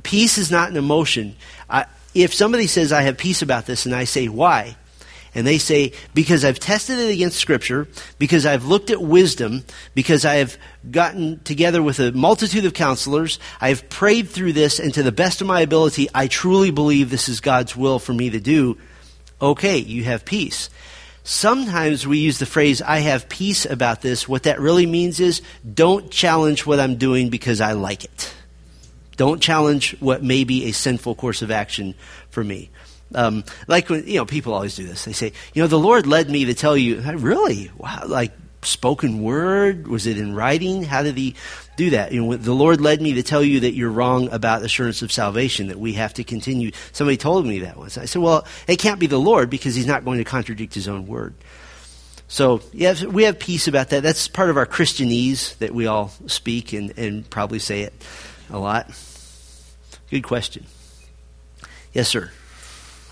Peace 0.01 0.37
is 0.37 0.49
not 0.49 0.71
an 0.71 0.77
emotion. 0.77 1.35
I, 1.69 1.85
if 2.13 2.33
somebody 2.33 2.67
says, 2.67 2.91
I 2.91 3.03
have 3.03 3.17
peace 3.17 3.41
about 3.41 3.65
this, 3.65 3.85
and 3.85 3.95
I 3.95 4.03
say, 4.03 4.27
why? 4.27 4.75
And 5.35 5.45
they 5.45 5.59
say, 5.59 5.93
because 6.15 6.43
I've 6.43 6.59
tested 6.59 6.97
it 6.97 7.13
against 7.13 7.37
Scripture, 7.37 7.87
because 8.17 8.47
I've 8.47 8.65
looked 8.65 8.89
at 8.89 9.01
wisdom, 9.01 9.63
because 9.93 10.25
I 10.25 10.35
have 10.35 10.57
gotten 10.89 11.39
together 11.43 11.83
with 11.83 11.99
a 11.99 12.11
multitude 12.11 12.65
of 12.65 12.73
counselors, 12.73 13.39
I 13.61 13.69
have 13.69 13.89
prayed 13.89 14.29
through 14.29 14.53
this, 14.53 14.79
and 14.79 14.93
to 14.95 15.03
the 15.03 15.11
best 15.11 15.39
of 15.41 15.47
my 15.47 15.61
ability, 15.61 16.07
I 16.15 16.27
truly 16.27 16.71
believe 16.71 17.09
this 17.09 17.29
is 17.29 17.41
God's 17.41 17.75
will 17.75 17.99
for 17.99 18.13
me 18.13 18.31
to 18.31 18.39
do. 18.39 18.77
Okay, 19.39 19.77
you 19.77 20.03
have 20.05 20.25
peace. 20.25 20.69
Sometimes 21.23 22.07
we 22.07 22.17
use 22.17 22.39
the 22.39 22.47
phrase, 22.47 22.81
I 22.81 22.99
have 22.99 23.29
peace 23.29 23.67
about 23.67 24.01
this. 24.01 24.27
What 24.27 24.43
that 24.43 24.59
really 24.59 24.87
means 24.87 25.19
is, 25.19 25.43
don't 25.71 26.09
challenge 26.09 26.65
what 26.65 26.79
I'm 26.79 26.95
doing 26.95 27.29
because 27.29 27.61
I 27.61 27.73
like 27.73 28.03
it. 28.03 28.33
Don't 29.19 29.41
challenge 29.41 29.97
what 29.99 30.23
may 30.23 30.45
be 30.45 30.69
a 30.69 30.71
sinful 30.71 31.15
course 31.15 31.41
of 31.41 31.51
action 31.51 31.93
for 32.29 32.41
me. 32.41 32.69
Um, 33.13 33.43
like 33.67 33.89
when, 33.89 34.07
you 34.07 34.15
know, 34.15 34.25
people 34.25 34.53
always 34.53 34.77
do 34.77 34.87
this. 34.87 35.03
They 35.03 35.11
say, 35.11 35.33
you 35.53 35.61
know, 35.61 35.67
the 35.67 35.77
Lord 35.77 36.07
led 36.07 36.29
me 36.29 36.45
to 36.45 36.53
tell 36.53 36.77
you, 36.77 37.01
really? 37.01 37.69
Wow, 37.77 38.03
like 38.07 38.31
spoken 38.61 39.21
word? 39.21 39.89
Was 39.89 40.07
it 40.07 40.17
in 40.17 40.33
writing? 40.33 40.83
How 40.83 41.03
did 41.03 41.17
he 41.17 41.35
do 41.75 41.89
that? 41.89 42.13
You 42.13 42.23
know, 42.23 42.37
the 42.37 42.53
Lord 42.53 42.79
led 42.79 43.01
me 43.01 43.15
to 43.15 43.21
tell 43.21 43.43
you 43.43 43.59
that 43.59 43.73
you're 43.73 43.91
wrong 43.91 44.29
about 44.31 44.63
assurance 44.63 45.01
of 45.01 45.11
salvation, 45.11 45.67
that 45.67 45.77
we 45.77 45.91
have 45.93 46.13
to 46.13 46.23
continue. 46.23 46.71
Somebody 46.93 47.17
told 47.17 47.45
me 47.45 47.59
that 47.59 47.75
once. 47.75 47.97
I 47.97 48.05
said, 48.05 48.21
well, 48.21 48.47
it 48.69 48.79
can't 48.79 49.01
be 49.01 49.07
the 49.07 49.19
Lord 49.19 49.49
because 49.49 49.75
he's 49.75 49.85
not 49.85 50.05
going 50.05 50.19
to 50.19 50.23
contradict 50.23 50.73
his 50.73 50.87
own 50.87 51.07
word. 51.07 51.33
So, 52.29 52.61
yeah, 52.71 53.03
we 53.03 53.23
have 53.23 53.37
peace 53.37 53.67
about 53.67 53.89
that. 53.89 54.01
That's 54.01 54.29
part 54.29 54.49
of 54.49 54.55
our 54.55 54.65
Christianese 54.65 55.57
that 55.57 55.73
we 55.73 55.87
all 55.87 56.13
speak 56.27 56.71
and, 56.71 56.97
and 56.97 57.29
probably 57.29 57.59
say 57.59 57.81
it 57.81 57.93
a 58.49 58.57
lot. 58.57 58.89
Good 60.09 60.23
question. 60.23 60.65
Yes, 61.93 62.09
sir. 62.09 62.31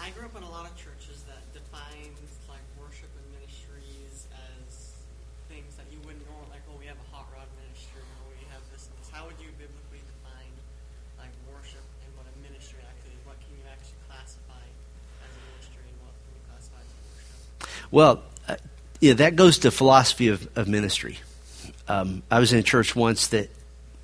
I 0.02 0.10
grew 0.18 0.26
up 0.26 0.36
in 0.36 0.42
a 0.42 0.50
lot 0.50 0.66
of 0.66 0.74
churches 0.74 1.22
that 1.30 1.46
define 1.54 2.10
like 2.50 2.66
worship 2.74 3.10
and 3.14 3.38
ministries 3.38 4.26
as 4.34 4.98
things 5.46 5.78
that 5.78 5.86
you 5.94 6.02
wouldn't 6.02 6.26
normally 6.26 6.50
like. 6.50 6.66
Oh, 6.66 6.74
we 6.82 6.90
have 6.90 6.98
a 6.98 7.10
hot 7.14 7.30
rod 7.30 7.46
ministry, 7.62 8.02
or 8.02 8.34
we 8.34 8.42
have 8.50 8.66
this 8.74 8.90
and 8.90 8.98
this. 8.98 9.14
How 9.14 9.30
would 9.30 9.38
you 9.38 9.54
biblically 9.62 10.02
define 10.10 10.50
like 11.22 11.30
worship 11.46 11.86
and 12.02 12.10
what 12.18 12.26
a 12.26 12.34
ministry 12.42 12.82
actually 12.82 13.14
is? 13.14 13.22
What 13.30 13.38
can 13.46 13.54
you 13.54 13.66
actually 13.70 14.02
classify 14.10 14.66
as 15.22 15.32
a 15.38 15.42
ministry, 15.54 15.86
and 15.86 16.02
what 16.02 16.18
can 16.18 16.34
you 16.34 16.42
classify 16.50 16.82
as 16.82 16.94
worship? 16.98 17.94
Well, 17.94 18.26
uh, 18.50 18.58
yeah, 19.06 19.14
that 19.22 19.38
goes 19.38 19.62
to 19.62 19.70
philosophy 19.70 20.34
of, 20.34 20.50
of 20.58 20.66
ministry. 20.66 21.22
Um, 21.86 22.26
I 22.34 22.42
was 22.42 22.54
in 22.54 22.58
a 22.58 22.66
church 22.66 22.98
once 22.98 23.30
that 23.38 23.54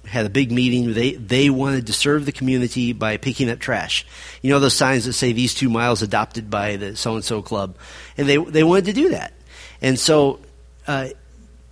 had 0.06 0.26
a 0.26 0.30
big 0.30 0.52
meeting. 0.52 0.94
They 0.94 1.14
they 1.14 1.50
wanted 1.50 1.88
to 1.88 1.94
serve 1.94 2.26
the 2.26 2.32
community 2.32 2.94
by 2.94 3.18
picking 3.18 3.50
up 3.50 3.60
trash. 3.60 4.06
You 4.42 4.50
know 4.50 4.60
those 4.60 4.76
signs 4.76 5.06
that 5.06 5.14
say 5.14 5.34
these 5.34 5.54
two 5.54 5.70
miles 5.70 6.02
adopted 6.02 6.50
by 6.50 6.76
the 6.76 6.96
so 6.96 7.16
and 7.16 7.24
so 7.24 7.42
club, 7.42 7.78
and 8.18 8.28
they 8.28 8.38
they 8.38 8.64
wanted 8.64 8.86
to 8.86 8.94
do 8.94 9.10
that. 9.10 9.34
And 9.82 10.00
so 10.00 10.40
uh, 10.88 11.10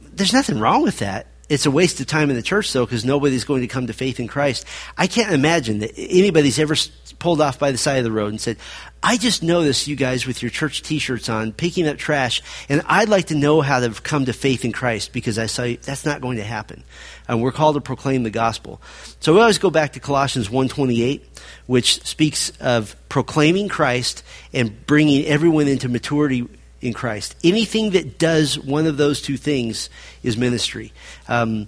there's 0.01 0.33
nothing 0.33 0.59
wrong 0.59 0.83
with 0.83 0.99
that. 0.99 1.27
It's 1.51 1.65
a 1.65 1.71
waste 1.71 1.99
of 1.99 2.07
time 2.07 2.29
in 2.29 2.37
the 2.37 2.41
church, 2.41 2.71
though, 2.71 2.85
because 2.85 3.03
nobody's 3.03 3.43
going 3.43 3.59
to 3.59 3.67
come 3.67 3.87
to 3.87 3.93
faith 3.93 4.21
in 4.21 4.29
Christ. 4.29 4.65
I 4.97 5.07
can't 5.07 5.33
imagine 5.33 5.79
that 5.79 5.91
anybody's 5.97 6.57
ever 6.57 6.75
pulled 7.19 7.41
off 7.41 7.59
by 7.59 7.73
the 7.73 7.77
side 7.77 7.97
of 7.97 8.05
the 8.05 8.11
road 8.11 8.29
and 8.29 8.39
said, 8.39 8.55
I 9.03 9.17
just 9.17 9.43
noticed 9.43 9.85
you 9.85 9.97
guys 9.97 10.25
with 10.25 10.41
your 10.41 10.49
church 10.49 10.81
t 10.81 10.97
shirts 10.97 11.27
on 11.27 11.51
picking 11.51 11.89
up 11.89 11.97
trash, 11.97 12.41
and 12.69 12.81
I'd 12.85 13.09
like 13.09 13.25
to 13.25 13.35
know 13.35 13.59
how 13.59 13.81
to 13.81 13.89
come 13.89 14.23
to 14.25 14.33
faith 14.33 14.63
in 14.63 14.71
Christ 14.71 15.11
because 15.11 15.37
I 15.37 15.47
saw 15.47 15.63
you. 15.63 15.75
That's 15.75 16.05
not 16.05 16.21
going 16.21 16.37
to 16.37 16.45
happen. 16.45 16.85
And 17.27 17.41
we're 17.41 17.51
called 17.51 17.75
to 17.75 17.81
proclaim 17.81 18.23
the 18.23 18.29
gospel. 18.29 18.81
So 19.19 19.33
we 19.33 19.41
always 19.41 19.57
go 19.57 19.69
back 19.69 19.91
to 19.93 19.99
Colossians 19.99 20.47
1.28, 20.47 21.21
which 21.65 22.01
speaks 22.05 22.51
of 22.61 22.95
proclaiming 23.09 23.67
Christ 23.67 24.23
and 24.53 24.85
bringing 24.85 25.25
everyone 25.25 25.67
into 25.67 25.89
maturity 25.89 26.47
in 26.81 26.93
Christ. 26.93 27.35
Anything 27.43 27.91
that 27.91 28.17
does 28.17 28.57
one 28.59 28.87
of 28.87 28.97
those 28.97 29.21
two 29.21 29.37
things 29.37 29.89
is 30.23 30.37
ministry. 30.37 30.91
Um, 31.27 31.67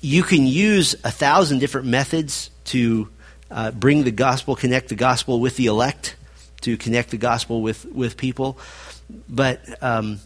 you 0.00 0.22
can 0.22 0.46
use 0.46 0.94
a 1.04 1.10
thousand 1.10 1.60
different 1.60 1.86
methods 1.86 2.50
to 2.64 3.08
uh, 3.50 3.70
bring 3.70 4.04
the 4.04 4.10
gospel, 4.10 4.56
connect 4.56 4.88
the 4.88 4.94
gospel 4.94 5.40
with 5.40 5.56
the 5.56 5.66
elect, 5.66 6.16
to 6.62 6.76
connect 6.76 7.10
the 7.10 7.16
gospel 7.16 7.62
with, 7.62 7.84
with 7.86 8.16
people. 8.16 8.58
But, 9.28 9.82
um, 9.82 10.20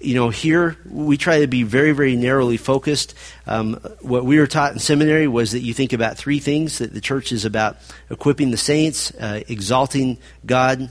you 0.00 0.14
know, 0.14 0.28
here 0.28 0.76
we 0.88 1.16
try 1.16 1.40
to 1.40 1.46
be 1.46 1.62
very, 1.62 1.92
very 1.92 2.16
narrowly 2.16 2.56
focused. 2.56 3.14
Um, 3.46 3.74
what 4.00 4.24
we 4.24 4.38
were 4.38 4.46
taught 4.46 4.72
in 4.72 4.78
seminary 4.78 5.26
was 5.26 5.52
that 5.52 5.60
you 5.60 5.72
think 5.72 5.92
about 5.92 6.16
three 6.16 6.38
things 6.38 6.78
that 6.78 6.92
the 6.92 7.00
church 7.00 7.32
is 7.32 7.44
about 7.44 7.78
equipping 8.10 8.50
the 8.50 8.56
saints, 8.56 9.12
uh, 9.14 9.42
exalting 9.48 10.18
God, 10.44 10.90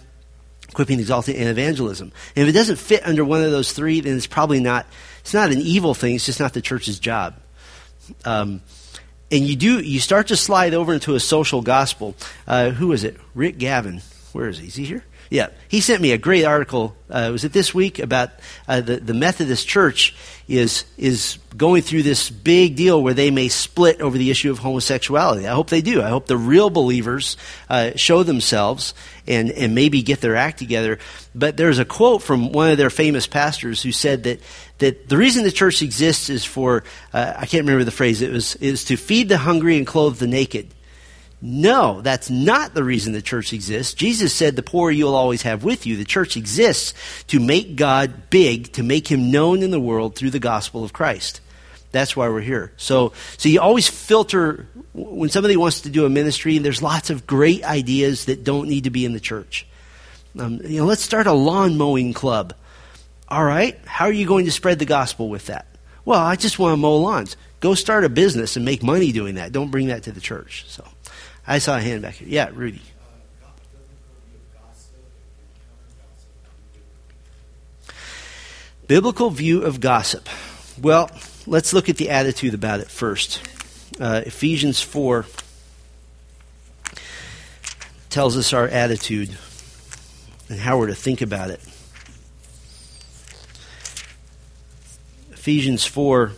equipping, 0.73 0.99
exalting, 0.99 1.35
and 1.35 1.47
evangelism. 1.47 2.11
And 2.35 2.43
if 2.43 2.49
it 2.49 2.57
doesn't 2.57 2.77
fit 2.77 3.05
under 3.05 3.23
one 3.23 3.43
of 3.43 3.51
those 3.51 3.71
three, 3.71 4.01
then 4.01 4.17
it's 4.17 4.27
probably 4.27 4.59
not, 4.59 4.87
it's 5.19 5.33
not 5.33 5.51
an 5.51 5.59
evil 5.59 5.93
thing, 5.93 6.15
it's 6.15 6.25
just 6.25 6.39
not 6.39 6.53
the 6.53 6.61
church's 6.61 6.99
job. 6.99 7.35
Um, 8.25 8.61
and 9.31 9.45
you 9.45 9.55
do, 9.55 9.79
you 9.79 9.99
start 9.99 10.27
to 10.27 10.35
slide 10.35 10.73
over 10.73 10.93
into 10.93 11.15
a 11.15 11.19
social 11.19 11.61
gospel. 11.61 12.15
Uh, 12.47 12.71
who 12.71 12.91
is 12.91 13.03
it? 13.03 13.17
Rick 13.33 13.59
Gavin. 13.59 14.01
Where 14.31 14.47
is 14.47 14.57
he? 14.57 14.67
Is 14.67 14.75
he 14.75 14.85
here? 14.85 15.05
Yeah, 15.33 15.47
he 15.67 15.81
sent 15.81 15.99
me 15.99 16.11
a 16.11 16.19
great 16.19 16.45
article. 16.45 16.95
Uh, 17.09 17.29
was 17.31 17.43
it 17.43 17.53
this 17.53 17.73
week 17.73 17.97
about 17.97 18.29
uh, 18.67 18.81
the 18.81 18.97
the 18.97 19.15
Methodist 19.15 19.67
Church 19.67 20.13
is 20.47 20.85
is 20.95 21.39
going 21.57 21.81
through 21.81 22.03
this 22.03 22.29
big 22.29 22.75
deal 22.75 23.01
where 23.01 23.15
they 23.15 23.31
may 23.31 23.47
split 23.47 23.99
over 23.99 24.15
the 24.15 24.29
issue 24.29 24.51
of 24.51 24.59
homosexuality. 24.59 25.47
I 25.47 25.55
hope 25.55 25.71
they 25.71 25.81
do. 25.81 26.03
I 26.03 26.09
hope 26.09 26.27
the 26.27 26.37
real 26.37 26.69
believers 26.69 27.35
uh, 27.67 27.93
show 27.95 28.21
themselves 28.21 28.93
and 29.25 29.49
and 29.49 29.73
maybe 29.73 30.03
get 30.03 30.21
their 30.21 30.35
act 30.35 30.59
together. 30.59 30.99
But 31.33 31.57
there's 31.57 31.79
a 31.79 31.85
quote 31.85 32.21
from 32.21 32.51
one 32.51 32.69
of 32.69 32.77
their 32.77 32.91
famous 32.91 33.25
pastors 33.25 33.81
who 33.81 33.91
said 33.91 34.25
that 34.25 34.39
that 34.77 35.09
the 35.09 35.17
reason 35.17 35.45
the 35.45 35.51
church 35.51 35.81
exists 35.81 36.29
is 36.29 36.45
for 36.45 36.83
uh, 37.11 37.33
I 37.35 37.47
can't 37.47 37.63
remember 37.63 37.85
the 37.85 37.89
phrase. 37.89 38.21
It 38.21 38.31
was 38.31 38.55
is 38.57 38.83
to 38.83 38.97
feed 38.97 39.29
the 39.29 39.39
hungry 39.39 39.77
and 39.77 39.87
clothe 39.87 40.19
the 40.19 40.27
naked. 40.27 40.67
No, 41.45 41.99
that's 41.99 42.29
not 42.29 42.73
the 42.73 42.85
reason 42.85 43.11
the 43.11 43.21
church 43.21 43.51
exists. 43.51 43.93
Jesus 43.93 44.33
said, 44.33 44.55
The 44.55 44.63
poor 44.63 44.89
you'll 44.89 45.13
always 45.13 45.41
have 45.41 45.61
with 45.61 45.85
you. 45.85 45.97
The 45.97 46.05
church 46.05 46.37
exists 46.37 46.93
to 47.27 47.37
make 47.37 47.75
God 47.75 48.29
big, 48.29 48.71
to 48.73 48.81
make 48.81 49.11
him 49.11 49.29
known 49.29 49.61
in 49.61 49.69
the 49.69 49.79
world 49.79 50.15
through 50.15 50.29
the 50.29 50.39
gospel 50.39 50.85
of 50.85 50.93
Christ. 50.93 51.41
That's 51.91 52.15
why 52.15 52.29
we're 52.29 52.39
here. 52.39 52.71
So, 52.77 53.11
so 53.35 53.49
you 53.49 53.59
always 53.59 53.89
filter 53.89 54.67
when 54.93 55.29
somebody 55.29 55.57
wants 55.57 55.81
to 55.81 55.89
do 55.89 56.05
a 56.05 56.09
ministry. 56.09 56.59
There's 56.59 56.81
lots 56.81 57.09
of 57.09 57.27
great 57.27 57.65
ideas 57.65 58.23
that 58.25 58.45
don't 58.45 58.69
need 58.69 58.85
to 58.85 58.89
be 58.89 59.03
in 59.03 59.11
the 59.11 59.19
church. 59.19 59.67
Um, 60.39 60.61
you 60.63 60.79
know, 60.79 60.85
let's 60.85 61.03
start 61.03 61.27
a 61.27 61.33
lawn 61.33 61.77
mowing 61.77 62.13
club. 62.13 62.53
All 63.27 63.43
right, 63.43 63.77
how 63.83 64.05
are 64.05 64.13
you 64.13 64.25
going 64.25 64.45
to 64.45 64.51
spread 64.51 64.79
the 64.79 64.85
gospel 64.85 65.27
with 65.27 65.47
that? 65.47 65.65
Well, 66.05 66.21
I 66.21 66.37
just 66.37 66.57
want 66.57 66.71
to 66.71 66.77
mow 66.77 66.95
lawns. 66.95 67.35
Go 67.59 67.73
start 67.73 68.05
a 68.05 68.09
business 68.09 68.55
and 68.55 68.63
make 68.63 68.81
money 68.81 69.11
doing 69.11 69.35
that. 69.35 69.51
Don't 69.51 69.71
bring 69.71 69.87
that 69.87 70.03
to 70.03 70.13
the 70.13 70.21
church. 70.21 70.63
So. 70.69 70.85
I 71.45 71.59
saw 71.59 71.77
a 71.77 71.81
hand 71.81 72.01
back 72.01 72.15
here. 72.15 72.27
Yeah, 72.27 72.49
Rudy. 72.53 72.81
Biblical 78.87 79.29
view 79.29 79.63
of 79.63 79.79
gossip. 79.79 80.27
Well, 80.81 81.09
let's 81.45 81.73
look 81.73 81.89
at 81.89 81.97
the 81.97 82.09
attitude 82.09 82.53
about 82.53 82.79
it 82.79 82.89
first. 82.89 83.41
Uh, 83.99 84.21
Ephesians 84.25 84.81
4 84.81 85.25
tells 88.09 88.37
us 88.37 88.53
our 88.53 88.67
attitude 88.67 89.35
and 90.49 90.59
how 90.59 90.77
we're 90.77 90.87
to 90.87 90.95
think 90.95 91.21
about 91.21 91.49
it. 91.49 91.61
Ephesians 95.31 95.85
4, 95.85 96.31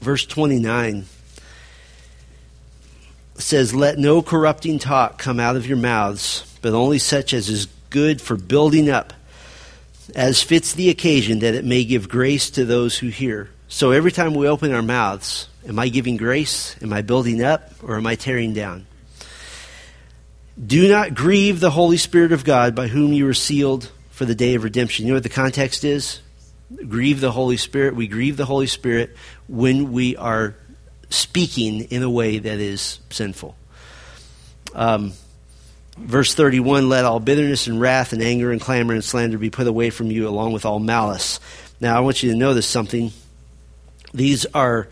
verse 0.00 0.24
29 0.26 1.06
says, 3.38 3.74
Let 3.74 3.98
no 3.98 4.22
corrupting 4.22 4.78
talk 4.78 5.18
come 5.18 5.40
out 5.40 5.56
of 5.56 5.66
your 5.66 5.76
mouths, 5.76 6.58
but 6.62 6.74
only 6.74 6.98
such 6.98 7.32
as 7.32 7.48
is 7.48 7.66
good 7.90 8.20
for 8.20 8.36
building 8.36 8.90
up, 8.90 9.12
as 10.14 10.42
fits 10.42 10.72
the 10.74 10.90
occasion, 10.90 11.40
that 11.40 11.54
it 11.54 11.64
may 11.64 11.84
give 11.84 12.08
grace 12.08 12.50
to 12.50 12.64
those 12.64 12.98
who 12.98 13.08
hear. 13.08 13.50
So 13.68 13.90
every 13.90 14.12
time 14.12 14.34
we 14.34 14.48
open 14.48 14.72
our 14.72 14.82
mouths, 14.82 15.48
am 15.66 15.78
I 15.78 15.88
giving 15.88 16.16
grace? 16.16 16.76
Am 16.82 16.92
I 16.92 17.02
building 17.02 17.42
up? 17.42 17.72
Or 17.82 17.96
am 17.96 18.06
I 18.06 18.14
tearing 18.14 18.54
down? 18.54 18.86
Do 20.64 20.88
not 20.88 21.14
grieve 21.14 21.60
the 21.60 21.70
Holy 21.70 21.98
Spirit 21.98 22.32
of 22.32 22.44
God, 22.44 22.74
by 22.74 22.88
whom 22.88 23.12
you 23.12 23.26
were 23.26 23.34
sealed 23.34 23.90
for 24.10 24.24
the 24.24 24.34
day 24.34 24.54
of 24.54 24.64
redemption. 24.64 25.04
You 25.04 25.12
know 25.12 25.16
what 25.16 25.22
the 25.22 25.28
context 25.28 25.84
is? 25.84 26.20
Grieve 26.88 27.20
the 27.20 27.32
Holy 27.32 27.58
Spirit. 27.58 27.94
We 27.94 28.08
grieve 28.08 28.36
the 28.36 28.46
Holy 28.46 28.66
Spirit 28.66 29.16
when 29.48 29.92
we 29.92 30.16
are 30.16 30.54
speaking 31.10 31.82
in 31.82 32.02
a 32.02 32.10
way 32.10 32.38
that 32.38 32.58
is 32.58 32.98
sinful. 33.10 33.56
Um, 34.74 35.12
verse 35.96 36.34
31 36.34 36.88
Let 36.88 37.04
all 37.04 37.20
bitterness 37.20 37.66
and 37.66 37.80
wrath 37.80 38.12
and 38.12 38.22
anger 38.22 38.52
and 38.52 38.60
clamor 38.60 38.94
and 38.94 39.04
slander 39.04 39.38
be 39.38 39.50
put 39.50 39.66
away 39.66 39.90
from 39.90 40.10
you, 40.10 40.28
along 40.28 40.52
with 40.52 40.64
all 40.64 40.78
malice. 40.78 41.40
Now, 41.80 41.96
I 41.96 42.00
want 42.00 42.22
you 42.22 42.32
to 42.32 42.36
notice 42.36 42.66
something. 42.66 43.12
These 44.12 44.46
are 44.46 44.88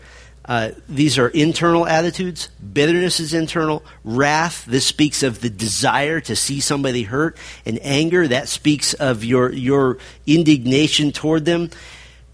Uh, 0.47 0.71
these 0.87 1.17
are 1.17 1.27
internal 1.29 1.87
attitudes. 1.87 2.49
Bitterness 2.61 3.19
is 3.19 3.33
internal. 3.33 3.83
Wrath, 4.03 4.63
this 4.65 4.85
speaks 4.85 5.23
of 5.23 5.41
the 5.41 5.49
desire 5.49 6.19
to 6.21 6.35
see 6.35 6.59
somebody 6.59 7.01
hurt. 7.01 7.35
And 7.65 7.79
anger, 7.81 8.27
that 8.27 8.47
speaks 8.47 8.93
of 8.93 9.23
your, 9.23 9.51
your 9.51 9.97
indignation 10.27 11.11
toward 11.11 11.45
them. 11.45 11.71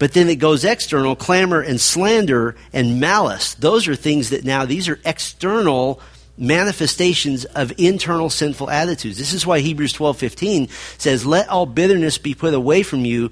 But 0.02 0.14
then 0.14 0.28
it 0.28 0.40
goes 0.40 0.64
external. 0.64 1.14
Clamor 1.14 1.60
and 1.60 1.80
slander 1.80 2.56
and 2.72 2.98
malice. 2.98 3.54
Those 3.54 3.86
are 3.86 3.94
things 3.94 4.30
that 4.30 4.44
now, 4.44 4.64
these 4.64 4.88
are 4.88 4.98
external 5.04 6.00
manifestations 6.36 7.44
of 7.44 7.72
internal 7.78 8.28
sinful 8.28 8.68
attitudes. 8.68 9.16
This 9.16 9.32
is 9.32 9.46
why 9.46 9.60
Hebrews 9.60 9.92
12:15 9.92 10.68
says, 10.98 11.24
"Let 11.24 11.48
all 11.48 11.66
bitterness 11.66 12.18
be 12.18 12.34
put 12.34 12.52
away 12.52 12.82
from 12.82 13.04
you, 13.04 13.30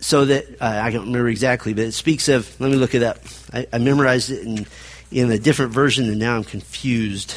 so 0.00 0.24
that 0.24 0.60
uh, 0.60 0.80
I 0.82 0.90
don't 0.90 1.06
remember 1.06 1.28
exactly, 1.28 1.72
but 1.72 1.84
it 1.84 1.92
speaks 1.92 2.28
of. 2.28 2.52
Let 2.60 2.72
me 2.72 2.78
look 2.78 2.96
it 2.96 3.04
up. 3.04 3.18
I, 3.52 3.68
I 3.72 3.78
memorized 3.78 4.32
it 4.32 4.44
in 4.44 4.66
in 5.12 5.30
a 5.30 5.38
different 5.38 5.70
version, 5.70 6.08
and 6.08 6.18
now 6.18 6.34
I'm 6.34 6.42
confused. 6.42 7.32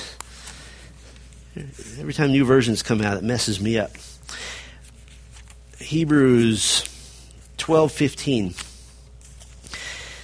Every 2.00 2.16
time 2.16 2.32
new 2.32 2.46
versions 2.46 2.82
come 2.82 3.00
out, 3.00 3.16
it 3.18 3.24
messes 3.24 3.62
me 3.62 3.78
up. 3.78 3.92
Hebrews 5.78 6.84
twelve 7.60 7.92
fifteen 7.92 8.56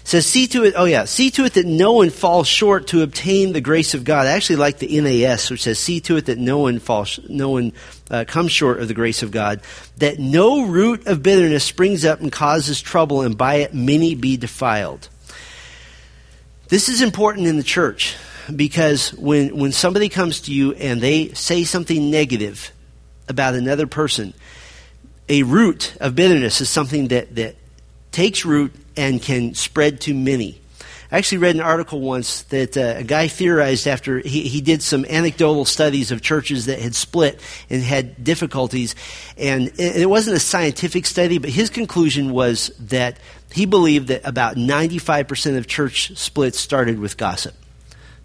says, 0.07 0.25
see 0.25 0.47
to 0.47 0.63
it, 0.63 0.73
oh 0.77 0.85
yeah, 0.85 1.03
see 1.03 1.29
to 1.29 1.43
it 1.43 1.55
that 1.55 1.65
no 1.65 1.91
one 1.91 2.09
falls 2.09 2.47
short 2.47 2.87
to 2.87 3.01
obtain 3.01 3.51
the 3.51 3.59
grace 3.59 3.93
of 3.93 4.05
God. 4.05 4.25
I 4.25 4.31
actually 4.31 4.55
like 4.55 4.79
the 4.79 5.01
NAS, 5.01 5.51
which 5.51 5.63
says, 5.63 5.79
see 5.79 5.99
to 6.01 6.15
it 6.15 6.27
that 6.27 6.37
no 6.37 6.59
one 6.59 6.79
falls, 6.79 7.19
no 7.27 7.49
one 7.49 7.73
uh, 8.09 8.23
comes 8.25 8.53
short 8.53 8.79
of 8.79 8.87
the 8.87 8.93
grace 8.93 9.21
of 9.21 9.31
God, 9.31 9.59
that 9.97 10.17
no 10.17 10.65
root 10.65 11.07
of 11.07 11.21
bitterness 11.21 11.65
springs 11.65 12.05
up 12.05 12.21
and 12.21 12.31
causes 12.31 12.81
trouble, 12.81 13.21
and 13.21 13.37
by 13.37 13.55
it 13.55 13.73
many 13.73 14.15
be 14.15 14.37
defiled. 14.37 15.09
This 16.69 16.87
is 16.87 17.01
important 17.01 17.47
in 17.47 17.57
the 17.57 17.63
church 17.63 18.15
because 18.55 19.13
when, 19.13 19.57
when 19.57 19.73
somebody 19.73 20.07
comes 20.07 20.39
to 20.41 20.53
you 20.53 20.71
and 20.71 21.01
they 21.01 21.33
say 21.33 21.65
something 21.65 22.09
negative 22.09 22.71
about 23.27 23.55
another 23.55 23.87
person, 23.87 24.33
a 25.27 25.43
root 25.43 25.97
of 25.99 26.15
bitterness 26.15 26.61
is 26.61 26.69
something 26.69 27.09
that, 27.09 27.35
that 27.35 27.57
takes 28.13 28.45
root 28.45 28.71
and 28.97 29.21
can 29.21 29.53
spread 29.53 30.01
to 30.01 30.13
many. 30.13 30.59
I 31.09 31.17
actually 31.17 31.37
read 31.37 31.55
an 31.55 31.61
article 31.61 32.01
once 32.01 32.41
that 32.43 32.75
uh, 32.75 32.95
a 32.97 33.03
guy 33.03 33.29
theorized 33.29 33.87
after 33.87 34.19
he, 34.19 34.41
he 34.41 34.59
did 34.59 34.83
some 34.83 35.05
anecdotal 35.05 35.63
studies 35.63 36.11
of 36.11 36.21
churches 36.21 36.65
that 36.65 36.79
had 36.79 36.95
split 36.95 37.39
and 37.69 37.81
had 37.81 38.25
difficulties. 38.25 38.93
And 39.37 39.67
it, 39.79 40.01
it 40.01 40.09
wasn't 40.09 40.35
a 40.35 40.39
scientific 40.39 41.05
study, 41.05 41.37
but 41.37 41.49
his 41.49 41.69
conclusion 41.69 42.31
was 42.31 42.73
that 42.79 43.19
he 43.53 43.65
believed 43.65 44.09
that 44.09 44.21
about 44.25 44.57
95% 44.57 45.57
of 45.57 45.65
church 45.65 46.17
splits 46.17 46.59
started 46.59 46.99
with 46.99 47.15
gossip, 47.15 47.55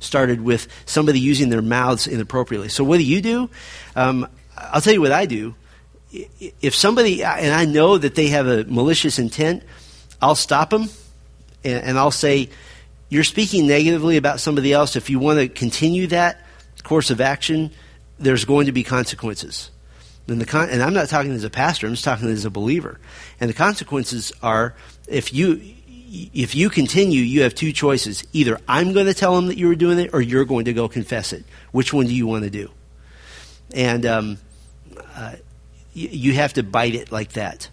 started 0.00 0.40
with 0.40 0.66
somebody 0.84 1.20
using 1.20 1.50
their 1.50 1.62
mouths 1.62 2.08
inappropriately. 2.08 2.68
So, 2.68 2.82
what 2.82 2.96
do 2.96 3.04
you 3.04 3.20
do? 3.22 3.48
Um, 3.94 4.26
I'll 4.58 4.80
tell 4.80 4.92
you 4.92 5.00
what 5.00 5.12
I 5.12 5.26
do. 5.26 5.54
If 6.60 6.74
somebody, 6.74 7.22
and 7.22 7.54
I 7.54 7.64
know 7.64 7.96
that 7.96 8.16
they 8.16 8.26
have 8.28 8.48
a 8.48 8.64
malicious 8.64 9.20
intent, 9.20 9.62
I'll 10.22 10.36
stop 10.36 10.70
them 10.70 10.88
and, 11.64 11.84
and 11.84 11.98
I'll 11.98 12.10
say, 12.10 12.48
You're 13.08 13.24
speaking 13.24 13.66
negatively 13.66 14.16
about 14.16 14.40
somebody 14.40 14.72
else. 14.72 14.96
If 14.96 15.10
you 15.10 15.18
want 15.18 15.40
to 15.40 15.48
continue 15.48 16.06
that 16.08 16.46
course 16.82 17.10
of 17.10 17.20
action, 17.20 17.70
there's 18.18 18.44
going 18.44 18.66
to 18.66 18.72
be 18.72 18.84
consequences. 18.84 19.70
And, 20.28 20.40
the 20.40 20.46
con- 20.46 20.70
and 20.70 20.82
I'm 20.82 20.94
not 20.94 21.08
talking 21.08 21.32
as 21.32 21.44
a 21.44 21.50
pastor, 21.50 21.86
I'm 21.86 21.94
just 21.94 22.04
talking 22.04 22.28
as 22.28 22.44
a 22.44 22.50
believer. 22.50 23.00
And 23.40 23.50
the 23.50 23.54
consequences 23.54 24.32
are 24.42 24.74
if 25.08 25.34
you 25.34 25.60
if 26.34 26.54
you 26.54 26.68
continue, 26.68 27.22
you 27.22 27.42
have 27.42 27.54
two 27.54 27.72
choices. 27.72 28.22
Either 28.34 28.60
I'm 28.68 28.92
going 28.92 29.06
to 29.06 29.14
tell 29.14 29.34
them 29.34 29.46
that 29.46 29.56
you 29.56 29.66
were 29.66 29.74
doing 29.74 29.98
it, 29.98 30.10
or 30.12 30.20
you're 30.20 30.44
going 30.44 30.66
to 30.66 30.74
go 30.74 30.86
confess 30.86 31.32
it. 31.32 31.42
Which 31.72 31.92
one 31.92 32.06
do 32.06 32.14
you 32.14 32.26
want 32.26 32.44
to 32.44 32.50
do? 32.50 32.70
And 33.74 34.04
um, 34.04 34.38
uh, 35.14 35.36
you 35.94 36.34
have 36.34 36.52
to 36.54 36.62
bite 36.62 36.94
it 36.94 37.12
like 37.12 37.32
that. 37.32 37.70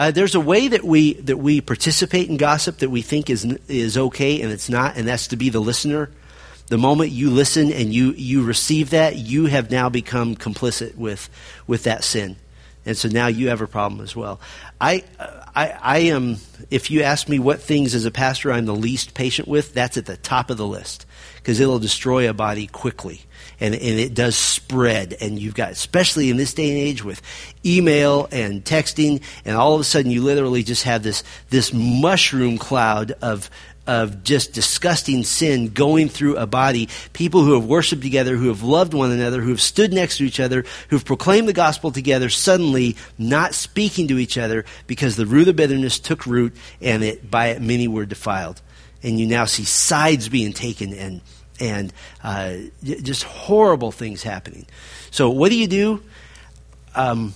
Uh, 0.00 0.10
there's 0.10 0.34
a 0.34 0.40
way 0.40 0.66
that 0.66 0.82
we 0.82 1.12
that 1.12 1.36
we 1.36 1.60
participate 1.60 2.30
in 2.30 2.38
gossip 2.38 2.78
that 2.78 2.88
we 2.88 3.02
think 3.02 3.28
is 3.28 3.44
is 3.68 3.98
okay, 3.98 4.40
and 4.40 4.50
it's 4.50 4.70
not, 4.70 4.96
and 4.96 5.06
that's 5.06 5.26
to 5.26 5.36
be 5.36 5.50
the 5.50 5.60
listener. 5.60 6.08
The 6.68 6.78
moment 6.78 7.10
you 7.10 7.28
listen 7.28 7.70
and 7.70 7.92
you 7.92 8.12
you 8.12 8.42
receive 8.42 8.90
that, 8.90 9.16
you 9.16 9.44
have 9.44 9.70
now 9.70 9.90
become 9.90 10.36
complicit 10.36 10.96
with 10.96 11.28
with 11.66 11.82
that 11.82 12.02
sin, 12.02 12.36
and 12.86 12.96
so 12.96 13.10
now 13.10 13.26
you 13.26 13.50
have 13.50 13.60
a 13.60 13.66
problem 13.66 14.00
as 14.00 14.16
well. 14.16 14.40
I 14.80 15.04
I, 15.54 15.76
I 15.78 15.98
am. 15.98 16.38
If 16.70 16.90
you 16.90 17.02
ask 17.02 17.28
me 17.28 17.38
what 17.38 17.60
things 17.60 17.94
as 17.94 18.06
a 18.06 18.10
pastor 18.10 18.50
I'm 18.50 18.64
the 18.64 18.74
least 18.74 19.12
patient 19.12 19.48
with, 19.48 19.74
that's 19.74 19.98
at 19.98 20.06
the 20.06 20.16
top 20.16 20.48
of 20.48 20.56
the 20.56 20.66
list 20.66 21.04
because 21.36 21.60
it'll 21.60 21.78
destroy 21.78 22.26
a 22.26 22.32
body 22.32 22.68
quickly 22.68 23.26
and, 23.60 23.74
and 23.74 24.00
it 24.00 24.14
does 24.14 24.36
spread. 24.36 25.16
And 25.20 25.38
you've 25.38 25.54
got, 25.54 25.72
especially 25.72 26.30
in 26.30 26.36
this 26.36 26.54
day 26.54 26.70
and 26.70 26.78
age 26.78 27.04
with 27.04 27.20
email 27.64 28.28
and 28.32 28.64
texting, 28.64 29.22
and 29.44 29.56
all 29.56 29.74
of 29.74 29.80
a 29.80 29.84
sudden 29.84 30.10
you 30.10 30.22
literally 30.22 30.62
just 30.62 30.84
have 30.84 31.02
this, 31.02 31.22
this 31.50 31.72
mushroom 31.72 32.58
cloud 32.58 33.12
of, 33.22 33.50
of 33.86 34.24
just 34.24 34.52
disgusting 34.52 35.24
sin 35.24 35.68
going 35.68 36.08
through 36.08 36.36
a 36.36 36.46
body. 36.46 36.88
People 37.12 37.44
who 37.44 37.54
have 37.54 37.66
worshiped 37.66 38.02
together, 38.02 38.36
who 38.36 38.48
have 38.48 38.62
loved 38.62 38.94
one 38.94 39.10
another, 39.10 39.40
who 39.40 39.50
have 39.50 39.60
stood 39.60 39.92
next 39.92 40.18
to 40.18 40.24
each 40.24 40.40
other, 40.40 40.64
who 40.88 40.96
have 40.96 41.04
proclaimed 41.04 41.48
the 41.48 41.52
gospel 41.52 41.90
together, 41.90 42.28
suddenly 42.30 42.96
not 43.18 43.54
speaking 43.54 44.08
to 44.08 44.18
each 44.18 44.38
other 44.38 44.64
because 44.86 45.16
the 45.16 45.26
root 45.26 45.48
of 45.48 45.56
bitterness 45.56 45.98
took 45.98 46.26
root 46.26 46.56
and 46.80 47.02
it, 47.02 47.30
by 47.30 47.48
it 47.48 47.60
many 47.60 47.88
were 47.88 48.06
defiled. 48.06 48.62
And 49.02 49.18
you 49.18 49.26
now 49.26 49.46
see 49.46 49.64
sides 49.64 50.28
being 50.28 50.52
taken 50.52 50.92
and 50.92 51.20
and 51.60 51.92
uh, 52.24 52.56
just 52.82 53.22
horrible 53.22 53.92
things 53.92 54.22
happening. 54.22 54.66
So, 55.10 55.30
what 55.30 55.50
do 55.50 55.58
you 55.58 55.68
do? 55.68 56.02
Um, 56.94 57.34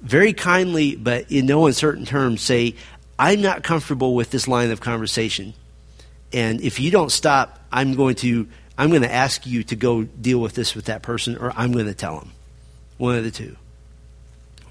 very 0.00 0.32
kindly, 0.32 0.96
but 0.96 1.30
in 1.30 1.46
no 1.46 1.66
uncertain 1.66 2.04
terms, 2.04 2.42
say, 2.42 2.74
I'm 3.18 3.40
not 3.40 3.62
comfortable 3.62 4.14
with 4.14 4.30
this 4.30 4.48
line 4.48 4.70
of 4.70 4.80
conversation. 4.80 5.54
And 6.32 6.60
if 6.60 6.80
you 6.80 6.90
don't 6.90 7.10
stop, 7.10 7.60
I'm 7.72 7.94
going 7.94 8.16
to 8.16 8.48
I'm 8.78 8.90
going 8.90 9.02
to 9.02 9.12
ask 9.12 9.46
you 9.46 9.64
to 9.64 9.76
go 9.76 10.04
deal 10.04 10.38
with 10.38 10.54
this 10.54 10.74
with 10.74 10.86
that 10.86 11.02
person, 11.02 11.36
or 11.38 11.52
I'm 11.56 11.72
going 11.72 11.86
to 11.86 11.94
tell 11.94 12.18
them. 12.18 12.32
One 12.98 13.16
of 13.16 13.24
the 13.24 13.30
two. 13.30 13.56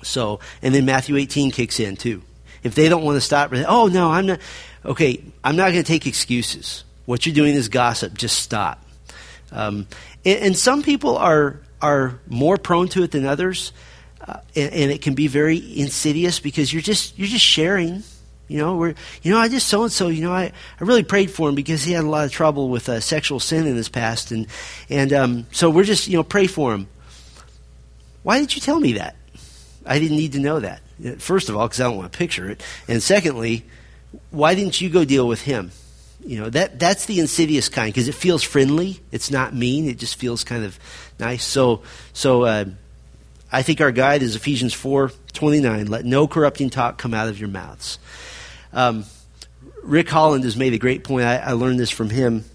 So, 0.03 0.39
and 0.61 0.75
then 0.75 0.85
Matthew 0.85 1.17
18 1.17 1.51
kicks 1.51 1.79
in 1.79 1.95
too. 1.95 2.21
If 2.63 2.75
they 2.75 2.89
don't 2.89 3.03
want 3.03 3.15
to 3.15 3.21
stop, 3.21 3.51
oh 3.67 3.87
no, 3.87 4.11
I'm 4.11 4.25
not. 4.27 4.39
Okay, 4.83 5.23
I'm 5.43 5.55
not 5.55 5.71
going 5.71 5.83
to 5.83 5.87
take 5.87 6.05
excuses. 6.05 6.83
What 7.05 7.25
you're 7.25 7.35
doing 7.35 7.55
is 7.55 7.69
gossip. 7.69 8.15
Just 8.15 8.39
stop. 8.39 8.84
Um, 9.51 9.87
and, 10.23 10.39
and, 10.39 10.57
some 10.57 10.83
people 10.83 11.17
are 11.17 11.59
are 11.81 12.19
more 12.27 12.57
prone 12.57 12.87
to 12.89 13.03
it 13.03 13.11
than 13.11 13.25
others, 13.25 13.71
uh, 14.27 14.39
and, 14.55 14.73
and, 14.73 14.91
it 14.91 15.01
can 15.01 15.13
be 15.13 15.27
very 15.27 15.57
insidious 15.79 16.39
because 16.39 16.73
you're 16.73 16.81
just 16.81 17.17
you're 17.17 17.27
just 17.27 17.45
sharing. 17.45 18.03
You 18.47 18.59
know, 18.59 18.75
we're 18.75 18.95
you 19.21 19.31
know 19.31 19.39
I 19.39 19.47
just 19.47 19.67
so 19.67 19.83
and 19.83 19.91
so. 19.91 20.07
You 20.07 20.23
know, 20.23 20.33
I, 20.33 20.51
I 20.79 20.83
really 20.83 21.03
prayed 21.03 21.31
for 21.31 21.49
him 21.49 21.55
because 21.55 21.83
he 21.83 21.93
had 21.93 22.03
a 22.03 22.09
lot 22.09 22.25
of 22.25 22.31
trouble 22.31 22.69
with 22.69 22.89
uh, 22.89 22.99
sexual 22.99 23.39
sin 23.39 23.67
in 23.67 23.75
his 23.75 23.89
past, 23.89 24.31
and 24.31 24.47
and 24.89 25.13
um, 25.13 25.47
so 25.51 25.69
we're 25.69 25.83
just 25.83 26.07
you 26.07 26.17
know 26.17 26.23
pray 26.23 26.47
for 26.47 26.73
him. 26.73 26.87
Why 28.23 28.39
did 28.39 28.55
you 28.55 28.61
tell 28.61 28.79
me 28.79 28.93
that? 28.93 29.15
I 29.85 29.99
didn't 29.99 30.17
need 30.17 30.33
to 30.33 30.39
know 30.39 30.59
that. 30.59 30.81
First 31.19 31.49
of 31.49 31.55
all, 31.55 31.67
because 31.67 31.79
I 31.79 31.83
don't 31.83 31.97
want 31.97 32.11
to 32.11 32.17
picture 32.17 32.49
it, 32.49 32.63
and 32.87 33.01
secondly, 33.01 33.65
why 34.31 34.55
didn't 34.55 34.81
you 34.81 34.89
go 34.89 35.05
deal 35.05 35.27
with 35.27 35.41
him? 35.41 35.71
You 36.25 36.39
know, 36.39 36.49
that, 36.49 36.79
that's 36.79 37.05
the 37.05 37.19
insidious 37.19 37.69
kind 37.69 37.93
because 37.93 38.07
it 38.07 38.15
feels 38.15 38.41
friendly. 38.41 38.99
It's 39.11 39.29
not 39.29 39.53
mean. 39.53 39.87
It 39.87 39.99
just 39.99 40.15
feels 40.15 40.43
kind 40.43 40.65
of 40.65 40.79
nice. 41.19 41.45
So, 41.45 41.83
so 42.13 42.43
uh, 42.43 42.65
I 43.51 43.61
think 43.61 43.79
our 43.79 43.91
guide 43.91 44.23
is 44.23 44.35
Ephesians 44.35 44.73
4 44.73 45.11
29. 45.33 45.87
Let 45.87 46.05
no 46.05 46.27
corrupting 46.27 46.71
talk 46.71 46.97
come 46.97 47.13
out 47.13 47.27
of 47.27 47.39
your 47.39 47.49
mouths. 47.49 47.99
Um, 48.73 49.05
Rick 49.83 50.09
Holland 50.09 50.45
has 50.45 50.57
made 50.57 50.73
a 50.73 50.79
great 50.79 51.03
point. 51.03 51.25
I, 51.25 51.37
I 51.37 51.51
learned 51.51 51.79
this 51.79 51.91
from 51.91 52.09
him 52.09 52.45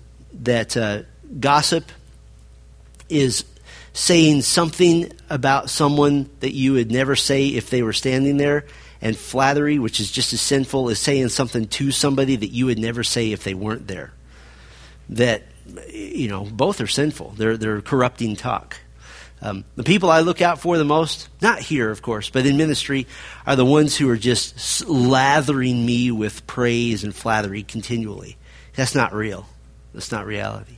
that 0.42 0.76
uh, 0.76 1.02
gossip 1.38 1.84
is 3.08 3.44
saying 3.92 4.42
something 4.42 5.12
about 5.28 5.70
someone 5.70 6.28
that 6.40 6.52
you 6.52 6.72
would 6.72 6.90
never 6.90 7.14
say 7.14 7.48
if 7.48 7.70
they 7.70 7.82
were 7.82 7.92
standing 7.92 8.36
there 8.36 8.64
and 9.02 9.16
flattery, 9.16 9.78
which 9.78 10.00
is 10.00 10.10
just 10.10 10.32
as 10.32 10.40
sinful, 10.40 10.90
as 10.90 10.98
saying 10.98 11.28
something 11.30 11.66
to 11.66 11.90
somebody 11.90 12.36
that 12.36 12.50
you 12.50 12.66
would 12.66 12.78
never 12.78 13.02
say 13.02 13.32
if 13.32 13.44
they 13.44 13.54
weren't 13.54 13.86
there. 13.86 14.12
That, 15.10 15.44
you 15.88 16.28
know, 16.28 16.44
both 16.44 16.80
are 16.80 16.86
sinful. 16.86 17.34
They're, 17.36 17.56
they're 17.56 17.80
corrupting 17.80 18.36
talk. 18.36 18.76
Um, 19.42 19.64
the 19.74 19.84
people 19.84 20.10
I 20.10 20.20
look 20.20 20.42
out 20.42 20.60
for 20.60 20.76
the 20.76 20.84
most, 20.84 21.28
not 21.40 21.60
here, 21.60 21.90
of 21.90 22.02
course, 22.02 22.28
but 22.28 22.44
in 22.44 22.58
ministry, 22.58 23.06
are 23.46 23.56
the 23.56 23.64
ones 23.64 23.96
who 23.96 24.10
are 24.10 24.18
just 24.18 24.86
lathering 24.86 25.84
me 25.86 26.10
with 26.10 26.46
praise 26.46 27.04
and 27.04 27.14
flattery 27.14 27.62
continually. 27.62 28.36
That's 28.74 28.94
not 28.94 29.14
real. 29.14 29.46
That's 29.94 30.12
not 30.12 30.26
reality. 30.26 30.76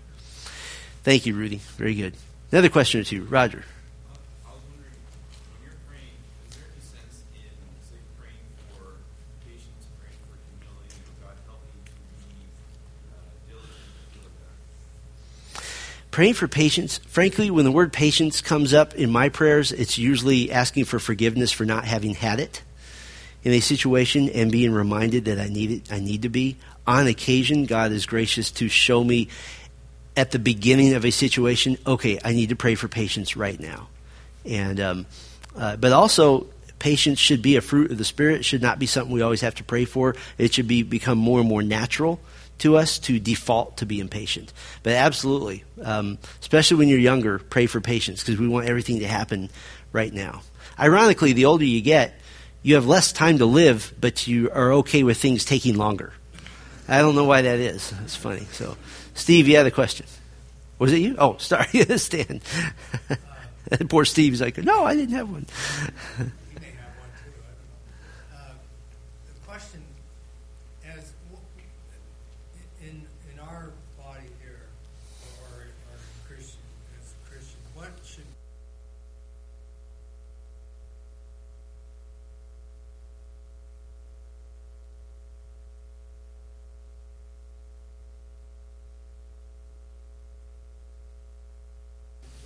Thank 1.03 1.27
you, 1.27 1.35
Rudy. 1.35 1.57
Very 1.77 1.95
good. 1.95 2.15
Another 2.53 2.69
question 2.69 3.01
or 3.01 3.05
two. 3.05 3.25
Roger. 3.25 3.65
Praying 16.13 16.35
for 16.35 16.47
patience, 16.47 16.99
frankly, 16.99 17.51
when 17.51 17.65
the 17.65 17.73
word 17.73 17.93
patience 17.93 18.41
comes 18.41 18.73
up 18.73 18.95
in 18.95 19.11
my 19.11 19.29
prayers, 19.31 19.73
it's 19.73 19.99
usually 19.99 20.53
asking 20.53 20.85
for 20.85 21.01
forgiveness 21.01 21.51
for 21.51 21.65
not 21.65 21.85
having 21.85 22.15
had 22.15 22.39
it 22.39 22.63
in 23.43 23.53
a 23.53 23.61
situation 23.61 24.29
and 24.29 24.53
being 24.53 24.73
reminded 24.73 25.25
that 25.25 25.41
I 25.41 25.49
need 25.49 25.71
it, 25.71 25.93
I 25.93 25.99
need 25.99 26.23
to 26.23 26.29
be. 26.29 26.57
On 26.87 27.07
occasion, 27.07 27.65
God 27.65 27.91
is 27.91 28.07
gracious 28.07 28.53
to 28.53 28.69
show 28.69 29.03
me 29.03 29.29
at 30.17 30.31
the 30.31 30.39
beginning 30.39 30.95
of 30.95 31.05
a 31.05 31.11
situation, 31.11 31.79
okay, 31.87 32.21
I 32.23 32.33
need 32.33 32.51
to 32.51 32.57
pray 32.57 32.75
for 32.75 32.87
patience 32.87 33.35
right 33.35 33.59
now. 33.59 33.89
And 34.45 34.79
um, 34.79 35.07
uh, 35.57 35.77
but 35.77 35.93
also 35.93 36.47
patience 36.79 37.19
should 37.19 37.41
be 37.41 37.57
a 37.57 37.61
fruit 37.61 37.91
of 37.91 37.99
the 37.99 38.05
spirit. 38.05 38.41
It 38.41 38.45
should 38.45 38.63
not 38.63 38.79
be 38.79 38.87
something 38.87 39.13
we 39.13 39.23
always 39.23 39.41
have 39.41 39.55
to 39.57 39.65
pray 39.65 39.87
for. 39.87 40.15
It 40.37 40.53
should 40.53 40.69
be 40.69 40.83
become 40.83 41.17
more 41.17 41.41
and 41.41 41.49
more 41.49 41.63
natural 41.63 42.21
to 42.59 42.77
us 42.77 42.99
to 43.01 43.19
default 43.19 43.77
to 43.79 43.87
be 43.87 43.99
impatient. 44.01 44.53
But 44.83 44.93
absolutely, 44.95 45.65
um, 45.83 46.19
especially 46.41 46.77
when 46.79 46.89
you're 46.89 46.99
younger, 46.99 47.39
pray 47.39 47.67
for 47.67 47.81
patience 47.81 48.23
because 48.23 48.39
we 48.39 48.49
want 48.49 48.67
everything 48.69 49.01
to 49.01 49.09
happen 49.09 49.51
right 49.93 50.13
now. 50.13 50.43
Ironically, 50.79 51.33
the 51.33 51.45
older 51.47 51.65
you 51.65 51.81
get, 51.81 52.15
you 52.63 52.77
have 52.77 52.87
less 52.87 53.13
time 53.13 53.39
to 53.39 53.47
live, 53.47 53.93
but 54.01 54.27
you 54.27 54.51
are 54.51 54.73
okay 54.75 55.03
with 55.03 55.19
things 55.19 55.45
taking 55.45 55.77
longer. 55.77 56.13
I 56.89 56.99
don't 57.01 57.15
know 57.17 57.25
why 57.25 57.43
that 57.43 57.59
is. 57.59 57.93
It's 58.05 58.17
funny. 58.17 58.47
So, 58.53 58.77
Steve, 59.15 59.49
you 59.49 59.57
had 59.57 59.67
a 59.67 59.71
question. 59.71 60.07
Was 60.79 60.93
it 60.93 60.99
you? 60.99 61.17
Oh, 61.19 61.37
sorry, 61.39 61.67
Stan. 61.99 62.41
Poor 63.89 64.05
Steve's 64.05 64.41
like, 64.41 64.59
no, 64.59 64.85
I 64.85 64.95
didn't 64.95 65.15
have 65.15 65.31
one. 65.31 65.47
You 66.19 66.61
may 66.61 66.67
have 66.77 66.93
one 66.99 67.11
too, 67.23 67.33
I 67.41 67.53
don't 67.55 68.37
know. 68.37 68.37
Uh, 68.37 68.53
The 69.27 69.47
question, 69.47 69.83
as, 70.85 71.13
w- 71.31 71.43
in, 72.83 73.07
in 73.33 73.39
our 73.41 73.71
body 73.97 74.27
here, 74.43 74.67
or, 75.41 75.63
or 75.63 75.99
Christian, 76.29 76.61
as 77.01 77.13
a 77.13 77.31
Christian, 77.31 77.59
what 77.75 77.91
should 78.05 78.25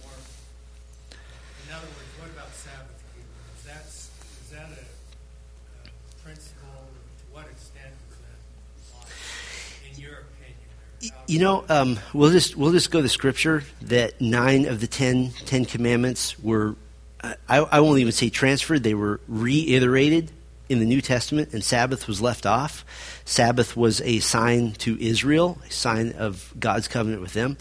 more, 0.02 0.12
in 1.66 1.74
other 1.74 1.86
words, 1.86 2.12
what 2.20 2.30
about 2.30 2.52
Sabbath 2.54 2.96
keeping? 3.14 3.26
Is 3.58 3.64
that, 3.66 3.84
is 3.86 4.50
that 4.52 4.68
a, 4.70 4.84
a 4.84 5.90
principle, 6.22 6.86
to 6.92 7.24
what 7.34 7.46
extent 7.50 7.94
is 8.10 8.16
that 8.22 8.38
applied, 8.80 9.90
in 9.90 10.00
your 10.00 10.26
opinion? 10.30 10.68
or 10.70 11.08
how- 11.10 11.25
You 11.36 11.42
know, 11.42 11.66
um, 11.68 11.98
we'll 12.14 12.30
just 12.30 12.56
we'll 12.56 12.72
just 12.72 12.90
go 12.90 13.02
to 13.02 13.10
scripture 13.10 13.62
that 13.82 14.22
nine 14.22 14.64
of 14.64 14.80
the 14.80 14.86
ten 14.86 15.32
Ten 15.44 15.66
Commandments 15.66 16.38
were, 16.38 16.76
I, 17.22 17.58
I 17.58 17.80
won't 17.80 17.98
even 17.98 18.12
say 18.12 18.30
transferred; 18.30 18.82
they 18.82 18.94
were 18.94 19.20
reiterated 19.28 20.30
in 20.70 20.78
the 20.78 20.86
New 20.86 21.02
Testament, 21.02 21.52
and 21.52 21.62
Sabbath 21.62 22.08
was 22.08 22.22
left 22.22 22.46
off. 22.46 22.86
Sabbath 23.26 23.76
was 23.76 24.00
a 24.00 24.20
sign 24.20 24.72
to 24.78 24.98
Israel, 24.98 25.58
a 25.68 25.70
sign 25.70 26.12
of 26.12 26.54
God's 26.58 26.88
covenant 26.88 27.20
with 27.20 27.34
them, 27.34 27.58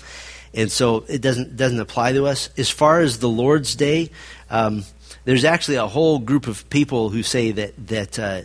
and 0.53 0.71
so 0.71 1.03
it 1.09 1.21
doesn't 1.21 1.57
doesn't 1.57 1.82
apply 1.82 2.13
to 2.13 2.28
us. 2.28 2.51
As 2.57 2.69
far 2.69 3.01
as 3.01 3.19
the 3.19 3.28
Lord's 3.28 3.76
Day, 3.76 4.09
um, 4.49 4.86
there's 5.26 5.43
actually 5.43 5.76
a 5.76 5.88
whole 5.88 6.19
group 6.19 6.47
of 6.47 6.69
people 6.69 7.09
who 7.09 7.23
say 7.23 7.51
that 7.51 7.88
that. 7.88 8.19
Uh, 8.19 8.41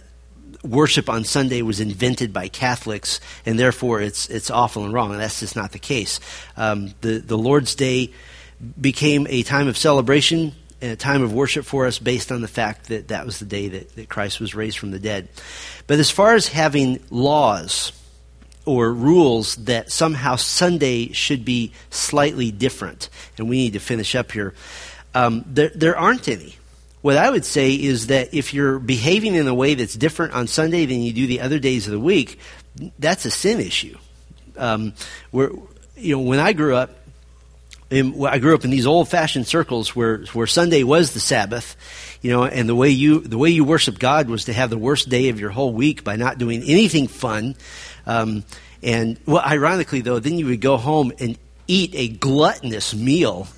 worship 0.63 1.09
on 1.09 1.25
Sunday 1.25 1.63
was 1.63 1.81
invented 1.81 2.33
by 2.33 2.49
Catholics, 2.49 3.21
and 3.47 3.59
therefore 3.59 4.01
it's 4.01 4.29
it's 4.29 4.51
awful 4.51 4.85
and 4.85 4.93
wrong. 4.93 5.13
And 5.13 5.21
that's 5.21 5.41
just 5.41 5.57
not 5.57 5.73
the 5.73 5.79
case. 5.79 6.21
Um, 6.57 6.95
the 7.01 7.19
the 7.19 7.39
Lord's 7.39 7.75
Day 7.75 8.11
became 8.81 9.27
a 9.31 9.43
time 9.43 9.69
of 9.69 9.77
celebration 9.77 10.53
and 10.83 10.93
a 10.93 10.97
time 10.97 11.23
of 11.23 11.33
worship 11.33 11.65
for 11.65 11.87
us 11.87 11.99
based 11.99 12.33
on 12.33 12.41
the 12.41 12.49
fact 12.49 12.89
that 12.89 13.09
that 13.09 13.27
was 13.27 13.39
the 13.39 13.45
day 13.45 13.69
that, 13.69 13.95
that 13.97 14.09
Christ 14.09 14.41
was 14.41 14.55
raised 14.55 14.79
from 14.79 14.91
the 14.91 14.99
dead. 14.99 15.29
But 15.87 15.99
as 15.99 16.11
far 16.11 16.35
as 16.35 16.49
having 16.49 17.01
laws 17.11 17.93
or 18.65 18.93
rules 18.93 19.57
that 19.57 19.91
somehow 19.91 20.37
Sunday 20.37 21.13
should 21.13 21.45
be 21.45 21.73
slightly 21.91 22.51
different, 22.51 23.09
and 23.37 23.49
we 23.49 23.57
need 23.57 23.73
to 23.75 23.81
finish 23.81 24.15
up 24.15 24.33
here, 24.33 24.55
um, 25.15 25.45
there, 25.47 25.71
there 25.75 25.99
aren't 25.99 26.29
any. 26.29 26.57
What 27.03 27.17
I 27.17 27.31
would 27.31 27.45
say 27.45 27.73
is 27.73 28.09
that 28.09 28.35
if 28.35 28.53
you're 28.53 28.79
behaving 28.79 29.35
in 29.35 29.49
a 29.49 29.55
way 29.55 29.75
that's 29.75 29.95
different 29.95 30.35
on 30.35 30.47
Sunday 30.47 30.87
than 30.87 31.01
you 31.01 31.13
do 31.13 31.27
the 31.27 31.41
other 31.41 31.59
days 31.59 31.87
of 31.87 31.93
the 31.93 32.01
week, 32.01 32.39
that's 32.99 33.25
a 33.25 33.31
sin 33.31 33.61
issue. 33.61 33.97
Um, 34.57 34.93
where, 35.31 35.51
you 35.97 36.17
know, 36.17 36.23
when 36.23 36.39
I 36.39 36.53
grew 36.53 36.77
up, 36.77 36.91
in, 37.89 38.25
I 38.25 38.39
grew 38.39 38.55
up 38.55 38.65
in 38.65 38.71
these 38.71 38.87
old-fashioned 38.87 39.47
circles 39.47 39.97
where 39.97 40.25
where 40.33 40.47
Sunday 40.47 40.85
was 40.85 41.13
the 41.13 41.21
Sabbath, 41.21 41.77
you 42.23 42.31
know, 42.31 42.45
and 42.45 42.69
the 42.69 42.75
way 42.75 42.91
you 42.91 43.21
the 43.21 43.39
way 43.39 43.51
you 43.51 43.65
worship 43.65 43.99
God 43.99 44.29
was 44.29 44.45
to 44.45 44.53
have 44.53 44.71
the 44.71 44.79
worst 44.79 45.09
day 45.09 45.29
of 45.29 45.41
your 45.41 45.51
whole 45.51 45.73
week 45.73 46.05
by 46.05 46.17
not 46.17 46.39
doing 46.39 46.63
anything 46.63 47.09
fun. 47.09 47.57
Um, 48.07 48.45
and 48.83 49.19
well, 49.27 49.43
ironically 49.45 50.03
though, 50.03 50.21
then 50.21 50.39
you 50.39 50.47
would 50.47 50.61
go 50.61 50.77
home 50.77 51.13
and 51.19 51.37
eat 51.67 51.93
a 51.95 52.09
gluttonous 52.09 52.95
meal, 52.95 53.49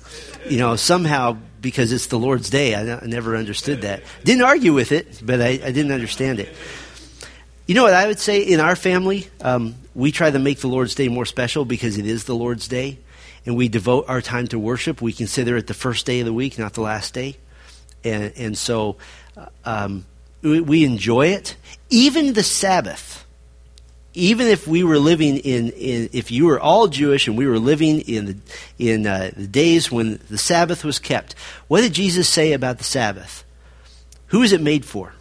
you 0.49 0.57
know, 0.57 0.75
somehow 0.75 1.37
because 1.63 1.91
it's 1.91 2.07
the 2.07 2.19
Lord's 2.19 2.51
day. 2.51 2.75
I, 2.75 2.97
I 2.97 3.05
never 3.07 3.35
understood 3.35 3.81
that. 3.81 4.03
Didn't 4.23 4.43
argue 4.43 4.73
with 4.73 4.91
it, 4.91 5.21
but 5.25 5.41
I, 5.41 5.47
I 5.47 5.71
didn't 5.71 5.93
understand 5.93 6.39
it. 6.39 6.53
You 7.65 7.73
know 7.73 7.83
what 7.83 7.93
I 7.93 8.05
would 8.05 8.19
say 8.19 8.41
in 8.41 8.59
our 8.59 8.75
family? 8.75 9.27
Um, 9.41 9.75
we 9.95 10.11
try 10.11 10.29
to 10.29 10.37
make 10.37 10.59
the 10.59 10.67
Lord's 10.67 10.93
Day 10.93 11.07
more 11.07 11.25
special 11.25 11.63
because 11.63 11.97
it 11.97 12.05
is 12.05 12.25
the 12.25 12.35
Lord's 12.35 12.67
Day, 12.67 12.99
and 13.45 13.55
we 13.55 13.69
devote 13.69 14.05
our 14.09 14.21
time 14.21 14.47
to 14.49 14.59
worship. 14.59 15.01
We 15.01 15.13
consider 15.13 15.55
it 15.55 15.67
the 15.67 15.73
first 15.73 16.05
day 16.05 16.19
of 16.19 16.25
the 16.25 16.33
week, 16.33 16.59
not 16.59 16.73
the 16.73 16.81
last 16.81 17.13
day, 17.13 17.37
and 18.03 18.33
and 18.35 18.57
so 18.57 18.97
uh, 19.37 19.45
um, 19.63 20.05
we, 20.41 20.59
we 20.59 20.83
enjoy 20.83 21.27
it. 21.27 21.55
Even 21.89 22.33
the 22.33 22.43
Sabbath, 22.43 23.22
even 24.13 24.47
if 24.47 24.67
we 24.67 24.83
were 24.83 24.99
living 24.99 25.37
in, 25.37 25.69
in 25.71 26.09
if 26.13 26.31
you 26.31 26.45
were 26.45 26.59
all 26.59 26.87
Jewish 26.87 27.27
and 27.27 27.37
we 27.37 27.47
were 27.47 27.59
living 27.59 28.01
in 28.01 28.25
the 28.25 28.37
in 28.77 29.07
uh, 29.07 29.31
the 29.35 29.47
days 29.47 29.91
when 29.91 30.19
the 30.29 30.37
Sabbath 30.37 30.83
was 30.83 30.99
kept, 30.99 31.33
what 31.67 31.81
did 31.81 31.93
Jesus 31.93 32.29
say 32.29 32.53
about 32.53 32.77
the 32.77 32.83
Sabbath? 32.83 33.43
Who 34.27 34.41
is 34.41 34.51
it 34.51 34.61
made 34.61 34.85
for? 34.85 35.13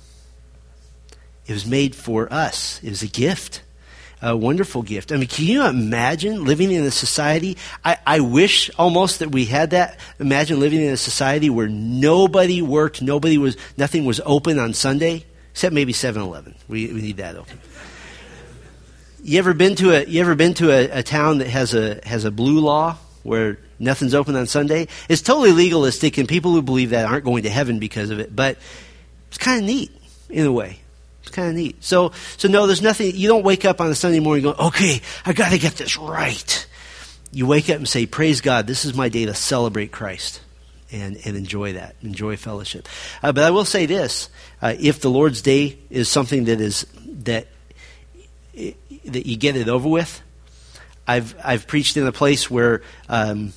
It 1.47 1.53
was 1.53 1.67
made 1.67 1.95
for 1.95 2.33
us. 2.33 2.81
It 2.83 2.91
was 2.91 3.03
a 3.03 3.09
gift, 3.09 3.63
a 4.21 4.37
wonderful 4.37 4.83
gift. 4.83 5.11
I 5.11 5.17
mean, 5.17 5.27
can 5.27 5.45
you 5.45 5.67
imagine 5.67 6.45
living 6.45 6.71
in 6.71 6.85
a 6.85 6.91
society? 6.91 7.57
I, 7.85 7.99
I 8.07 8.21
wish 8.21 8.71
almost 8.79 9.19
that 9.19 9.31
we 9.31 9.47
had 9.47 9.71
that. 9.71 9.99
Imagine 10.19 10.61
living 10.61 10.81
in 10.81 10.93
a 10.93 10.97
society 10.97 11.51
where 11.51 11.69
nobody 11.69 12.63
worked, 12.63 13.03
nobody 13.03 13.39
was, 13.39 13.57
nothing 13.77 14.05
was 14.05 14.21
open 14.25 14.59
on 14.59 14.73
Sunday, 14.73 15.25
except 15.51 15.75
maybe 15.75 15.93
7-Eleven. 15.93 16.55
We, 16.69 16.87
we 16.93 17.03
need 17.03 17.17
that 17.17 17.37
open. 17.37 17.59
You 19.25 19.39
ever 19.39 19.55
been 19.55 19.77
to 19.77 19.93
a 19.93 20.05
you 20.05 20.21
ever 20.21 20.35
been 20.35 20.55
to 20.55 20.73
a, 20.73 20.99
a 20.99 21.03
town 21.05 21.39
that 21.39 21.47
has 21.47 21.75
a 21.75 22.01
has 22.05 22.25
a 22.25 22.31
blue 22.33 22.59
law 22.59 22.97
where 23.23 23.57
nothing's 23.79 24.15
open 24.15 24.35
on 24.35 24.47
Sunday? 24.47 24.89
It's 25.09 25.23
totally 25.23 25.53
legalistic, 25.53 26.19
and 26.19 26.29
people 26.29 26.51
who 26.51 26.61
believe 26.61 26.91
that 26.91 27.07
aren't 27.07 27.25
going 27.25 27.45
to 27.45 27.51
heaven 27.51 27.79
because 27.79 28.11
of 28.11 28.19
it. 28.19 28.35
But 28.35 28.59
it's 29.29 29.39
kind 29.39 29.61
of 29.61 29.65
neat 29.65 29.93
in 30.29 30.45
a 30.45 30.51
way. 30.51 30.81
It's 31.23 31.31
kind 31.31 31.49
of 31.49 31.55
neat. 31.55 31.85
So 31.85 32.11
so 32.37 32.49
no, 32.49 32.67
there's 32.67 32.83
nothing. 32.83 33.15
You 33.15 33.29
don't 33.29 33.45
wake 33.45 33.65
up 33.65 33.81
on 33.81 33.89
a 33.93 33.95
Sunday 33.95 34.19
morning 34.19 34.43
going, 34.43 34.59
okay, 34.59 35.01
I 35.25 35.33
got 35.33 35.53
to 35.53 35.59
get 35.59 35.77
this 35.77 35.97
right. 35.97 36.67
You 37.31 37.47
wake 37.47 37.71
up 37.71 37.77
and 37.77 37.89
say, 37.89 38.07
praise 38.07 38.41
God, 38.41 38.67
this 38.67 38.85
is 38.85 38.93
my 38.93 39.09
day 39.09 39.27
to 39.27 39.35
celebrate 39.35 39.93
Christ. 39.93 40.41
And, 40.91 41.17
and 41.25 41.39
enjoy 41.39 41.73
that, 41.75 41.95
enjoy 42.03 42.37
fellowship. 42.37 42.87
Uh, 43.23 43.33
but 43.33 43.45
I 43.45 43.51
will 43.51 43.65
say 43.65 43.87
this: 43.87 44.29
uh, 44.61 44.75
if 44.79 45.01
the 45.01 45.09
Lord's 45.09 45.41
Day 45.41 45.79
is 45.89 46.09
something 46.09 46.45
that 46.45 46.61
is 46.61 46.87
that 47.23 47.47
that 49.05 49.27
you 49.27 49.37
get 49.37 49.57
it 49.57 49.69
over 49.69 49.89
with. 49.89 50.23
I've 51.07 51.35
I've 51.45 51.67
preached 51.67 51.97
in 51.97 52.07
a 52.07 52.13
place 52.13 52.51
where 52.51 52.83
um, 53.09 53.53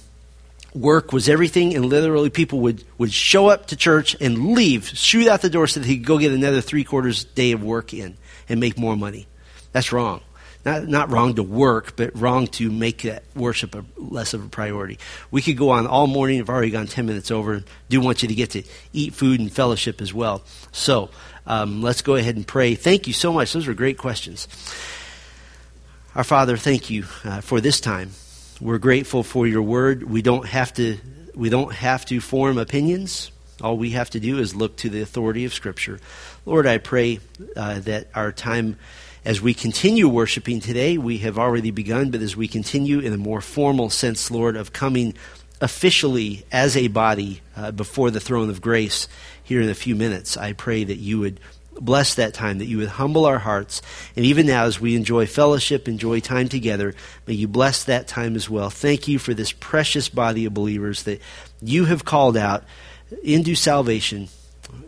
work 0.74 1.14
was 1.14 1.30
everything, 1.30 1.76
and 1.76 1.86
literally 1.86 2.30
people 2.30 2.60
would, 2.62 2.84
would 2.98 3.14
show 3.14 3.48
up 3.48 3.68
to 3.68 3.76
church 3.76 4.16
and 4.20 4.54
leave, 4.54 4.88
shoot 4.90 5.28
out 5.28 5.42
the 5.42 5.50
door, 5.50 5.68
so 5.68 5.80
that 5.80 5.88
he 5.88 5.98
could 5.98 6.06
go 6.06 6.18
get 6.18 6.32
another 6.34 6.62
three 6.62 6.84
quarters 6.84 7.24
day 7.24 7.52
of 7.52 7.64
work 7.64 7.94
in 7.94 8.18
and 8.50 8.60
make 8.60 8.78
more 8.78 8.96
money. 8.96 9.28
That's 9.72 9.92
wrong. 9.92 10.22
Not 10.66 10.88
not 10.88 11.12
wrong 11.12 11.36
to 11.36 11.44
work, 11.44 11.96
but 11.96 12.20
wrong 12.20 12.48
to 12.48 12.72
make 12.72 13.04
that 13.04 13.24
worship 13.36 13.76
a, 13.76 13.86
less 13.98 14.34
of 14.34 14.44
a 14.44 14.50
priority. 14.50 14.98
We 15.30 15.44
could 15.44 15.58
go 15.58 15.70
on 15.70 15.86
all 15.86 16.08
morning. 16.08 16.40
I've 16.40 16.50
already 16.50 16.72
gone 16.72 16.88
ten 16.88 17.06
minutes 17.06 17.30
over. 17.30 17.64
Do 17.90 18.02
want 18.02 18.24
you 18.24 18.28
to 18.28 18.36
get 18.36 18.52
to 18.52 18.64
eat 18.92 19.14
food 19.14 19.40
and 19.40 19.52
fellowship 19.52 20.02
as 20.02 20.14
well. 20.14 20.42
So 20.72 21.12
um, 21.46 21.84
let's 21.84 22.02
go 22.02 22.16
ahead 22.16 22.36
and 22.36 22.48
pray. 22.48 22.74
Thank 22.74 23.06
you 23.06 23.14
so 23.14 23.32
much. 23.32 23.54
Those 23.54 23.68
were 23.68 23.76
great 23.76 24.00
questions. 24.00 24.48
Our 26.16 26.24
Father, 26.24 26.56
thank 26.56 26.90
you 26.90 27.04
uh, 27.26 27.42
for 27.42 27.60
this 27.60 27.82
time. 27.82 28.12
We're 28.62 28.78
grateful 28.78 29.22
for 29.22 29.46
your 29.46 29.62
word. 29.62 30.04
We 30.04 30.22
don't 30.22 30.48
have 30.48 30.74
to 30.76 30.98
we 31.36 31.50
don't 31.50 31.74
have 31.74 32.06
to 32.06 32.22
form 32.22 32.58
opinions. 32.58 33.32
All 33.62 33.78
we 33.78 33.90
have 33.90 34.10
to 34.12 34.22
do 34.22 34.38
is 34.38 34.56
look 34.56 34.78
to 34.78 34.90
the 34.90 35.02
authority 35.02 35.44
of 35.44 35.54
Scripture. 35.54 36.00
Lord, 36.46 36.68
I 36.68 36.78
pray 36.78 37.20
uh, 37.58 37.80
that 37.80 38.08
our 38.16 38.32
time 38.32 38.78
as 39.26 39.42
we 39.42 39.54
continue 39.54 40.08
worshiping 40.08 40.62
today, 40.62 40.98
we 40.98 41.18
have 41.18 41.38
already 41.38 41.72
begun, 41.72 42.12
but 42.12 42.22
as 42.22 42.38
we 42.38 42.48
continue 42.48 43.00
in 43.00 43.12
a 43.12 43.18
more 43.18 43.42
formal 43.42 43.90
sense, 43.90 44.32
Lord, 44.32 44.56
of 44.56 44.72
coming 44.72 45.16
officially 45.60 46.46
as 46.50 46.78
a 46.78 46.88
body 46.88 47.42
uh, 47.58 47.72
before 47.72 48.10
the 48.10 48.22
throne 48.22 48.50
of 48.50 48.62
grace 48.62 49.10
here 49.44 49.62
in 49.62 49.68
a 49.68 49.76
few 49.76 49.98
minutes, 49.98 50.38
I 50.38 50.54
pray 50.54 50.86
that 50.86 50.98
you 50.98 51.20
would 51.20 51.42
bless 51.80 52.16
that 52.16 52.34
time, 52.34 52.60
that 52.60 52.66
you 52.66 52.78
would 52.78 52.90
humble 52.90 53.26
our 53.26 53.40
hearts. 53.40 53.82
And 54.16 54.26
even 54.26 54.48
now, 54.48 54.66
as 54.66 54.80
we 54.80 54.96
enjoy 54.96 55.26
fellowship, 55.26 55.88
enjoy 55.88 56.20
time 56.20 56.50
together, 56.50 56.96
may 57.28 57.34
you 57.34 57.48
bless 57.48 57.84
that 57.86 58.08
time 58.08 58.36
as 58.36 58.50
well. 58.50 58.70
Thank 58.70 59.08
you 59.08 59.20
for 59.20 59.34
this 59.34 59.52
precious 59.52 60.10
body 60.10 60.46
of 60.46 60.54
believers 60.54 61.04
that 61.04 61.22
you 61.62 61.86
have 61.86 62.06
called 62.06 62.38
out 62.38 62.64
into 63.24 63.56
salvation, 63.56 64.30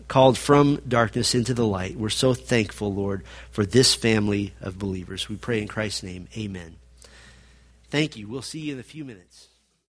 called 0.08 0.38
from 0.38 0.80
darkness 0.88 1.34
into 1.34 1.54
the 1.54 1.66
light. 1.66 1.96
We're 1.96 2.08
so 2.08 2.34
thankful, 2.34 2.94
Lord, 2.94 3.24
for 3.50 3.66
this 3.66 3.94
family 3.94 4.54
of 4.60 4.78
believers. 4.78 5.28
We 5.28 5.36
pray 5.36 5.60
in 5.60 5.68
Christ's 5.68 6.02
name. 6.02 6.28
Amen. 6.36 6.76
Thank 7.90 8.16
you. 8.16 8.28
We'll 8.28 8.42
see 8.42 8.60
you 8.60 8.74
in 8.74 8.80
a 8.80 8.84
few 8.84 9.04
minutes. 9.04 9.47